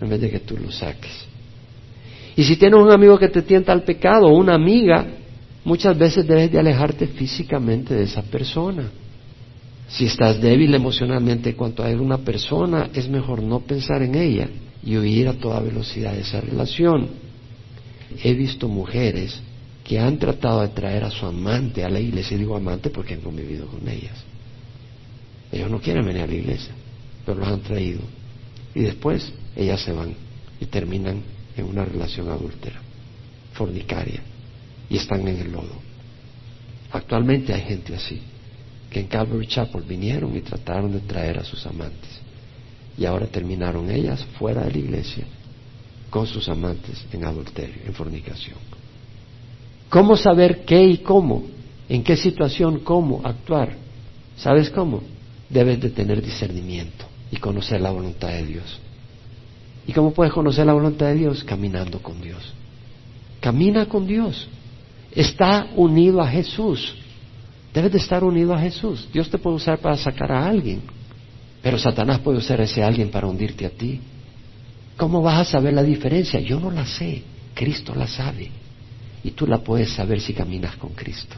en 0.00 0.08
vez 0.08 0.20
de 0.20 0.30
que 0.30 0.40
tú 0.40 0.56
lo 0.56 0.70
saques. 0.70 1.26
Y 2.36 2.44
si 2.44 2.56
tienes 2.56 2.80
un 2.80 2.90
amigo 2.90 3.18
que 3.18 3.28
te 3.28 3.42
tienta 3.42 3.72
al 3.72 3.82
pecado 3.82 4.28
una 4.28 4.54
amiga, 4.54 5.06
muchas 5.64 5.96
veces 5.96 6.26
debes 6.26 6.50
de 6.50 6.58
alejarte 6.58 7.06
físicamente 7.06 7.94
de 7.94 8.04
esa 8.04 8.22
persona. 8.22 8.90
Si 9.92 10.06
estás 10.06 10.40
débil 10.40 10.74
emocionalmente 10.74 11.54
cuanto 11.54 11.84
a 11.84 11.88
una 11.88 12.18
persona, 12.18 12.90
es 12.94 13.08
mejor 13.08 13.42
no 13.42 13.60
pensar 13.60 14.02
en 14.02 14.14
ella 14.14 14.48
y 14.82 14.96
huir 14.96 15.28
a 15.28 15.34
toda 15.34 15.60
velocidad 15.60 16.14
de 16.14 16.22
esa 16.22 16.40
relación. 16.40 17.08
He 18.22 18.32
visto 18.32 18.68
mujeres 18.68 19.38
que 19.84 19.98
han 19.98 20.18
tratado 20.18 20.62
de 20.62 20.68
traer 20.68 21.04
a 21.04 21.10
su 21.10 21.26
amante 21.26 21.84
a 21.84 21.90
la 21.90 22.00
iglesia, 22.00 22.36
y 22.36 22.40
digo 22.40 22.56
amante 22.56 22.88
porque 22.88 23.14
han 23.14 23.20
convivido 23.20 23.66
con 23.66 23.86
ellas. 23.86 24.16
Ellos 25.50 25.70
no 25.70 25.80
quieren 25.80 26.06
venir 26.06 26.22
a 26.22 26.26
la 26.26 26.34
iglesia, 26.34 26.72
pero 27.26 27.40
los 27.40 27.48
han 27.48 27.60
traído. 27.60 28.00
Y 28.74 28.80
después 28.80 29.30
ellas 29.54 29.82
se 29.82 29.92
van 29.92 30.14
y 30.58 30.66
terminan 30.66 31.20
en 31.54 31.66
una 31.66 31.84
relación 31.84 32.30
adúltera, 32.30 32.80
fornicaria, 33.52 34.22
y 34.88 34.96
están 34.96 35.28
en 35.28 35.36
el 35.36 35.52
lodo. 35.52 35.74
Actualmente 36.92 37.52
hay 37.52 37.62
gente 37.62 37.94
así, 37.94 38.22
que 38.92 39.00
en 39.00 39.06
Calvary 39.06 39.46
Chapel 39.46 39.82
vinieron 39.82 40.36
y 40.36 40.42
trataron 40.42 40.92
de 40.92 41.00
traer 41.00 41.38
a 41.38 41.44
sus 41.44 41.64
amantes, 41.66 42.20
y 42.98 43.06
ahora 43.06 43.26
terminaron 43.26 43.90
ellas 43.90 44.22
fuera 44.38 44.64
de 44.64 44.72
la 44.72 44.78
iglesia 44.78 45.24
con 46.10 46.26
sus 46.26 46.46
amantes 46.50 47.06
en 47.10 47.24
adulterio, 47.24 47.82
en 47.86 47.94
fornicación. 47.94 48.58
¿Cómo 49.88 50.14
saber 50.16 50.64
qué 50.66 50.84
y 50.84 50.98
cómo? 50.98 51.44
¿En 51.88 52.04
qué 52.04 52.16
situación 52.16 52.80
cómo 52.80 53.22
actuar? 53.24 53.76
¿Sabes 54.36 54.68
cómo? 54.68 55.02
Debes 55.48 55.80
de 55.80 55.88
tener 55.88 56.22
discernimiento 56.22 57.06
y 57.30 57.36
conocer 57.36 57.80
la 57.80 57.90
voluntad 57.90 58.28
de 58.28 58.44
Dios. 58.44 58.78
¿Y 59.86 59.92
cómo 59.92 60.12
puedes 60.12 60.34
conocer 60.34 60.66
la 60.66 60.74
voluntad 60.74 61.06
de 61.06 61.14
Dios? 61.14 61.42
Caminando 61.44 62.02
con 62.02 62.20
Dios. 62.20 62.52
Camina 63.40 63.86
con 63.86 64.06
Dios. 64.06 64.48
Está 65.10 65.68
unido 65.76 66.20
a 66.20 66.28
Jesús. 66.28 66.94
Debes 67.72 67.92
de 67.92 67.98
estar 67.98 68.22
unido 68.22 68.54
a 68.54 68.60
Jesús. 68.60 69.08
Dios 69.12 69.30
te 69.30 69.38
puede 69.38 69.56
usar 69.56 69.78
para 69.78 69.96
sacar 69.96 70.30
a 70.32 70.46
alguien, 70.46 70.82
pero 71.62 71.78
Satanás 71.78 72.18
puede 72.18 72.38
usar 72.38 72.60
a 72.60 72.64
ese 72.64 72.82
alguien 72.82 73.10
para 73.10 73.26
hundirte 73.26 73.64
a 73.64 73.70
ti. 73.70 74.00
¿Cómo 74.96 75.22
vas 75.22 75.40
a 75.40 75.50
saber 75.52 75.72
la 75.72 75.82
diferencia? 75.82 76.40
Yo 76.40 76.60
no 76.60 76.70
la 76.70 76.84
sé. 76.84 77.22
Cristo 77.54 77.94
la 77.94 78.06
sabe. 78.06 78.50
Y 79.24 79.30
tú 79.30 79.46
la 79.46 79.58
puedes 79.58 79.90
saber 79.90 80.20
si 80.20 80.34
caminas 80.34 80.76
con 80.76 80.90
Cristo. 80.90 81.36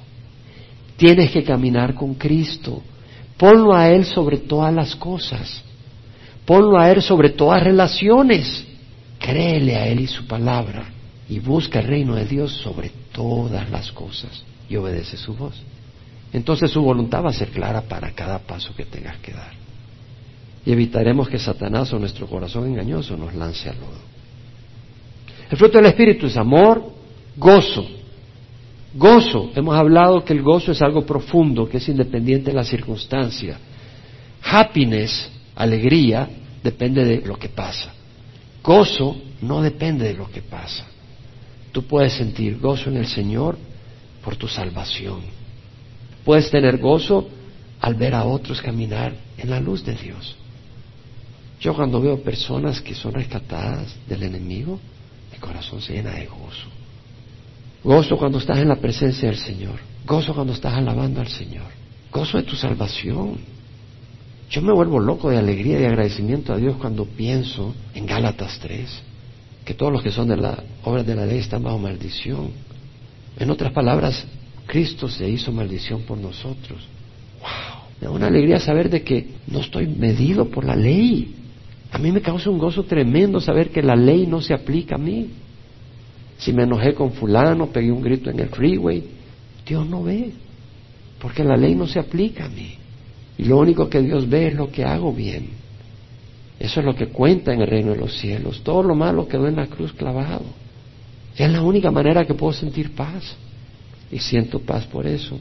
Tienes 0.97 1.31
que 1.31 1.44
caminar 1.44 1.94
con 1.94 2.14
Cristo. 2.14 2.83
Ponlo 3.37 3.75
a 3.75 3.88
Él 3.90 4.05
sobre 4.05 4.38
todas 4.38 4.73
las 4.75 4.97
cosas. 4.97 5.62
Ponlo 6.44 6.79
a 6.79 6.90
Él 6.90 7.03
sobre 7.03 7.31
todas 7.31 7.62
relaciones. 7.62 8.64
Créele 9.18 9.77
a 9.77 9.87
Él 9.87 10.01
y 10.01 10.07
su 10.07 10.27
palabra 10.27 10.87
y 11.29 11.38
busca 11.38 11.81
el 11.81 11.87
reino 11.87 12.14
de 12.14 12.27
Dios 12.27 12.53
sobre 12.53 12.90
todas 13.12 13.70
las 13.70 13.90
cosas 13.92 14.44
y 14.68 14.77
obedece 14.77 15.16
su 15.16 15.35
voz. 15.35 15.55
Entonces 16.35 16.68
su 16.73 16.83
voluntad 16.83 17.25
va 17.25 17.31
a 17.31 17.33
ser 17.33 17.51
clara 17.51 17.83
para 17.83 18.11
cada 18.11 18.40
paso 18.40 18.75
que 18.75 18.85
tengas 18.85 19.16
que 19.18 19.33
dar. 19.33 19.53
Y 20.66 20.73
evitaremos 20.73 21.29
que 21.29 21.38
Satanás 21.38 21.92
o 21.92 21.99
nuestro 22.01 22.27
corazón 22.27 22.66
engañoso 22.66 23.16
nos 23.16 23.33
lance 23.35 23.68
al 23.68 23.77
lodo. 23.77 24.01
El 25.49 25.57
fruto 25.57 25.79
del 25.79 25.87
Espíritu 25.87 26.27
es 26.27 26.37
amor, 26.37 26.90
gozo. 27.37 27.87
Gozo, 28.94 29.53
hemos 29.55 29.77
hablado 29.77 30.25
que 30.25 30.33
el 30.33 30.42
gozo 30.42 30.73
es 30.73 30.83
algo 30.83 31.07
profundo, 31.07 31.68
que 31.68 31.77
es 31.77 31.88
independiente 31.88 32.51
de 32.51 32.57
la 32.57 32.64
circunstancia. 32.64 33.57
Happiness 34.42 35.31
Alegría 35.55 36.29
depende 36.64 37.05
de 37.05 37.20
lo 37.20 37.38
que 37.38 37.49
pasa. 37.49 37.92
Gozo 38.61 39.16
no 39.40 39.62
depende 39.62 40.09
de 40.09 40.14
lo 40.14 40.29
que 40.29 40.42
pasa. 40.42 40.85
Tú 41.70 41.85
puedes 41.85 42.14
sentir 42.14 42.59
gozo 42.59 42.90
en 42.90 42.97
el 42.97 43.07
Señor 43.07 43.57
por 44.25 44.35
tu 44.35 44.49
salvación. 44.49 45.34
Puedes 46.25 46.51
tener 46.51 46.79
gozo 46.79 47.29
al 47.81 47.95
ver 47.95 48.15
a 48.15 48.25
otros 48.25 48.63
caminar 48.63 49.15
en 49.37 49.51
la 49.51 49.61
luz 49.61 49.85
de 49.85 49.95
Dios. 49.95 50.37
Yo 51.61 51.75
cuando 51.75 52.01
veo 52.01 52.23
personas 52.23 52.81
que 52.81 52.95
son 52.95 53.13
rescatadas 53.13 53.95
del 54.09 54.23
enemigo, 54.23 54.79
mi 55.33 55.39
corazón 55.39 55.81
se 55.81 55.95
llena 55.95 56.13
de 56.13 56.27
gozo. 56.27 56.69
Gozo 57.83 58.17
cuando 58.17 58.39
estás 58.39 58.59
en 58.59 58.69
la 58.69 58.77
presencia 58.77 59.29
del 59.29 59.39
Señor. 59.39 59.79
Gozo 60.07 60.35
cuando 60.35 60.55
estás 60.55 60.75
alabando 60.75 61.21
al 61.21 61.29
Señor. 61.29 61.67
Gozo 62.11 62.39
de 62.39 62.45
tu 62.45 62.57
salvación. 62.57 63.39
Yo 64.51 64.63
me 64.63 64.73
vuelvo 64.73 65.01
loco 65.01 65.31
de 65.31 65.39
alegría 65.39 65.81
y 65.81 65.85
agradecimiento 65.85 66.53
a 66.53 66.57
Dios 66.57 66.77
cuando 66.77 67.05
pienso 67.05 67.75
en 67.95 68.07
Gálatas 68.07 68.59
3, 68.61 69.03
que 69.65 69.75
todos 69.75 69.93
los 69.93 70.03
que 70.03 70.13
son 70.13 70.29
de 70.29 70.37
la 70.37 70.63
obra 70.85 71.03
de 71.03 71.15
la 71.15 71.27
ley 71.27 71.39
están 71.39 71.63
bajo 71.63 71.79
maldición. 71.79 72.51
En 73.39 73.51
otras 73.51 73.73
palabras, 73.73 74.25
Cristo 74.66 75.09
se 75.09 75.29
hizo 75.29 75.53
maldición 75.53 76.03
por 76.03 76.18
nosotros. 76.18 76.87
¡Wow! 77.40 77.85
Me 78.00 78.07
da 78.07 78.11
una 78.12 78.27
alegría 78.27 78.59
saber 78.59 78.90
de 78.90 79.03
que 79.03 79.29
no 79.46 79.61
estoy 79.61 79.87
medido 79.87 80.48
por 80.48 80.64
la 80.64 80.77
ley. 80.77 81.35
A 81.92 81.98
mí 81.98 82.11
me 82.11 82.20
causa 82.20 82.50
un 82.50 82.59
gozo 82.59 82.85
tremendo 82.85 83.40
saber 83.40 83.70
que 83.70 83.83
la 83.83 83.94
ley 83.94 84.27
no 84.27 84.40
se 84.40 84.55
aplica 84.55 84.96
a 84.96 84.98
mí. 84.98 85.31
Si 86.38 86.53
me 86.53 86.64
enojé 86.64 86.94
con 86.94 87.12
fulano, 87.12 87.68
pegué 87.68 87.92
un 87.92 88.03
grito 88.03 88.31
en 88.31 88.40
el 88.40 88.48
freeway, 88.48 89.05
Dios 89.64 89.87
no 89.87 90.03
ve, 90.03 90.33
porque 91.20 91.44
la 91.44 91.57
ley 91.57 91.74
no 91.74 91.87
se 91.87 91.98
aplica 91.98 92.46
a 92.46 92.48
mí. 92.48 92.74
Y 93.38 93.44
lo 93.44 93.59
único 93.59 93.88
que 93.88 94.03
Dios 94.03 94.29
ve 94.29 94.48
es 94.48 94.55
lo 94.55 94.70
que 94.70 94.85
hago 94.85 95.12
bien. 95.12 95.48
Eso 96.59 96.81
es 96.81 96.87
lo 96.87 96.94
que 96.94 97.09
cuenta 97.09 97.53
en 97.53 97.62
el 97.62 97.66
reino 97.66 97.92
de 97.92 97.98
los 97.98 98.18
cielos. 98.18 98.62
Todo 98.62 98.83
lo 98.83 98.94
malo 98.94 99.27
quedó 99.27 99.48
en 99.48 99.57
la 99.57 99.66
cruz 99.66 99.92
clavado. 99.92 100.44
Es 101.37 101.50
la 101.50 101.62
única 101.62 101.90
manera 101.90 102.24
que 102.24 102.35
puedo 102.35 102.53
sentir 102.53 102.94
paz. 102.94 103.37
Y 104.11 104.19
siento 104.19 104.61
paz 104.61 104.85
por 104.87 105.07
eso. 105.07 105.38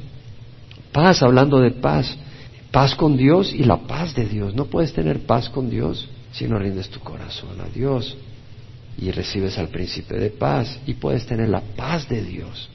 Paz, 0.91 1.21
hablando 1.21 1.59
de 1.59 1.71
paz. 1.71 2.15
Paz 2.71 2.95
con 2.95 3.17
Dios 3.17 3.53
y 3.53 3.63
la 3.63 3.77
paz 3.77 4.15
de 4.15 4.25
Dios. 4.25 4.55
No 4.55 4.65
puedes 4.65 4.93
tener 4.93 5.25
paz 5.25 5.49
con 5.49 5.69
Dios 5.69 6.07
si 6.31 6.47
no 6.47 6.57
rindes 6.57 6.89
tu 6.89 6.99
corazón 6.99 7.61
a 7.61 7.69
Dios. 7.69 8.17
Y 8.97 9.11
recibes 9.11 9.57
al 9.57 9.69
príncipe 9.69 10.17
de 10.17 10.29
paz. 10.29 10.79
Y 10.87 10.95
puedes 10.95 11.25
tener 11.25 11.49
la 11.49 11.61
paz 11.61 12.07
de 12.09 12.23
Dios. 12.23 12.69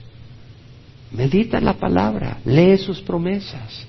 Medita 1.12 1.59
en 1.59 1.64
la 1.64 1.74
palabra. 1.74 2.38
Lee 2.44 2.77
sus 2.77 3.01
promesas 3.01 3.87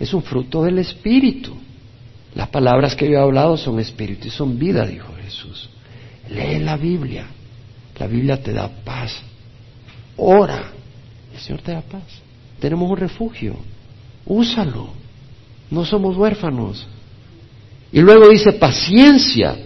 es 0.00 0.14
un 0.14 0.22
fruto 0.22 0.64
del 0.64 0.78
Espíritu. 0.78 1.54
Las 2.34 2.48
palabras 2.48 2.96
que 2.96 3.06
yo 3.06 3.18
he 3.18 3.20
hablado 3.20 3.56
son 3.56 3.78
espíritu 3.78 4.28
y 4.28 4.30
son 4.30 4.58
vida, 4.58 4.86
dijo 4.86 5.12
Jesús. 5.22 5.68
Lee 6.30 6.58
la 6.60 6.76
Biblia. 6.76 7.26
La 7.98 8.06
Biblia 8.06 8.42
te 8.42 8.52
da 8.52 8.68
paz. 8.68 9.14
Ora. 10.16 10.72
Señor 11.40 11.62
te 11.62 11.72
da 11.72 11.80
paz. 11.80 12.02
Tenemos 12.58 12.90
un 12.90 12.96
refugio. 12.96 13.56
Úsalo. 14.26 14.88
No 15.70 15.84
somos 15.84 16.16
huérfanos. 16.16 16.86
Y 17.92 18.00
luego 18.00 18.28
dice 18.28 18.52
paciencia. 18.52 19.56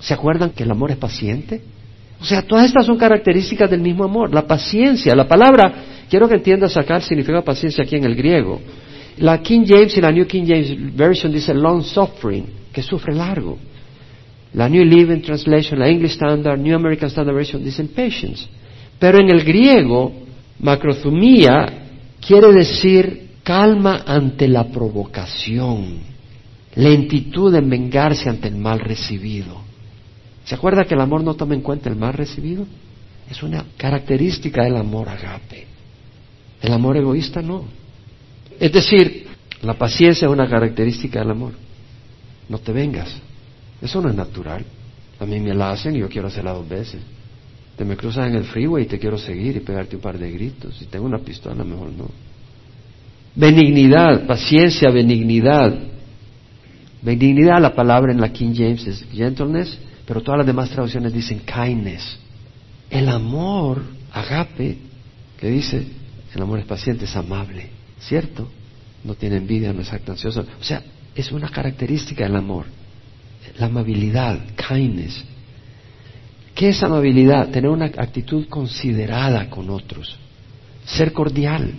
¿Se 0.00 0.14
acuerdan 0.14 0.50
que 0.50 0.62
el 0.62 0.70
amor 0.70 0.90
es 0.90 0.96
paciente? 0.96 1.60
O 2.20 2.24
sea, 2.24 2.42
todas 2.42 2.66
estas 2.66 2.86
son 2.86 2.96
características 2.96 3.70
del 3.70 3.80
mismo 3.80 4.04
amor. 4.04 4.32
La 4.32 4.46
paciencia, 4.46 5.14
la 5.14 5.28
palabra, 5.28 5.72
quiero 6.08 6.28
que 6.28 6.36
entiendas 6.36 6.76
acá 6.76 7.00
significa 7.00 7.42
paciencia 7.42 7.84
aquí 7.84 7.96
en 7.96 8.04
el 8.04 8.14
griego. 8.14 8.60
La 9.18 9.40
King 9.42 9.64
James 9.66 9.96
y 9.96 10.00
la 10.00 10.12
New 10.12 10.26
King 10.26 10.44
James 10.46 10.96
Version 10.96 11.32
dice 11.32 11.52
long 11.52 11.82
suffering, 11.82 12.46
que 12.72 12.82
sufre 12.82 13.14
largo. 13.14 13.58
La 14.54 14.68
New 14.68 14.84
Living 14.84 15.20
Translation, 15.20 15.78
la 15.78 15.88
English 15.88 16.12
Standard, 16.12 16.58
New 16.58 16.74
American 16.74 17.08
Standard 17.08 17.34
Version 17.34 17.62
dicen 17.62 17.88
patience. 17.88 18.46
Pero 18.98 19.18
en 19.18 19.28
el 19.28 19.44
griego, 19.44 20.12
macrozumía 20.60 21.88
quiere 22.20 22.52
decir 22.52 23.28
calma 23.42 24.04
ante 24.06 24.48
la 24.48 24.64
provocación, 24.64 26.00
lentitud 26.74 27.54
en 27.54 27.70
vengarse 27.70 28.28
ante 28.28 28.48
el 28.48 28.56
mal 28.56 28.80
recibido. 28.80 29.56
¿Se 30.44 30.54
acuerda 30.54 30.84
que 30.84 30.94
el 30.94 31.00
amor 31.00 31.22
no 31.22 31.34
toma 31.34 31.54
en 31.54 31.60
cuenta 31.60 31.88
el 31.88 31.96
mal 31.96 32.12
recibido? 32.12 32.66
Es 33.30 33.42
una 33.42 33.64
característica 33.76 34.64
del 34.64 34.76
amor 34.76 35.08
agape. 35.08 35.66
El 36.60 36.72
amor 36.72 36.96
egoísta 36.96 37.42
no. 37.42 37.64
Es 38.58 38.72
decir, 38.72 39.28
La 39.62 39.74
paciencia 39.74 40.26
es 40.26 40.32
una 40.32 40.48
característica 40.48 41.18
del 41.18 41.30
amor. 41.30 41.52
No 42.48 42.58
te 42.58 42.72
vengas. 42.72 43.12
Eso 43.82 44.00
no 44.00 44.08
es 44.08 44.14
natural. 44.14 44.64
A 45.18 45.26
mí 45.26 45.40
me 45.40 45.54
la 45.54 45.70
hacen 45.70 45.96
y 45.96 45.98
yo 46.00 46.08
quiero 46.08 46.28
hacerla 46.28 46.52
dos 46.52 46.68
veces. 46.68 47.00
Te 47.78 47.84
me 47.84 47.96
cruzas 47.96 48.26
en 48.26 48.34
el 48.34 48.44
freeway 48.44 48.82
y 48.82 48.86
te 48.86 48.98
quiero 48.98 49.16
seguir 49.16 49.56
y 49.56 49.60
pegarte 49.60 49.94
un 49.94 50.02
par 50.02 50.18
de 50.18 50.28
gritos. 50.32 50.76
Si 50.76 50.86
tengo 50.86 51.06
una 51.06 51.20
pistola, 51.20 51.62
mejor 51.62 51.92
no. 51.92 52.10
Benignidad, 53.36 54.26
paciencia, 54.26 54.90
benignidad. 54.90 55.78
Benignidad, 57.00 57.60
la 57.60 57.72
palabra 57.72 58.10
en 58.10 58.20
la 58.20 58.32
King 58.32 58.52
James 58.52 58.84
es 58.84 59.06
gentleness, 59.12 59.78
pero 60.04 60.20
todas 60.20 60.38
las 60.38 60.46
demás 60.48 60.70
traducciones 60.70 61.12
dicen 61.12 61.42
kindness. 61.46 62.18
El 62.90 63.08
amor, 63.08 63.80
agape, 64.12 64.76
que 65.38 65.48
dice, 65.48 65.86
el 66.34 66.42
amor 66.42 66.58
es 66.58 66.64
paciente, 66.64 67.04
es 67.04 67.14
amable, 67.14 67.68
¿cierto? 68.00 68.48
No 69.04 69.14
tiene 69.14 69.36
envidia, 69.36 69.72
no 69.72 69.82
es 69.82 69.92
actancioso. 69.92 70.44
O 70.60 70.64
sea, 70.64 70.82
es 71.14 71.30
una 71.30 71.48
característica 71.48 72.24
del 72.24 72.34
amor. 72.34 72.66
La 73.56 73.66
amabilidad, 73.66 74.40
kindness. 74.68 75.24
¿Qué 76.58 76.70
es 76.70 76.82
amabilidad? 76.82 77.50
Tener 77.50 77.70
una 77.70 77.84
actitud 77.84 78.48
considerada 78.48 79.48
con 79.48 79.70
otros. 79.70 80.16
Ser 80.84 81.12
cordial, 81.12 81.72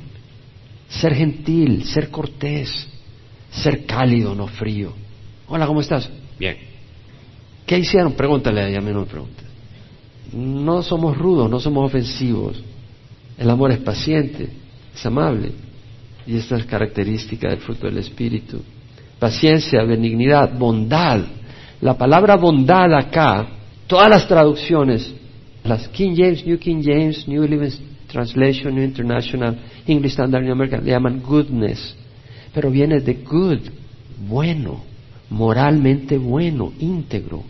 ser 0.87 1.15
gentil, 1.15 1.83
ser 1.83 2.09
cortés, 2.09 2.87
ser 3.51 3.85
cálido, 3.85 4.33
no 4.33 4.47
frío. 4.47 4.93
Hola, 5.49 5.67
¿cómo 5.67 5.81
estás? 5.81 6.09
Bien. 6.39 6.55
¿Qué 7.65 7.77
hicieron? 7.77 8.13
Pregúntale 8.13 8.61
a 8.61 8.69
ella, 8.69 8.79
no 8.79 9.01
me 9.01 9.05
preguntes. 9.05 9.43
No 10.31 10.81
somos 10.81 11.17
rudos, 11.17 11.49
no 11.49 11.59
somos 11.59 11.85
ofensivos. 11.85 12.63
El 13.37 13.49
amor 13.49 13.73
es 13.73 13.79
paciente, 13.79 14.47
es 14.95 15.05
amable. 15.05 15.51
Y 16.25 16.37
esta 16.37 16.55
es 16.55 16.63
característica 16.63 17.49
del 17.49 17.59
fruto 17.59 17.87
del 17.87 17.97
Espíritu. 17.97 18.61
Paciencia, 19.19 19.83
benignidad, 19.83 20.57
bondad. 20.57 21.19
La 21.81 21.97
palabra 21.97 22.37
bondad 22.37 22.93
acá, 22.93 23.58
todas 23.89 24.07
las 24.07 24.27
traducciones, 24.27 25.11
las 25.63 25.87
King 25.87 26.13
James, 26.15 26.45
New 26.45 26.59
King 26.59 26.83
James, 26.83 27.27
New 27.27 27.43
Living 27.43 27.71
Translation, 28.07 28.75
New 28.75 28.83
International, 28.83 29.57
English 29.87 30.11
Standard 30.11 30.43
New 30.43 30.53
American, 30.53 30.85
le 30.85 30.91
llaman 30.91 31.21
goodness. 31.21 31.95
Pero 32.53 32.69
viene 32.69 32.99
de 32.99 33.15
good, 33.15 33.59
bueno, 34.27 34.83
moralmente 35.31 36.19
bueno, 36.19 36.71
íntegro. 36.79 37.43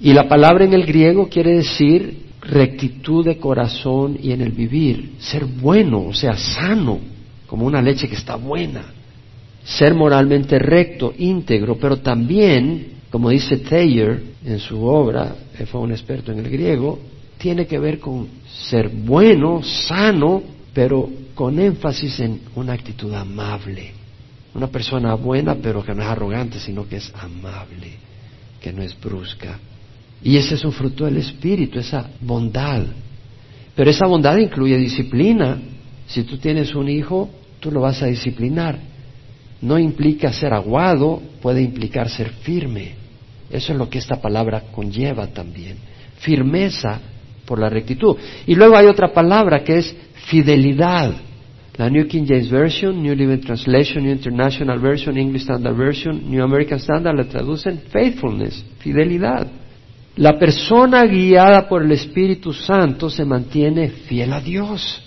Y 0.00 0.12
la 0.12 0.28
palabra 0.28 0.64
en 0.64 0.72
el 0.72 0.86
griego 0.86 1.28
quiere 1.28 1.56
decir 1.56 2.26
rectitud 2.42 3.24
de 3.24 3.38
corazón 3.38 4.16
y 4.20 4.30
en 4.30 4.40
el 4.40 4.52
vivir, 4.52 5.14
ser 5.18 5.44
bueno, 5.44 6.06
o 6.06 6.14
sea, 6.14 6.36
sano, 6.36 7.00
como 7.48 7.66
una 7.66 7.82
leche 7.82 8.08
que 8.08 8.14
está 8.14 8.36
buena, 8.36 8.84
ser 9.64 9.94
moralmente 9.94 10.60
recto, 10.60 11.12
íntegro, 11.18 11.76
pero 11.76 11.98
también, 11.98 12.86
como 13.12 13.28
dice 13.28 13.58
Thayer 13.58 14.22
en 14.42 14.58
su 14.58 14.82
obra, 14.82 15.36
él 15.58 15.66
fue 15.66 15.82
un 15.82 15.92
experto 15.92 16.32
en 16.32 16.38
el 16.38 16.48
griego, 16.48 16.98
tiene 17.36 17.66
que 17.66 17.78
ver 17.78 17.98
con 18.00 18.26
ser 18.70 18.88
bueno, 18.88 19.62
sano, 19.62 20.42
pero 20.72 21.10
con 21.34 21.60
énfasis 21.60 22.20
en 22.20 22.40
una 22.54 22.72
actitud 22.72 23.12
amable. 23.12 23.90
Una 24.54 24.68
persona 24.68 25.12
buena, 25.14 25.56
pero 25.56 25.84
que 25.84 25.94
no 25.94 26.00
es 26.00 26.08
arrogante, 26.08 26.58
sino 26.58 26.88
que 26.88 26.96
es 26.96 27.12
amable, 27.14 27.90
que 28.62 28.72
no 28.72 28.80
es 28.82 28.98
brusca. 28.98 29.58
Y 30.22 30.38
ese 30.38 30.54
es 30.54 30.64
un 30.64 30.72
fruto 30.72 31.04
del 31.04 31.18
Espíritu, 31.18 31.80
esa 31.80 32.08
bondad. 32.18 32.82
Pero 33.74 33.90
esa 33.90 34.06
bondad 34.06 34.38
incluye 34.38 34.78
disciplina. 34.78 35.60
Si 36.06 36.22
tú 36.22 36.38
tienes 36.38 36.74
un 36.74 36.88
hijo, 36.88 37.28
tú 37.60 37.70
lo 37.70 37.82
vas 37.82 38.02
a 38.02 38.06
disciplinar. 38.06 38.78
No 39.60 39.78
implica 39.78 40.32
ser 40.32 40.54
aguado, 40.54 41.20
puede 41.42 41.60
implicar 41.60 42.08
ser 42.08 42.30
firme. 42.30 43.01
Eso 43.52 43.72
es 43.72 43.78
lo 43.78 43.88
que 43.88 43.98
esta 43.98 44.20
palabra 44.20 44.62
conlleva 44.72 45.26
también. 45.26 45.76
Firmeza 46.18 47.00
por 47.44 47.58
la 47.58 47.68
rectitud. 47.68 48.16
Y 48.46 48.54
luego 48.54 48.76
hay 48.76 48.86
otra 48.86 49.12
palabra 49.12 49.62
que 49.62 49.78
es 49.78 49.94
fidelidad. 50.26 51.12
La 51.76 51.88
New 51.88 52.06
King 52.06 52.24
James 52.26 52.50
Version, 52.50 53.02
New 53.02 53.14
Living 53.14 53.40
Translation, 53.40 54.04
New 54.04 54.12
International 54.12 54.78
Version, 54.78 55.16
English 55.16 55.42
Standard 55.42 55.76
Version, 55.76 56.30
New 56.30 56.42
American 56.42 56.78
Standard 56.78 57.16
le 57.16 57.24
traducen 57.24 57.80
faithfulness, 57.90 58.64
fidelidad. 58.78 59.46
La 60.16 60.38
persona 60.38 61.04
guiada 61.04 61.68
por 61.68 61.82
el 61.82 61.92
Espíritu 61.92 62.52
Santo 62.52 63.08
se 63.08 63.24
mantiene 63.24 63.88
fiel 63.88 64.32
a 64.32 64.40
Dios. 64.40 65.02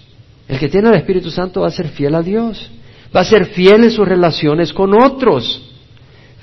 El 0.48 0.58
que 0.58 0.68
tiene 0.68 0.90
el 0.90 0.96
Espíritu 0.96 1.30
Santo 1.30 1.62
va 1.62 1.68
a 1.68 1.72
ser 1.72 1.90
fiel 1.90 2.16
a 2.16 2.22
Dios. 2.22 2.72
Va 3.16 3.22
a 3.22 3.26
ser 3.26 3.46
fiel 3.46 3.84
en 3.84 3.92
sus 3.92 4.08
relaciones 4.08 4.74
con 4.74 4.94
otros. 4.94 5.62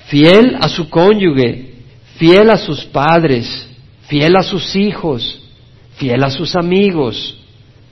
Fiel 0.06 0.56
a 0.60 0.68
su 0.68 0.88
cónyuge. 0.88 1.71
Fiel 2.16 2.50
a 2.50 2.56
sus 2.56 2.84
padres. 2.84 3.68
Fiel 4.06 4.36
a 4.36 4.42
sus 4.42 4.74
hijos. 4.76 5.42
Fiel 5.96 6.22
a 6.22 6.30
sus 6.30 6.54
amigos. 6.56 7.38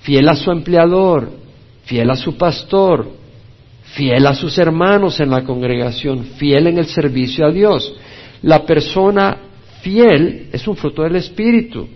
Fiel 0.02 0.28
a 0.28 0.34
su 0.34 0.50
empleador. 0.50 1.30
Fiel 1.84 2.10
a 2.10 2.16
su 2.16 2.36
pastor. 2.36 3.10
Fiel 3.94 4.26
a 4.26 4.34
sus 4.34 4.56
hermanos 4.58 5.20
en 5.20 5.30
la 5.30 5.44
congregación. 5.44 6.24
Fiel 6.36 6.66
en 6.66 6.78
el 6.78 6.86
servicio 6.86 7.46
a 7.46 7.50
Dios. 7.50 7.94
La 8.42 8.64
persona 8.64 9.36
fiel 9.82 10.48
es 10.52 10.66
un 10.68 10.76
fruto 10.76 11.02
del 11.02 11.16
Espíritu. 11.16 11.88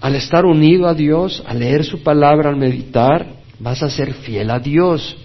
Al 0.00 0.14
estar 0.14 0.44
unido 0.44 0.86
a 0.86 0.94
Dios, 0.94 1.42
al 1.46 1.58
leer 1.58 1.84
su 1.84 2.02
palabra, 2.02 2.50
al 2.50 2.56
meditar, 2.56 3.38
vas 3.58 3.82
a 3.82 3.90
ser 3.90 4.14
fiel 4.14 4.50
a 4.50 4.58
Dios. 4.58 5.16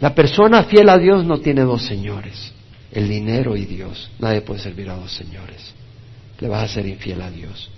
La 0.00 0.14
persona 0.14 0.64
fiel 0.64 0.88
a 0.88 0.98
Dios 0.98 1.24
no 1.24 1.38
tiene 1.38 1.62
dos 1.62 1.82
señores, 1.82 2.52
el 2.94 3.08
dinero 3.08 3.56
y 3.56 3.64
Dios. 3.64 4.10
Nadie 4.18 4.40
puede 4.40 4.60
servir 4.60 4.88
a 4.88 4.96
dos 4.96 5.12
señores. 5.12 5.74
Le 6.40 6.48
vas 6.48 6.70
a 6.70 6.74
ser 6.74 6.86
infiel 6.86 7.20
a 7.20 7.30
Dios. 7.30 7.70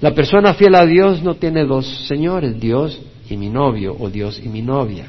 La 0.00 0.14
persona 0.14 0.54
fiel 0.54 0.74
a 0.74 0.84
Dios 0.84 1.22
no 1.22 1.36
tiene 1.36 1.64
dos 1.64 2.06
señores, 2.06 2.58
Dios 2.60 3.00
y 3.28 3.36
mi 3.36 3.48
novio 3.48 3.96
o 3.98 4.10
Dios 4.10 4.40
y 4.42 4.48
mi 4.48 4.62
novia. 4.62 5.06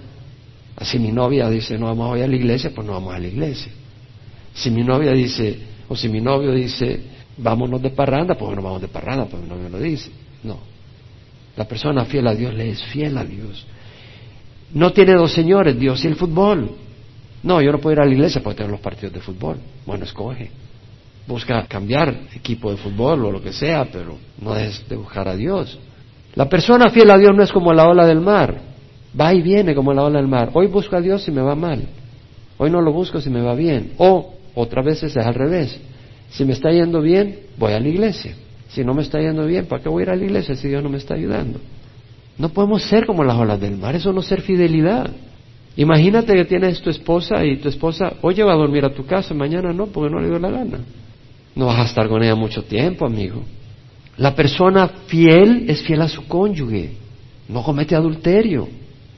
Así 0.75 0.97
mi 0.97 1.11
novia 1.11 1.49
dice, 1.49 1.77
no 1.77 1.87
vamos 1.87 2.17
ir 2.17 2.23
a 2.23 2.27
la 2.27 2.35
iglesia, 2.35 2.71
pues 2.73 2.85
no 2.85 2.93
vamos 2.93 3.13
a 3.13 3.19
la 3.19 3.27
iglesia. 3.27 3.71
Si 4.53 4.69
mi 4.71 4.83
novia 4.83 5.11
dice, 5.11 5.57
o 5.87 5.95
si 5.95 6.09
mi 6.09 6.21
novio 6.21 6.51
dice, 6.51 7.01
vámonos 7.37 7.81
de 7.81 7.89
parranda, 7.89 8.35
pues 8.35 8.55
no 8.55 8.61
vamos 8.61 8.81
de 8.81 8.87
parranda, 8.87 9.25
pues 9.25 9.41
mi 9.43 9.49
novio 9.49 9.69
lo 9.69 9.79
dice. 9.79 10.09
No. 10.43 10.59
La 11.55 11.67
persona 11.67 12.05
fiel 12.05 12.27
a 12.27 12.35
Dios 12.35 12.53
le 12.53 12.69
es 12.69 12.83
fiel 12.83 13.17
a 13.17 13.23
Dios. 13.23 13.65
No 14.73 14.91
tiene 14.91 15.13
dos 15.13 15.31
señores, 15.31 15.77
Dios 15.77 16.03
y 16.03 16.07
el 16.07 16.15
fútbol. 16.15 16.71
No, 17.43 17.61
yo 17.61 17.71
no 17.71 17.79
puedo 17.79 17.93
ir 17.93 17.99
a 17.99 18.05
la 18.05 18.11
iglesia 18.11 18.41
para 18.41 18.55
tener 18.55 18.71
los 18.71 18.79
partidos 18.79 19.13
de 19.13 19.19
fútbol. 19.19 19.57
Bueno, 19.85 20.05
escoge. 20.05 20.49
Busca 21.27 21.65
cambiar 21.67 22.13
equipo 22.33 22.71
de 22.71 22.77
fútbol 22.77 23.25
o 23.25 23.31
lo 23.31 23.41
que 23.41 23.53
sea, 23.53 23.85
pero 23.91 24.17
no 24.41 24.55
es 24.55 24.87
de 24.87 24.95
buscar 24.95 25.27
a 25.27 25.35
Dios. 25.35 25.77
La 26.35 26.49
persona 26.49 26.89
fiel 26.89 27.11
a 27.11 27.17
Dios 27.17 27.31
no 27.35 27.43
es 27.43 27.51
como 27.51 27.73
la 27.73 27.87
ola 27.87 28.05
del 28.05 28.21
mar. 28.21 28.59
Va 29.19 29.33
y 29.33 29.41
viene 29.41 29.75
como 29.75 29.93
la 29.93 30.03
ola 30.03 30.19
del 30.19 30.27
mar. 30.27 30.51
Hoy 30.53 30.67
busco 30.67 30.95
a 30.95 31.01
Dios 31.01 31.23
si 31.23 31.31
me 31.31 31.41
va 31.41 31.53
mal. 31.53 31.83
Hoy 32.57 32.71
no 32.71 32.81
lo 32.81 32.91
busco 32.91 33.21
si 33.21 33.29
me 33.29 33.41
va 33.41 33.55
bien. 33.55 33.93
O 33.97 34.33
otras 34.55 34.85
veces 34.85 35.15
es 35.15 35.25
al 35.25 35.35
revés. 35.35 35.79
Si 36.29 36.45
me 36.45 36.53
está 36.53 36.71
yendo 36.71 37.01
bien, 37.01 37.41
voy 37.57 37.73
a 37.73 37.79
la 37.79 37.87
iglesia. 37.87 38.35
Si 38.69 38.83
no 38.83 38.93
me 38.93 39.03
está 39.03 39.19
yendo 39.19 39.45
bien, 39.45 39.65
¿para 39.65 39.83
qué 39.83 39.89
voy 39.89 40.01
a 40.01 40.03
ir 40.03 40.09
a 40.09 40.15
la 40.15 40.23
iglesia 40.23 40.55
si 40.55 40.67
Dios 40.67 40.81
no 40.81 40.89
me 40.89 40.97
está 40.97 41.13
ayudando? 41.13 41.59
No 42.37 42.49
podemos 42.49 42.81
ser 42.83 43.05
como 43.05 43.23
las 43.23 43.37
olas 43.37 43.59
del 43.59 43.77
mar, 43.77 43.95
eso 43.95 44.11
no 44.11 44.21
es 44.21 44.27
ser 44.27 44.41
fidelidad. 44.41 45.11
Imagínate 45.75 46.33
que 46.33 46.45
tienes 46.45 46.81
tu 46.81 46.89
esposa 46.89 47.43
y 47.43 47.57
tu 47.57 47.69
esposa, 47.69 48.13
hoy 48.21 48.35
va 48.35 48.53
a 48.53 48.57
dormir 48.57 48.85
a 48.85 48.93
tu 48.93 49.05
casa, 49.05 49.33
mañana 49.33 49.73
no, 49.73 49.87
porque 49.87 50.13
no 50.13 50.19
le 50.19 50.27
dio 50.29 50.39
la 50.39 50.51
gana. 50.51 50.79
No 51.55 51.67
vas 51.67 51.79
a 51.79 51.85
estar 51.85 52.07
con 52.07 52.23
ella 52.23 52.35
mucho 52.35 52.63
tiempo, 52.63 53.05
amigo. 53.05 53.43
La 54.17 54.35
persona 54.35 54.87
fiel 55.07 55.65
es 55.67 55.81
fiel 55.81 56.01
a 56.01 56.07
su 56.07 56.27
cónyuge, 56.27 56.91
no 57.49 57.63
comete 57.63 57.95
adulterio, 57.95 58.67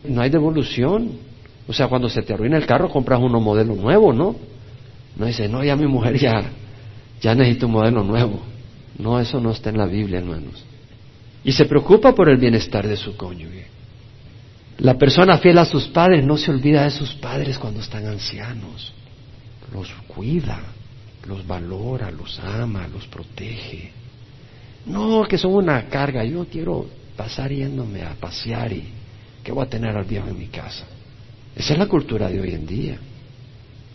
no 0.08 0.22
hay 0.22 0.30
devolución. 0.30 1.12
O 1.68 1.74
sea, 1.74 1.88
cuando 1.88 2.08
se 2.10 2.22
te 2.22 2.34
arruina 2.34 2.58
el 2.58 2.66
carro, 2.66 2.90
compras 2.90 3.20
uno 3.22 3.40
modelo 3.42 3.76
nuevo, 3.76 4.14
¿no? 4.14 4.36
No 5.18 5.26
dice, 5.26 5.50
no, 5.50 5.64
ya 5.64 5.76
mi 5.76 5.88
mujer 5.88 6.18
ya 6.18 6.44
ya 7.22 7.34
necesito 7.34 7.66
un 7.68 7.74
modelo 7.74 8.04
nuevo. 8.04 8.40
No, 8.98 9.20
eso 9.20 9.40
no 9.40 9.52
está 9.52 9.70
en 9.70 9.78
la 9.78 9.88
Biblia, 9.88 10.20
hermanos. 10.20 10.64
Y 11.44 11.52
se 11.52 11.66
preocupa 11.66 12.14
por 12.14 12.30
el 12.30 12.38
bienestar 12.38 12.88
de 12.88 12.96
su 12.96 13.16
cónyuge. 13.18 13.66
La 14.80 14.98
persona 14.98 15.38
fiel 15.38 15.58
a 15.58 15.66
sus 15.66 15.88
padres 15.88 16.26
no 16.26 16.38
se 16.38 16.52
olvida 16.52 16.84
de 16.84 16.92
sus 16.92 17.14
padres 17.16 17.58
cuando 17.58 17.80
están 17.80 18.06
ancianos. 18.06 18.94
Los 19.74 19.90
cuida, 20.08 20.60
los 21.28 21.48
valora, 21.48 22.12
los 22.12 22.40
ama, 22.40 22.88
los 22.88 23.08
protege. 23.08 23.92
No, 24.86 25.24
que 25.24 25.38
son 25.38 25.54
una 25.54 25.86
carga. 25.88 26.24
Yo 26.26 26.46
quiero 26.46 26.88
pasar 27.16 27.52
yéndome 27.52 28.04
a 28.04 28.14
pasear 28.16 28.74
y 28.74 28.90
que 29.44 29.52
voy 29.52 29.66
a 29.66 29.70
tener 29.70 29.96
al 29.96 30.06
viejo 30.06 30.28
en 30.28 30.38
mi 30.38 30.48
casa. 30.48 30.86
Esa 31.56 31.74
es 31.74 31.80
la 31.80 31.88
cultura 31.88 32.30
de 32.30 32.42
hoy 32.42 32.54
en 32.54 32.68
día. 32.68 32.98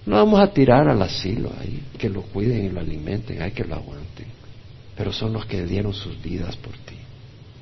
No 0.06 0.16
vamos 0.16 0.40
a 0.40 0.50
tirar 0.50 0.88
al 0.88 1.02
asilo 1.02 1.52
ahí, 1.60 1.82
que 1.98 2.08
lo 2.08 2.22
cuiden 2.22 2.64
y 2.64 2.68
lo 2.70 2.80
alimenten, 2.80 3.42
hay 3.42 3.52
que 3.52 3.64
lo 3.64 3.74
aguanten. 3.74 4.26
Pero 4.96 5.12
son 5.12 5.34
los 5.34 5.44
que 5.44 5.64
dieron 5.64 5.92
sus 5.92 6.20
vidas 6.22 6.56
por 6.56 6.72
ti. 6.72 6.96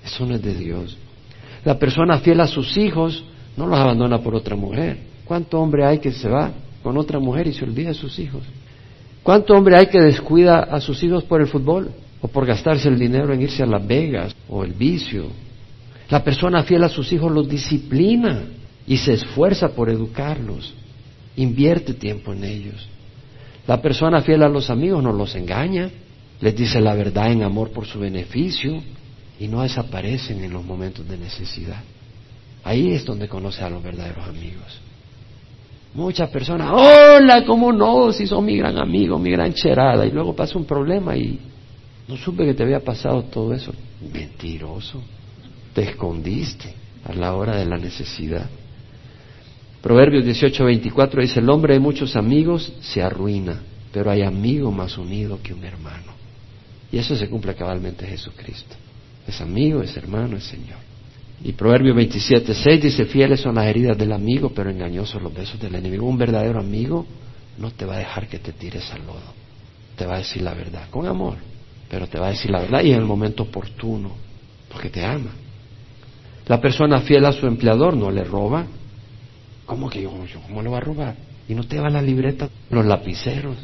Eso 0.04 0.24
no 0.24 0.36
es 0.36 0.42
de 0.42 0.54
Dios. 0.54 0.96
La 1.64 1.78
persona 1.78 2.18
fiel 2.18 2.40
a 2.40 2.46
sus 2.46 2.76
hijos 2.76 3.24
no 3.56 3.66
los 3.66 3.78
abandona 3.78 4.18
por 4.18 4.34
otra 4.34 4.56
mujer. 4.56 4.98
¿Cuánto 5.24 5.60
hombre 5.60 5.84
hay 5.84 5.98
que 5.98 6.12
se 6.12 6.28
va 6.28 6.52
con 6.82 6.96
otra 6.96 7.18
mujer 7.18 7.46
y 7.46 7.52
se 7.52 7.64
olvida 7.64 7.88
de 7.88 7.94
sus 7.94 8.18
hijos. 8.18 8.42
¿Cuánto 9.22 9.54
hombre 9.54 9.76
hay 9.76 9.88
que 9.88 10.00
descuida 10.00 10.60
a 10.60 10.80
sus 10.80 11.02
hijos 11.02 11.24
por 11.24 11.40
el 11.40 11.46
fútbol? 11.46 11.90
O 12.20 12.28
por 12.28 12.46
gastarse 12.46 12.88
el 12.88 12.98
dinero 12.98 13.32
en 13.32 13.42
irse 13.42 13.62
a 13.62 13.66
Las 13.66 13.86
Vegas 13.86 14.34
o 14.48 14.64
el 14.64 14.72
vicio. 14.72 15.26
La 16.08 16.24
persona 16.24 16.62
fiel 16.62 16.82
a 16.84 16.88
sus 16.88 17.12
hijos 17.12 17.30
los 17.30 17.48
disciplina 17.48 18.44
y 18.86 18.96
se 18.96 19.12
esfuerza 19.12 19.68
por 19.68 19.90
educarlos. 19.90 20.72
Invierte 21.36 21.94
tiempo 21.94 22.32
en 22.32 22.44
ellos. 22.44 22.88
La 23.66 23.80
persona 23.82 24.22
fiel 24.22 24.42
a 24.42 24.48
los 24.48 24.70
amigos 24.70 25.02
no 25.02 25.12
los 25.12 25.34
engaña, 25.36 25.90
les 26.40 26.56
dice 26.56 26.80
la 26.80 26.94
verdad 26.94 27.30
en 27.30 27.42
amor 27.42 27.70
por 27.70 27.86
su 27.86 28.00
beneficio 28.00 28.80
y 29.38 29.48
no 29.48 29.62
desaparecen 29.62 30.42
en 30.42 30.52
los 30.52 30.64
momentos 30.64 31.08
de 31.08 31.16
necesidad. 31.16 31.82
Ahí 32.64 32.92
es 32.92 33.04
donde 33.04 33.28
conoce 33.28 33.62
a 33.62 33.70
los 33.70 33.82
verdaderos 33.82 34.26
amigos. 34.26 34.80
Muchas 35.94 36.28
personas, 36.30 36.70
hola, 36.72 37.44
¿cómo 37.46 37.72
no? 37.72 38.12
Si 38.12 38.26
son 38.26 38.44
mi 38.44 38.56
gran 38.56 38.78
amigo, 38.78 39.18
mi 39.18 39.30
gran 39.30 39.54
cherada. 39.54 40.04
Y 40.06 40.10
luego 40.10 40.34
pasa 40.34 40.58
un 40.58 40.64
problema 40.64 41.16
y 41.16 41.38
no 42.06 42.16
supe 42.16 42.44
que 42.44 42.54
te 42.54 42.62
había 42.62 42.80
pasado 42.80 43.22
todo 43.24 43.54
eso. 43.54 43.72
Mentiroso. 44.12 45.00
Te 45.74 45.82
escondiste 45.82 46.74
a 47.04 47.12
la 47.12 47.34
hora 47.34 47.56
de 47.56 47.64
la 47.64 47.78
necesidad. 47.78 48.48
Proverbios 49.80 50.24
18:24 50.24 51.20
dice, 51.22 51.40
el 51.40 51.48
hombre 51.48 51.74
de 51.74 51.80
muchos 51.80 52.16
amigos 52.16 52.72
se 52.80 53.00
arruina, 53.00 53.60
pero 53.92 54.10
hay 54.10 54.22
amigo 54.22 54.72
más 54.72 54.98
unido 54.98 55.38
que 55.42 55.54
un 55.54 55.64
hermano. 55.64 56.12
Y 56.90 56.98
eso 56.98 57.14
se 57.14 57.28
cumple 57.28 57.54
cabalmente 57.54 58.04
en 58.04 58.10
Jesucristo. 58.10 58.74
Es 59.28 59.42
amigo, 59.42 59.82
es 59.82 59.94
hermano, 59.96 60.38
es 60.38 60.44
Señor. 60.44 60.78
Y 61.44 61.52
Proverbio 61.52 61.94
27, 61.94 62.54
6 62.54 62.82
dice, 62.82 63.04
fieles 63.04 63.40
son 63.40 63.56
las 63.56 63.66
heridas 63.66 63.96
del 63.96 64.12
amigo, 64.12 64.50
pero 64.54 64.70
engañosos 64.70 65.22
los 65.22 65.32
besos 65.32 65.60
del 65.60 65.74
enemigo. 65.74 66.06
Un 66.06 66.16
verdadero 66.16 66.58
amigo 66.58 67.06
no 67.58 67.70
te 67.70 67.84
va 67.84 67.96
a 67.96 67.98
dejar 67.98 68.26
que 68.26 68.38
te 68.38 68.52
tires 68.52 68.90
al 68.92 69.06
lodo. 69.06 69.34
Te 69.96 70.06
va 70.06 70.14
a 70.14 70.18
decir 70.18 70.42
la 70.42 70.54
verdad, 70.54 70.88
con 70.90 71.06
amor, 71.06 71.36
pero 71.90 72.06
te 72.06 72.18
va 72.18 72.28
a 72.28 72.30
decir 72.30 72.50
la 72.50 72.60
verdad 72.60 72.82
y 72.82 72.92
en 72.92 72.98
el 72.98 73.04
momento 73.04 73.44
oportuno, 73.44 74.12
porque 74.72 74.88
te 74.88 75.04
ama. 75.04 75.30
La 76.46 76.60
persona 76.60 77.00
fiel 77.00 77.26
a 77.26 77.32
su 77.32 77.46
empleador 77.46 77.96
no 77.96 78.10
le 78.10 78.24
roba. 78.24 78.64
¿Cómo 79.66 79.90
que 79.90 80.00
yo, 80.00 80.10
cómo 80.46 80.62
le 80.62 80.70
va 80.70 80.78
a 80.78 80.80
robar? 80.80 81.14
Y 81.46 81.54
no 81.54 81.64
te 81.64 81.78
va 81.78 81.90
la 81.90 82.00
libreta, 82.00 82.48
los 82.70 82.86
lapiceros. 82.86 83.56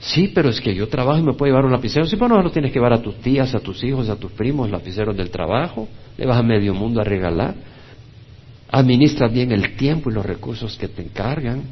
Sí, 0.00 0.32
pero 0.34 0.48
es 0.48 0.60
que 0.60 0.74
yo 0.74 0.88
trabajo 0.88 1.18
y 1.20 1.22
me 1.22 1.34
puedo 1.34 1.52
llevar 1.52 1.66
un 1.66 1.72
lapicero. 1.72 2.06
Sí, 2.06 2.16
pero 2.16 2.34
no 2.34 2.42
lo 2.42 2.50
tienes 2.50 2.72
que 2.72 2.78
llevar 2.78 2.94
a 2.94 3.02
tus 3.02 3.16
tías, 3.16 3.54
a 3.54 3.60
tus 3.60 3.84
hijos, 3.84 4.08
a 4.08 4.16
tus 4.16 4.32
primos, 4.32 4.70
lapiceros 4.70 5.14
del 5.14 5.30
trabajo. 5.30 5.88
Le 6.16 6.26
vas 6.26 6.38
a 6.38 6.42
medio 6.42 6.74
mundo 6.74 7.02
a 7.02 7.04
regalar. 7.04 7.54
Administras 8.70 9.30
bien 9.30 9.52
el 9.52 9.76
tiempo 9.76 10.10
y 10.10 10.14
los 10.14 10.24
recursos 10.24 10.76
que 10.78 10.88
te 10.88 11.02
encargan. 11.02 11.62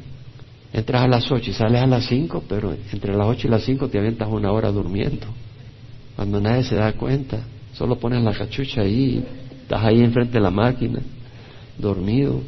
Entras 0.71 1.01
a 1.01 1.07
las 1.07 1.31
ocho 1.31 1.49
y 1.49 1.53
sales 1.53 1.81
a 1.81 1.87
las 1.87 2.05
cinco, 2.05 2.43
pero 2.47 2.75
entre 2.93 3.15
las 3.15 3.25
ocho 3.25 3.47
y 3.47 3.49
las 3.49 3.63
cinco 3.63 3.87
te 3.87 3.97
aventas 3.97 4.27
una 4.29 4.51
hora 4.51 4.69
durmiendo. 4.71 5.25
Cuando 6.15 6.39
nadie 6.39 6.63
se 6.63 6.75
da 6.75 6.93
cuenta, 6.93 7.39
solo 7.73 7.97
pones 7.97 8.23
la 8.23 8.33
cachucha 8.33 8.81
ahí, 8.81 9.25
estás 9.63 9.83
ahí 9.83 10.01
enfrente 10.01 10.33
de 10.33 10.41
la 10.41 10.51
máquina, 10.51 10.99
dormido. 11.79 12.41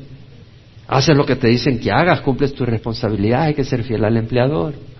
Haces 0.87 1.15
lo 1.15 1.25
que 1.25 1.35
te 1.35 1.47
dicen 1.47 1.79
que 1.79 1.89
hagas, 1.89 2.21
cumples 2.21 2.53
tu 2.53 2.65
responsabilidad, 2.65 3.43
hay 3.43 3.55
que 3.55 3.63
ser 3.63 3.83
fiel 3.83 4.03
al 4.05 4.17
empleador. 4.17 4.90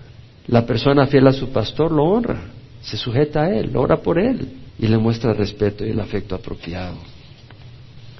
La 0.48 0.66
persona 0.66 1.06
fiel 1.06 1.26
a 1.26 1.32
su 1.32 1.50
pastor 1.50 1.92
lo 1.92 2.04
honra, 2.04 2.40
se 2.82 2.96
sujeta 2.96 3.42
a 3.42 3.50
él, 3.50 3.76
ora 3.76 3.98
por 3.98 4.18
él 4.18 4.48
y 4.78 4.86
le 4.88 4.98
muestra 4.98 5.30
el 5.30 5.36
respeto 5.36 5.86
y 5.86 5.90
el 5.90 6.00
afecto 6.00 6.34
apropiado. 6.34 6.96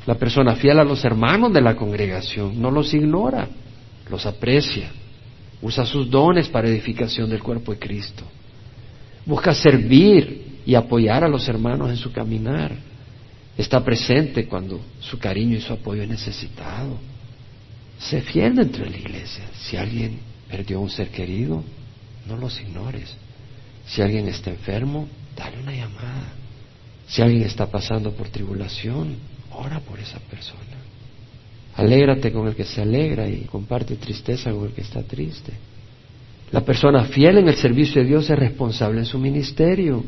La 0.07 0.15
persona 0.15 0.55
fiel 0.55 0.79
a 0.79 0.85
los 0.85 1.05
hermanos 1.05 1.53
de 1.53 1.61
la 1.61 1.77
congregación 1.77 2.61
no 2.61 2.71
los 2.71 2.93
ignora, 2.95 3.49
los 4.11 4.27
aprecia, 4.27 4.91
usa 5.61 5.87
sus 5.87 6.11
dones 6.11 6.49
para 6.49 6.69
edificación 6.69 7.31
del 7.31 7.43
cuerpo 7.43 7.73
de 7.73 7.79
Cristo. 7.79 8.25
Busca 9.25 9.55
servir 9.55 10.61
y 10.67 10.75
apoyar 10.75 11.25
a 11.25 11.29
los 11.29 11.49
hermanos 11.49 11.91
en 11.91 11.97
su 11.97 12.13
caminar. 12.13 12.73
Está 13.57 13.85
presente 13.85 14.47
cuando 14.47 14.81
su 15.01 15.19
cariño 15.19 15.57
y 15.57 15.61
su 15.61 15.73
apoyo 15.73 16.03
es 16.03 16.09
necesitado. 16.09 16.99
Se 17.99 18.21
fiel 18.23 18.57
dentro 18.57 18.85
de 18.85 18.91
la 18.91 18.97
iglesia. 18.97 19.45
Si 19.55 19.77
alguien 19.77 20.19
perdió 20.49 20.81
un 20.81 20.91
ser 20.91 21.09
querido, 21.11 21.63
no 22.27 22.37
los 22.37 22.61
ignores. 22.61 23.17
Si 23.87 24.03
alguien 24.03 24.29
está 24.29 24.51
enfermo, 24.51 25.09
dale 25.37 25.59
una 25.59 25.73
llamada. 25.73 26.33
Si 27.07 27.21
alguien 27.21 27.43
está 27.43 27.67
pasando 27.67 28.13
por 28.13 28.29
tribulación, 28.29 29.17
ora 29.51 29.81
por 29.81 29.99
esa 29.99 30.19
persona. 30.21 30.61
Alégrate 31.77 32.33
con 32.33 32.49
el 32.49 32.55
que 32.55 32.65
se 32.65 32.83
alegra 32.83 33.29
y 33.29 33.43
comparte 33.43 33.97
tristeza 33.97 34.53
con 34.53 34.67
el 34.67 34.73
que 34.73 34.83
está 34.83 35.03
triste. 35.03 35.53
La 36.51 36.61
persona 36.61 37.05
fiel 37.05 37.39
en 37.39 37.49
el 37.49 37.57
servicio 37.57 38.03
de 38.03 38.09
Dios 38.09 38.29
es 38.29 38.39
responsable 38.39 39.01
en 39.01 39.07
su 39.07 39.19
ministerio. 39.19 40.05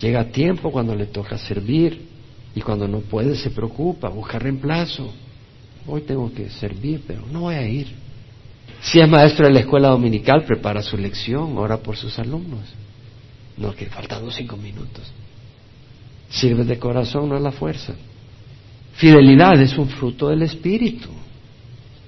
Llega 0.00 0.20
a 0.20 0.28
tiempo 0.28 0.72
cuando 0.72 0.94
le 0.94 1.06
toca 1.06 1.38
servir 1.38 2.08
y 2.54 2.60
cuando 2.60 2.88
no 2.88 3.00
puede 3.00 3.36
se 3.36 3.50
preocupa, 3.50 4.08
busca 4.08 4.38
reemplazo. 4.38 5.12
Hoy 5.86 6.02
tengo 6.02 6.32
que 6.32 6.50
servir, 6.50 7.02
pero 7.06 7.24
no 7.32 7.42
voy 7.42 7.54
a 7.54 7.68
ir. 7.68 7.86
Si 8.80 9.00
es 9.00 9.08
maestro 9.08 9.46
de 9.46 9.52
la 9.52 9.60
escuela 9.60 9.88
dominical, 9.88 10.44
prepara 10.44 10.82
su 10.82 10.96
lección, 10.96 11.56
ora 11.58 11.78
por 11.78 11.96
sus 11.96 12.18
alumnos. 12.18 12.60
No, 13.56 13.74
que 13.74 13.86
faltan 13.86 14.30
cinco 14.30 14.56
minutos. 14.56 15.12
Sirve 16.30 16.64
de 16.64 16.78
corazón, 16.78 17.28
no 17.28 17.36
es 17.36 17.42
la 17.42 17.52
fuerza. 17.52 17.94
Fidelidad 18.94 19.60
es 19.60 19.76
un 19.76 19.88
fruto 19.88 20.28
del 20.28 20.42
Espíritu. 20.42 21.08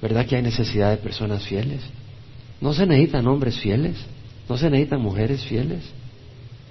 ¿Verdad 0.01 0.27
que 0.27 0.37
hay 0.37 0.43
necesidad 0.43 0.91
de 0.91 0.97
personas 0.97 1.45
fieles? 1.45 1.81
No 2.61 2.73
se 2.73 2.87
necesitan 2.87 3.27
hombres 3.27 3.59
fieles, 3.59 3.97
no 4.49 4.57
se 4.57 4.71
necesitan 4.71 5.01
mujeres 5.01 5.45
fieles 5.45 5.83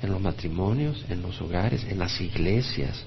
en 0.01 0.12
los 0.12 0.21
matrimonios, 0.21 1.03
en 1.09 1.21
los 1.21 1.41
hogares, 1.41 1.85
en 1.89 1.99
las 1.99 2.19
iglesias. 2.21 3.03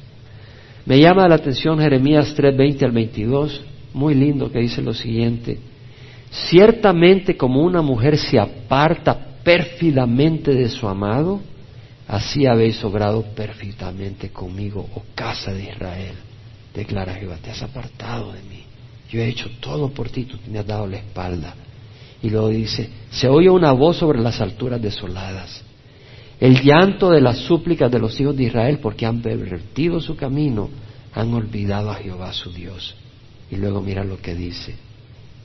Me 0.84 1.00
llama 1.00 1.28
la 1.28 1.36
atención 1.36 1.78
Jeremías 1.78 2.34
3, 2.34 2.56
20 2.56 2.84
al 2.84 2.92
22, 2.92 3.60
muy 3.94 4.14
lindo 4.14 4.50
que 4.50 4.58
dice 4.58 4.82
lo 4.82 4.94
siguiente. 4.94 5.58
Ciertamente 6.32 7.36
como 7.36 7.62
una 7.62 7.82
mujer 7.82 8.16
se 8.16 8.38
aparta 8.38 9.18
pérfidamente 9.44 10.54
de 10.54 10.70
su 10.70 10.88
amado, 10.88 11.40
así 12.08 12.46
habéis 12.46 12.82
obrado 12.82 13.22
pérfidamente 13.34 14.30
conmigo, 14.30 14.88
oh 14.94 15.02
casa 15.14 15.52
de 15.52 15.64
Israel. 15.64 16.14
Declara 16.74 17.14
Jehová, 17.14 17.36
te 17.36 17.50
has 17.50 17.62
apartado 17.62 18.32
de 18.32 18.42
mí. 18.44 18.64
Yo 19.10 19.20
he 19.20 19.28
hecho 19.28 19.50
todo 19.60 19.90
por 19.90 20.08
ti, 20.08 20.24
tú 20.24 20.38
me 20.50 20.58
has 20.58 20.66
dado 20.66 20.86
la 20.86 20.96
espalda. 20.96 21.54
Y 22.22 22.30
luego 22.30 22.48
dice, 22.48 22.88
se 23.10 23.28
oye 23.28 23.50
una 23.50 23.72
voz 23.72 23.98
sobre 23.98 24.20
las 24.20 24.40
alturas 24.40 24.80
desoladas. 24.80 25.62
El 26.40 26.62
llanto 26.62 27.10
de 27.10 27.20
las 27.20 27.38
súplicas 27.40 27.90
de 27.92 27.98
los 27.98 28.18
hijos 28.18 28.34
de 28.36 28.44
Israel 28.44 28.78
porque 28.80 29.04
han 29.04 29.20
pervertido 29.20 30.00
su 30.00 30.16
camino, 30.16 30.70
han 31.12 31.34
olvidado 31.34 31.90
a 31.90 31.96
Jehová 31.96 32.32
su 32.32 32.50
Dios. 32.52 32.94
Y 33.50 33.56
luego 33.56 33.82
mira 33.82 34.02
lo 34.02 34.16
que 34.16 34.34
dice, 34.34 34.74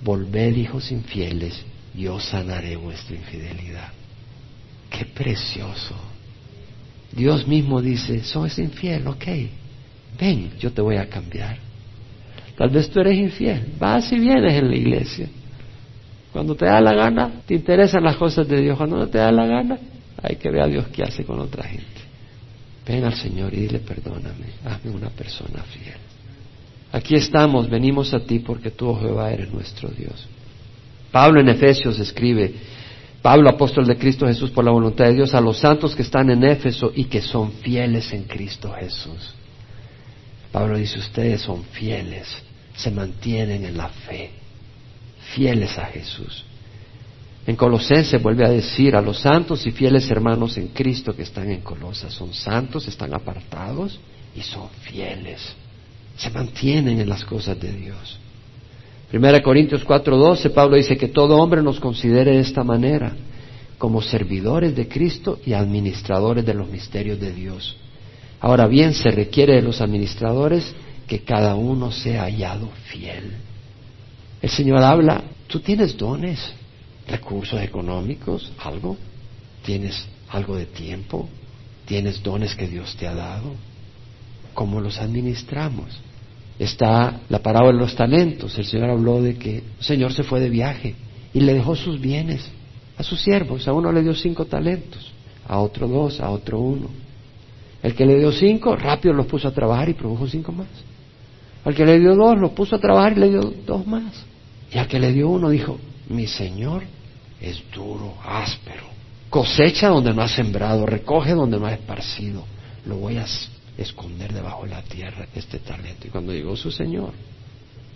volved 0.03 0.55
hijos 0.55 0.91
infieles, 0.91 1.63
yo 1.93 2.19
sanaré 2.19 2.75
vuestra 2.75 3.15
infidelidad. 3.15 3.89
Qué 4.89 5.05
precioso. 5.05 5.95
Dios 7.11 7.47
mismo 7.47 7.81
dice, 7.81 8.23
sois 8.23 8.57
infiel, 8.59 9.07
ok, 9.07 9.25
ven, 10.19 10.51
yo 10.59 10.71
te 10.71 10.81
voy 10.81 10.97
a 10.97 11.09
cambiar. 11.09 11.57
Tal 12.57 12.69
vez 12.69 12.89
tú 12.89 12.99
eres 12.99 13.17
infiel, 13.17 13.73
vas 13.79 14.11
y 14.11 14.19
vienes 14.19 14.53
en 14.53 14.69
la 14.69 14.75
iglesia. 14.75 15.27
Cuando 16.33 16.55
te 16.55 16.65
da 16.65 16.81
la 16.81 16.93
gana, 16.93 17.41
te 17.45 17.55
interesan 17.55 18.03
las 18.03 18.15
cosas 18.15 18.47
de 18.47 18.61
Dios. 18.61 18.77
Cuando 18.77 18.97
no 18.97 19.07
te 19.07 19.17
da 19.17 19.31
la 19.31 19.45
gana, 19.45 19.77
hay 20.21 20.35
que 20.35 20.51
ver 20.51 20.61
a 20.61 20.67
Dios 20.67 20.87
qué 20.89 21.03
hace 21.03 21.23
con 21.23 21.39
otra 21.39 21.63
gente. 21.63 21.85
Ven 22.85 23.03
al 23.03 23.15
Señor 23.15 23.53
y 23.53 23.61
dile, 23.61 23.79
perdóname, 23.79 24.45
hazme 24.65 24.91
una 24.91 25.09
persona 25.09 25.63
fiel. 25.63 25.95
Aquí 26.97 27.13
estamos, 27.13 27.69
venimos 27.69 28.11
a 28.15 28.19
ti 28.19 28.39
porque 28.39 28.71
tú, 28.71 28.89
oh 28.89 28.99
Jehová, 28.99 29.31
eres 29.31 29.53
nuestro 29.53 29.87
Dios. 29.89 30.27
Pablo 31.11 31.39
en 31.39 31.49
Efesios 31.49 31.99
escribe, 31.99 32.55
Pablo, 33.21 33.51
apóstol 33.51 33.85
de 33.85 33.97
Cristo 33.97 34.25
Jesús 34.25 34.49
por 34.49 34.65
la 34.65 34.71
voluntad 34.71 35.05
de 35.05 35.13
Dios, 35.13 35.35
a 35.35 35.41
los 35.41 35.59
santos 35.59 35.95
que 35.95 36.01
están 36.01 36.31
en 36.31 36.43
Éfeso 36.43 36.91
y 36.95 37.03
que 37.03 37.21
son 37.21 37.51
fieles 37.51 38.11
en 38.13 38.23
Cristo 38.23 38.73
Jesús. 38.79 39.35
Pablo 40.51 40.75
dice, 40.75 40.97
ustedes 40.97 41.41
son 41.41 41.65
fieles, 41.65 42.35
se 42.75 42.89
mantienen 42.89 43.63
en 43.63 43.77
la 43.77 43.89
fe, 43.89 44.31
fieles 45.35 45.77
a 45.77 45.85
Jesús. 45.85 46.45
En 47.45 47.55
Colosenses 47.55 48.19
vuelve 48.23 48.43
a 48.43 48.49
decir 48.49 48.95
a 48.95 49.01
los 49.03 49.19
santos 49.19 49.67
y 49.67 49.71
fieles 49.71 50.09
hermanos 50.09 50.57
en 50.57 50.69
Cristo 50.69 51.15
que 51.15 51.21
están 51.21 51.51
en 51.51 51.61
Colosas, 51.61 52.11
son 52.11 52.33
santos, 52.33 52.87
están 52.87 53.13
apartados 53.13 53.99
y 54.35 54.41
son 54.41 54.67
fieles 54.81 55.55
se 56.17 56.29
mantienen 56.31 56.99
en 56.99 57.09
las 57.09 57.23
cosas 57.23 57.59
de 57.59 57.71
Dios. 57.71 58.19
Primera 59.09 59.41
Corintios 59.41 59.85
4:12, 59.85 60.49
Pablo 60.49 60.75
dice 60.75 60.97
que 60.97 61.07
todo 61.07 61.37
hombre 61.37 61.61
nos 61.61 61.79
considere 61.79 62.31
de 62.31 62.41
esta 62.41 62.63
manera, 62.63 63.13
como 63.77 64.01
servidores 64.01 64.75
de 64.75 64.87
Cristo 64.87 65.39
y 65.45 65.53
administradores 65.53 66.45
de 66.45 66.53
los 66.53 66.67
misterios 66.67 67.19
de 67.19 67.31
Dios. 67.31 67.77
Ahora 68.39 68.67
bien, 68.67 68.93
se 68.93 69.09
requiere 69.11 69.55
de 69.55 69.61
los 69.61 69.79
administradores 69.79 70.75
que 71.07 71.19
cada 71.19 71.55
uno 71.55 71.91
sea 71.91 72.23
hallado 72.23 72.69
fiel. 72.85 73.33
El 74.41 74.49
Señor 74.49 74.83
habla, 74.83 75.23
tú 75.47 75.59
tienes 75.59 75.95
dones, 75.95 76.39
recursos 77.07 77.61
económicos, 77.61 78.51
algo, 78.59 78.97
tienes 79.63 80.05
algo 80.29 80.55
de 80.55 80.65
tiempo, 80.65 81.29
tienes 81.85 82.21
dones 82.21 82.55
que 82.55 82.67
Dios 82.67 82.95
te 82.97 83.07
ha 83.07 83.15
dado, 83.15 83.53
¿cómo 84.53 84.81
los 84.81 84.99
administramos? 84.99 85.99
Está 86.59 87.21
la 87.29 87.39
parábola 87.39 87.73
de 87.73 87.83
los 87.83 87.95
talentos, 87.95 88.57
el 88.57 88.65
Señor 88.65 88.89
habló 88.89 89.21
de 89.21 89.35
que 89.35 89.57
el 89.57 89.83
Señor 89.83 90.13
se 90.13 90.23
fue 90.23 90.39
de 90.39 90.49
viaje 90.49 90.95
y 91.33 91.41
le 91.41 91.53
dejó 91.53 91.75
sus 91.75 92.01
bienes 92.01 92.49
a 92.97 93.03
sus 93.03 93.21
siervos, 93.21 93.67
a 93.67 93.73
uno 93.73 93.91
le 93.91 94.01
dio 94.01 94.15
cinco 94.15 94.45
talentos, 94.45 95.11
a 95.47 95.59
otro 95.59 95.87
dos, 95.87 96.19
a 96.19 96.29
otro 96.31 96.59
uno. 96.59 96.89
El 97.83 97.93
que 97.93 98.05
le 98.05 98.17
dio 98.17 98.31
cinco, 98.31 98.75
rápido 98.75 99.13
los 99.13 99.27
puso 99.27 99.47
a 99.47 99.51
trabajar 99.51 99.87
y 99.89 99.93
produjo 99.93 100.27
cinco 100.27 100.51
más. 100.51 100.67
Al 101.63 101.75
que 101.75 101.85
le 101.85 101.99
dio 101.99 102.15
dos, 102.15 102.37
los 102.39 102.51
puso 102.51 102.75
a 102.75 102.79
trabajar 102.79 103.13
y 103.15 103.19
le 103.19 103.29
dio 103.29 103.53
dos 103.65 103.85
más. 103.85 104.25
Y 104.71 104.79
al 104.79 104.87
que 104.87 104.99
le 104.99 105.11
dio 105.13 105.29
uno 105.29 105.49
dijo, 105.49 105.77
mi 106.09 106.25
Señor 106.25 106.83
es 107.39 107.61
duro, 107.73 108.15
áspero. 108.25 108.85
Cosecha 109.29 109.89
donde 109.89 110.13
no 110.13 110.21
ha 110.21 110.27
sembrado, 110.27 110.85
recoge 110.85 111.33
donde 111.33 111.59
no 111.59 111.67
ha 111.67 111.73
esparcido. 111.73 112.45
Lo 112.85 112.97
voy 112.97 113.17
a 113.17 113.27
esconder 113.77 114.33
debajo 114.33 114.63
de 114.63 114.71
la 114.71 114.81
tierra, 114.81 115.27
este 115.35 115.59
talento. 115.59 116.07
Y 116.07 116.09
cuando 116.09 116.33
llegó 116.33 116.55
su 116.55 116.71
Señor, 116.71 117.13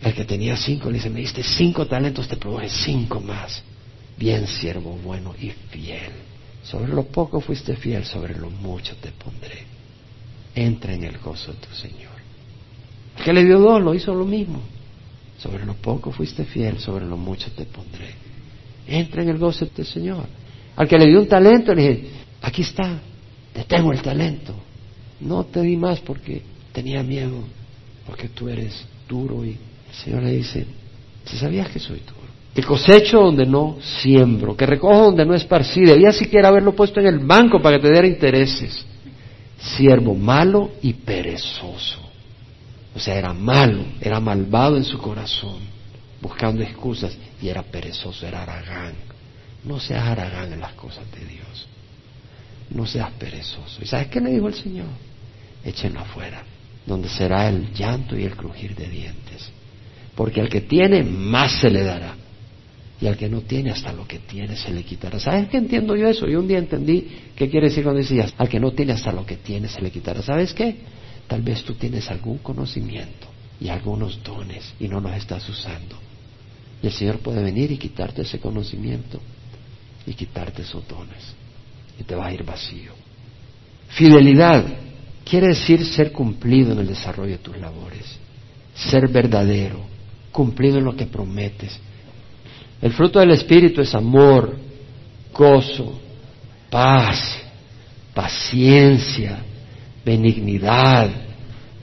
el 0.01 0.13
que 0.13 0.25
tenía 0.25 0.55
cinco 0.57 0.89
le 0.89 0.95
dice, 0.95 1.09
me 1.09 1.19
diste 1.19 1.43
cinco 1.43 1.85
talentos, 1.85 2.27
te 2.27 2.37
produje 2.37 2.69
cinco 2.69 3.19
más. 3.19 3.63
Bien, 4.17 4.47
siervo 4.47 4.97
bueno 5.03 5.33
y 5.39 5.49
fiel. 5.49 6.11
Sobre 6.63 6.91
lo 6.91 7.03
poco 7.03 7.41
fuiste 7.41 7.75
fiel, 7.75 8.05
sobre 8.05 8.37
lo 8.37 8.49
mucho 8.49 8.95
te 8.97 9.11
pondré. 9.11 9.63
Entra 10.53 10.93
en 10.93 11.03
el 11.03 11.17
gozo 11.17 11.51
de 11.51 11.57
tu 11.57 11.73
Señor. 11.73 12.11
El 13.17 13.23
que 13.23 13.33
le 13.33 13.43
dio 13.43 13.59
dos 13.59 13.81
lo 13.81 13.93
hizo 13.93 14.13
lo 14.13 14.25
mismo. 14.25 14.61
Sobre 15.37 15.65
lo 15.65 15.73
poco 15.73 16.11
fuiste 16.11 16.45
fiel, 16.45 16.79
sobre 16.79 17.05
lo 17.05 17.17
mucho 17.17 17.51
te 17.51 17.65
pondré. 17.65 18.13
Entra 18.87 19.23
en 19.23 19.29
el 19.29 19.37
gozo 19.37 19.65
de 19.65 19.71
tu 19.71 19.83
Señor. 19.83 20.25
Al 20.75 20.87
que 20.87 20.97
le 20.97 21.07
dio 21.07 21.19
un 21.19 21.27
talento, 21.27 21.73
le 21.73 21.81
dije, 21.81 22.09
aquí 22.41 22.61
está, 22.61 22.99
te 23.53 23.63
tengo 23.63 23.91
el 23.91 24.01
talento. 24.01 24.55
No 25.21 25.45
te 25.45 25.61
di 25.61 25.77
más 25.77 25.99
porque 25.99 26.41
tenía 26.73 27.03
miedo, 27.03 27.43
porque 28.05 28.27
tú 28.27 28.49
eres 28.49 28.85
duro. 29.07 29.45
Y 29.45 29.49
el 29.51 29.95
Señor 30.03 30.23
le 30.23 30.31
dice, 30.31 30.65
si 31.25 31.37
sabías 31.37 31.69
que 31.69 31.79
soy 31.79 31.99
duro, 31.99 32.21
que 32.53 32.63
cosecho 32.63 33.21
donde 33.21 33.45
no 33.45 33.77
siembro, 33.81 34.57
que 34.57 34.65
recojo 34.65 35.05
donde 35.05 35.25
no 35.25 35.33
esparcí, 35.33 35.81
debía 35.81 36.11
siquiera 36.11 36.49
haberlo 36.49 36.75
puesto 36.75 36.99
en 36.99 37.07
el 37.07 37.19
banco 37.19 37.61
para 37.61 37.77
que 37.77 37.83
te 37.83 37.91
diera 37.93 38.07
intereses. 38.07 38.85
Siervo 39.57 40.15
malo 40.15 40.71
y 40.81 40.93
perezoso. 40.93 41.99
O 42.95 42.99
sea, 42.99 43.15
era 43.15 43.33
malo, 43.33 43.85
era 44.01 44.19
malvado 44.19 44.75
en 44.75 44.83
su 44.83 44.97
corazón, 44.97 45.59
buscando 46.19 46.61
excusas, 46.61 47.15
y 47.41 47.47
era 47.47 47.61
perezoso, 47.61 48.27
era 48.27 48.41
aragán. 48.41 48.95
No 49.63 49.79
seas 49.79 50.03
aragán 50.03 50.51
en 50.51 50.59
las 50.59 50.73
cosas 50.73 51.03
de 51.11 51.25
Dios. 51.25 51.67
No 52.71 52.85
seas 52.85 53.11
perezoso. 53.11 53.81
¿Y 53.81 53.85
sabes 53.85 54.07
qué 54.07 54.19
le 54.19 54.31
dijo 54.31 54.47
el 54.47 54.55
Señor? 54.55 54.87
Échenlo 55.63 55.99
afuera, 55.99 56.43
donde 56.85 57.09
será 57.09 57.49
el 57.49 57.73
llanto 57.73 58.17
y 58.17 58.23
el 58.23 58.35
crujir 58.35 58.75
de 58.75 58.87
dientes. 58.87 59.51
Porque 60.15 60.41
al 60.41 60.49
que 60.49 60.61
tiene, 60.61 61.03
más 61.03 61.59
se 61.61 61.69
le 61.69 61.83
dará. 61.83 62.15
Y 62.99 63.07
al 63.07 63.17
que 63.17 63.29
no 63.29 63.41
tiene, 63.41 63.71
hasta 63.71 63.91
lo 63.93 64.07
que 64.07 64.19
tiene 64.19 64.55
se 64.55 64.71
le 64.71 64.83
quitará. 64.83 65.19
¿Sabes 65.19 65.49
qué 65.49 65.57
entiendo 65.57 65.95
yo 65.95 66.07
eso? 66.07 66.27
Yo 66.27 66.39
un 66.39 66.47
día 66.47 66.59
entendí 66.59 67.07
qué 67.35 67.49
quiere 67.49 67.69
decir 67.69 67.83
cuando 67.83 68.01
decías, 68.01 68.33
al 68.37 68.47
que 68.47 68.59
no 68.59 68.71
tiene, 68.71 68.93
hasta 68.93 69.11
lo 69.11 69.25
que 69.25 69.37
tiene 69.37 69.67
se 69.67 69.81
le 69.81 69.89
quitará. 69.89 70.21
¿Sabes 70.21 70.53
qué? 70.53 70.75
Tal 71.27 71.41
vez 71.41 71.63
tú 71.63 71.73
tienes 71.73 72.11
algún 72.11 72.39
conocimiento 72.39 73.27
y 73.59 73.69
algunos 73.69 74.21
dones 74.23 74.73
y 74.79 74.87
no 74.87 74.99
los 74.99 75.13
estás 75.13 75.47
usando. 75.49 75.97
Y 76.83 76.87
el 76.87 76.93
Señor 76.93 77.19
puede 77.19 77.41
venir 77.41 77.71
y 77.71 77.77
quitarte 77.77 78.23
ese 78.23 78.39
conocimiento 78.39 79.19
y 80.05 80.13
quitarte 80.13 80.63
esos 80.63 80.87
dones. 80.87 81.33
Y 81.99 82.03
te 82.03 82.15
va 82.15 82.27
a 82.27 82.33
ir 82.33 82.43
vacío. 82.43 82.91
Fidelidad 83.89 84.63
quiere 85.23 85.47
decir 85.47 85.85
ser 85.85 86.11
cumplido 86.11 86.73
en 86.73 86.79
el 86.79 86.87
desarrollo 86.87 87.31
de 87.31 87.37
tus 87.37 87.57
labores. 87.57 88.17
Ser 88.75 89.07
verdadero, 89.07 89.81
cumplido 90.31 90.77
en 90.77 90.85
lo 90.85 90.95
que 90.95 91.05
prometes. 91.05 91.79
El 92.81 92.93
fruto 92.93 93.19
del 93.19 93.31
Espíritu 93.31 93.81
es 93.81 93.93
amor, 93.93 94.57
gozo, 95.33 95.99
paz, 96.69 97.37
paciencia, 98.13 99.43
benignidad, 100.03 101.09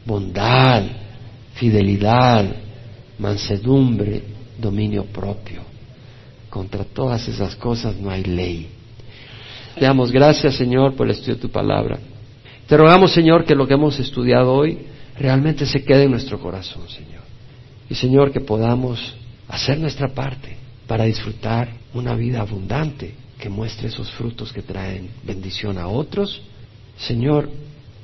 bondad, 0.04 0.82
fidelidad, 1.54 2.46
mansedumbre, 3.18 4.22
dominio 4.58 5.04
propio. 5.04 5.62
Contra 6.50 6.84
todas 6.84 7.28
esas 7.28 7.54
cosas 7.56 7.96
no 7.96 8.10
hay 8.10 8.24
ley. 8.24 8.68
Te 9.78 9.84
damos 9.84 10.10
gracias, 10.10 10.56
Señor, 10.56 10.96
por 10.96 11.06
el 11.06 11.12
estudio 11.12 11.34
de 11.34 11.40
tu 11.40 11.50
palabra. 11.50 11.98
Te 12.68 12.76
rogamos, 12.76 13.12
Señor, 13.12 13.46
que 13.46 13.54
lo 13.54 13.66
que 13.66 13.74
hemos 13.74 13.98
estudiado 13.98 14.52
hoy 14.52 14.78
realmente 15.18 15.64
se 15.64 15.82
quede 15.82 16.02
en 16.02 16.10
nuestro 16.10 16.38
corazón, 16.38 16.86
Señor. 16.86 17.22
Y, 17.88 17.94
Señor, 17.94 18.30
que 18.30 18.40
podamos 18.40 19.14
hacer 19.48 19.78
nuestra 19.78 20.08
parte 20.08 20.54
para 20.86 21.04
disfrutar 21.04 21.70
una 21.94 22.14
vida 22.14 22.42
abundante 22.42 23.14
que 23.38 23.48
muestre 23.48 23.88
esos 23.88 24.10
frutos 24.10 24.52
que 24.52 24.60
traen 24.60 25.08
bendición 25.24 25.78
a 25.78 25.88
otros. 25.88 26.42
Señor, 26.98 27.48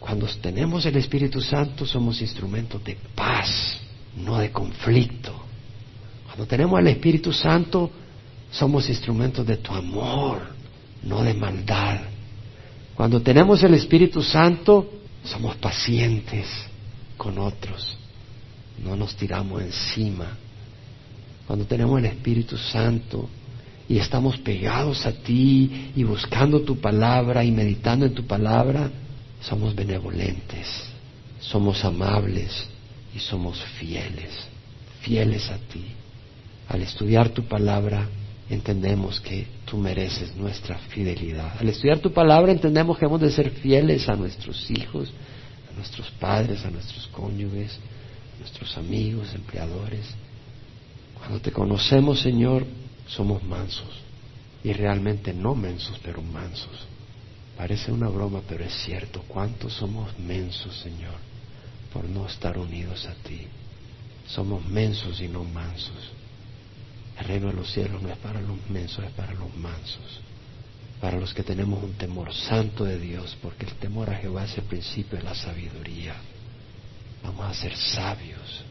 cuando 0.01 0.27
tenemos 0.41 0.87
el 0.87 0.97
Espíritu 0.97 1.43
Santo 1.43 1.85
somos 1.85 2.23
instrumentos 2.23 2.83
de 2.85 2.97
paz, 3.15 3.79
no 4.17 4.39
de 4.39 4.51
conflicto. 4.51 5.35
Cuando 6.25 6.47
tenemos 6.47 6.81
el 6.81 6.87
Espíritu 6.87 7.35
Santo 7.35 7.91
somos 8.51 8.89
instrumentos 8.89 9.47
de 9.47 9.59
tu 9.59 9.75
amor, 9.75 10.41
no 11.03 11.23
de 11.23 11.35
maldad. 11.35 12.14
Cuando 12.97 13.21
tenemos 13.21 13.63
el 13.63 13.75
Espíritu 13.75 14.23
Santo 14.23 14.89
somos 15.25 15.57
pacientes 15.57 16.47
con 17.17 17.39
otros, 17.39 17.97
no 18.85 18.97
nos 18.97 19.17
tiramos 19.17 19.63
encima. 19.63 20.37
Cuando 21.47 21.65
tenemos 21.65 21.99
el 21.99 22.07
Espíritu 22.07 22.57
Santo 22.57 23.29
y 23.89 23.99
estamos 23.99 24.39
pegados 24.39 25.05
a 25.07 25.13
ti 25.13 25.93
y 25.95 26.05
buscando 26.05 26.63
tu 26.63 26.79
palabra 26.81 27.45
y 27.45 27.51
meditando 27.51 28.07
en 28.07 28.15
tu 28.15 28.27
palabra, 28.27 28.91
somos 29.41 29.75
benevolentes, 29.75 30.69
somos 31.41 31.85
amables 31.85 32.67
y 33.15 33.19
somos 33.19 33.61
fieles, 33.79 34.31
fieles 35.01 35.51
a 35.51 35.59
ti. 35.59 35.85
Al 36.69 36.81
estudiar 36.81 37.29
tu 37.31 37.45
palabra 37.45 38.09
entendemos 38.49 39.21
que 39.21 39.47
tú 39.65 39.77
mereces 39.79 40.37
nuestra 40.37 40.79
fidelidad. 40.79 41.57
Al 41.59 41.69
estudiar 41.69 41.99
tu 41.99 42.13
palabra 42.13 42.53
entendemos 42.53 42.99
que 42.99 43.07
hemos 43.07 43.21
de 43.21 43.31
ser 43.31 43.51
fieles 43.51 44.09
a 44.09 44.17
nuestros 44.17 44.71
hijos, 44.71 45.13
a 45.71 45.77
nuestros 45.77 46.11
padres, 46.13 46.65
a 46.65 46.71
nuestros 46.71 47.07
cónyuges, 47.09 47.79
a 48.37 48.41
nuestros 48.41 48.77
amigos, 48.77 49.35
empleadores. 49.35 50.07
Cuando 51.19 51.41
te 51.41 51.53
conocemos, 51.53 52.21
Señor, 52.21 52.67
somos 53.07 53.43
mansos 53.43 53.89
y 54.63 54.73
realmente 54.73 55.33
no 55.33 55.55
mensos, 55.55 55.99
pero 56.03 56.21
mansos. 56.23 56.87
Parece 57.57 57.93
una 57.93 58.09
broma, 58.09 58.43
pero 58.49 58.65
es 58.65 58.75
cierto. 58.85 59.23
¿Cuántos 59.29 59.75
somos 59.75 60.19
mensos, 60.19 60.77
Señor, 60.81 61.15
por 61.93 62.05
no 62.09 62.27
estar 62.27 62.59
unidos 62.59 63.07
a 63.07 63.15
ti? 63.27 63.47
Somos 64.27 64.67
mensos 64.67 65.21
y 65.21 65.29
no 65.29 65.45
mansos. 65.45 66.13
El 67.19 67.25
reino 67.27 67.47
de 67.49 67.55
los 67.55 67.73
cielos 67.73 68.03
no 68.03 68.09
es 68.11 68.19
para 68.19 68.41
los 68.41 68.59
mensos, 68.69 69.05
es 69.05 69.13
para 69.13 69.33
los 69.35 69.55
mansos. 69.57 70.21
Para 71.01 71.19
los 71.19 71.35
que 71.35 71.43
tenemos 71.43 71.83
un 71.83 71.93
temor 71.95 72.33
santo 72.33 72.85
de 72.85 72.99
Dios, 72.99 73.37
porque 73.43 73.67
el 73.67 73.75
temor 73.75 74.11
a 74.11 74.17
Jehová 74.17 74.45
es 74.45 74.57
el 74.59 74.65
principio 74.65 75.19
de 75.19 75.25
la 75.25 75.35
sabiduría. 75.35 76.15
Vamos 77.23 77.47
a 77.47 77.55
ser 77.55 77.77
sabios 77.77 78.65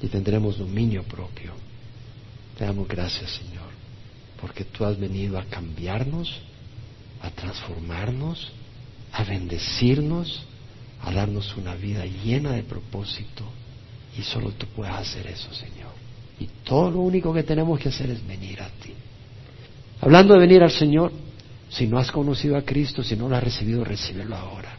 y 0.00 0.06
tendremos 0.08 0.58
dominio 0.58 1.02
propio. 1.04 1.52
Te 2.56 2.64
damos 2.64 2.88
gracias, 2.88 3.30
Señor, 3.30 3.70
porque 4.40 4.64
tú 4.64 4.84
has 4.84 4.98
venido 4.98 5.38
a 5.38 5.44
cambiarnos 5.44 6.42
a 7.22 7.30
transformarnos, 7.30 8.50
a 9.12 9.24
bendecirnos, 9.24 10.42
a 11.02 11.12
darnos 11.12 11.56
una 11.56 11.74
vida 11.74 12.04
llena 12.04 12.52
de 12.52 12.62
propósito. 12.62 13.44
Y 14.16 14.22
solo 14.22 14.50
tú 14.52 14.66
puedes 14.74 14.94
hacer 14.94 15.26
eso, 15.26 15.52
Señor. 15.52 15.87
Y 16.40 16.46
todo 16.64 16.90
lo 16.90 17.00
único 17.00 17.32
que 17.32 17.42
tenemos 17.42 17.78
que 17.80 17.88
hacer 17.88 18.10
es 18.10 18.26
venir 18.26 18.60
a 18.62 18.68
ti. 18.68 18.92
Hablando 20.00 20.34
de 20.34 20.40
venir 20.40 20.62
al 20.62 20.70
Señor, 20.70 21.12
si 21.68 21.86
no 21.86 21.98
has 21.98 22.10
conocido 22.10 22.56
a 22.56 22.62
Cristo, 22.62 23.02
si 23.02 23.16
no 23.16 23.28
lo 23.28 23.36
has 23.36 23.42
recibido, 23.42 23.84
recíbelo 23.84 24.36
ahora. 24.36 24.76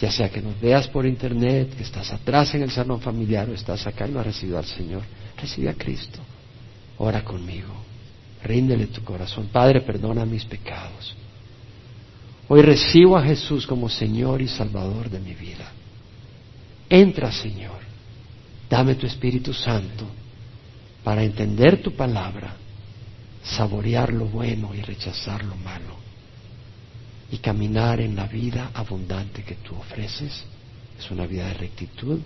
Ya 0.00 0.10
sea 0.10 0.28
que 0.30 0.42
nos 0.42 0.60
veas 0.60 0.88
por 0.88 1.06
internet, 1.06 1.76
que 1.76 1.84
estás 1.84 2.12
atrás 2.12 2.54
en 2.54 2.62
el 2.62 2.70
salón 2.70 3.00
familiar 3.00 3.48
o 3.48 3.54
estás 3.54 3.86
acá 3.86 4.08
y 4.08 4.10
no 4.10 4.18
has 4.18 4.26
recibido 4.26 4.58
al 4.58 4.64
Señor, 4.64 5.02
recibe 5.40 5.68
a 5.68 5.74
Cristo. 5.74 6.18
Ora 6.98 7.24
conmigo. 7.24 7.72
Ríndele 8.42 8.88
tu 8.88 9.04
corazón. 9.04 9.48
Padre, 9.52 9.80
perdona 9.82 10.26
mis 10.26 10.44
pecados. 10.44 11.14
Hoy 12.48 12.62
recibo 12.62 13.16
a 13.16 13.22
Jesús 13.22 13.66
como 13.66 13.88
Señor 13.88 14.42
y 14.42 14.48
Salvador 14.48 15.08
de 15.08 15.20
mi 15.20 15.34
vida. 15.34 15.70
Entra, 16.90 17.30
Señor. 17.30 17.80
Dame 18.68 18.96
tu 18.96 19.06
Espíritu 19.06 19.54
Santo 19.54 20.21
para 21.04 21.22
entender 21.22 21.82
tu 21.82 21.94
palabra 21.94 22.56
saborear 23.42 24.12
lo 24.12 24.26
bueno 24.26 24.74
y 24.74 24.80
rechazar 24.80 25.44
lo 25.44 25.56
malo 25.56 25.96
y 27.30 27.38
caminar 27.38 28.00
en 28.00 28.14
la 28.14 28.26
vida 28.26 28.70
abundante 28.74 29.42
que 29.42 29.56
tú 29.56 29.74
ofreces. 29.74 30.44
Es 30.98 31.10
una 31.10 31.26
vida 31.26 31.48
de 31.48 31.54
rectitud, 31.54 32.20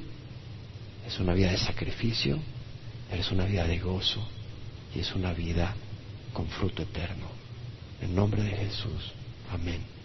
es 1.06 1.18
una 1.20 1.32
vida 1.32 1.52
de 1.52 1.58
sacrificio, 1.58 2.38
es 3.10 3.30
una 3.30 3.44
vida 3.44 3.66
de 3.66 3.78
gozo 3.78 4.26
y 4.94 5.00
es 5.00 5.14
una 5.14 5.32
vida 5.32 5.74
con 6.32 6.48
fruto 6.48 6.82
eterno. 6.82 7.28
En 8.02 8.14
nombre 8.14 8.42
de 8.42 8.50
Jesús. 8.50 9.12
Amén. 9.52 9.95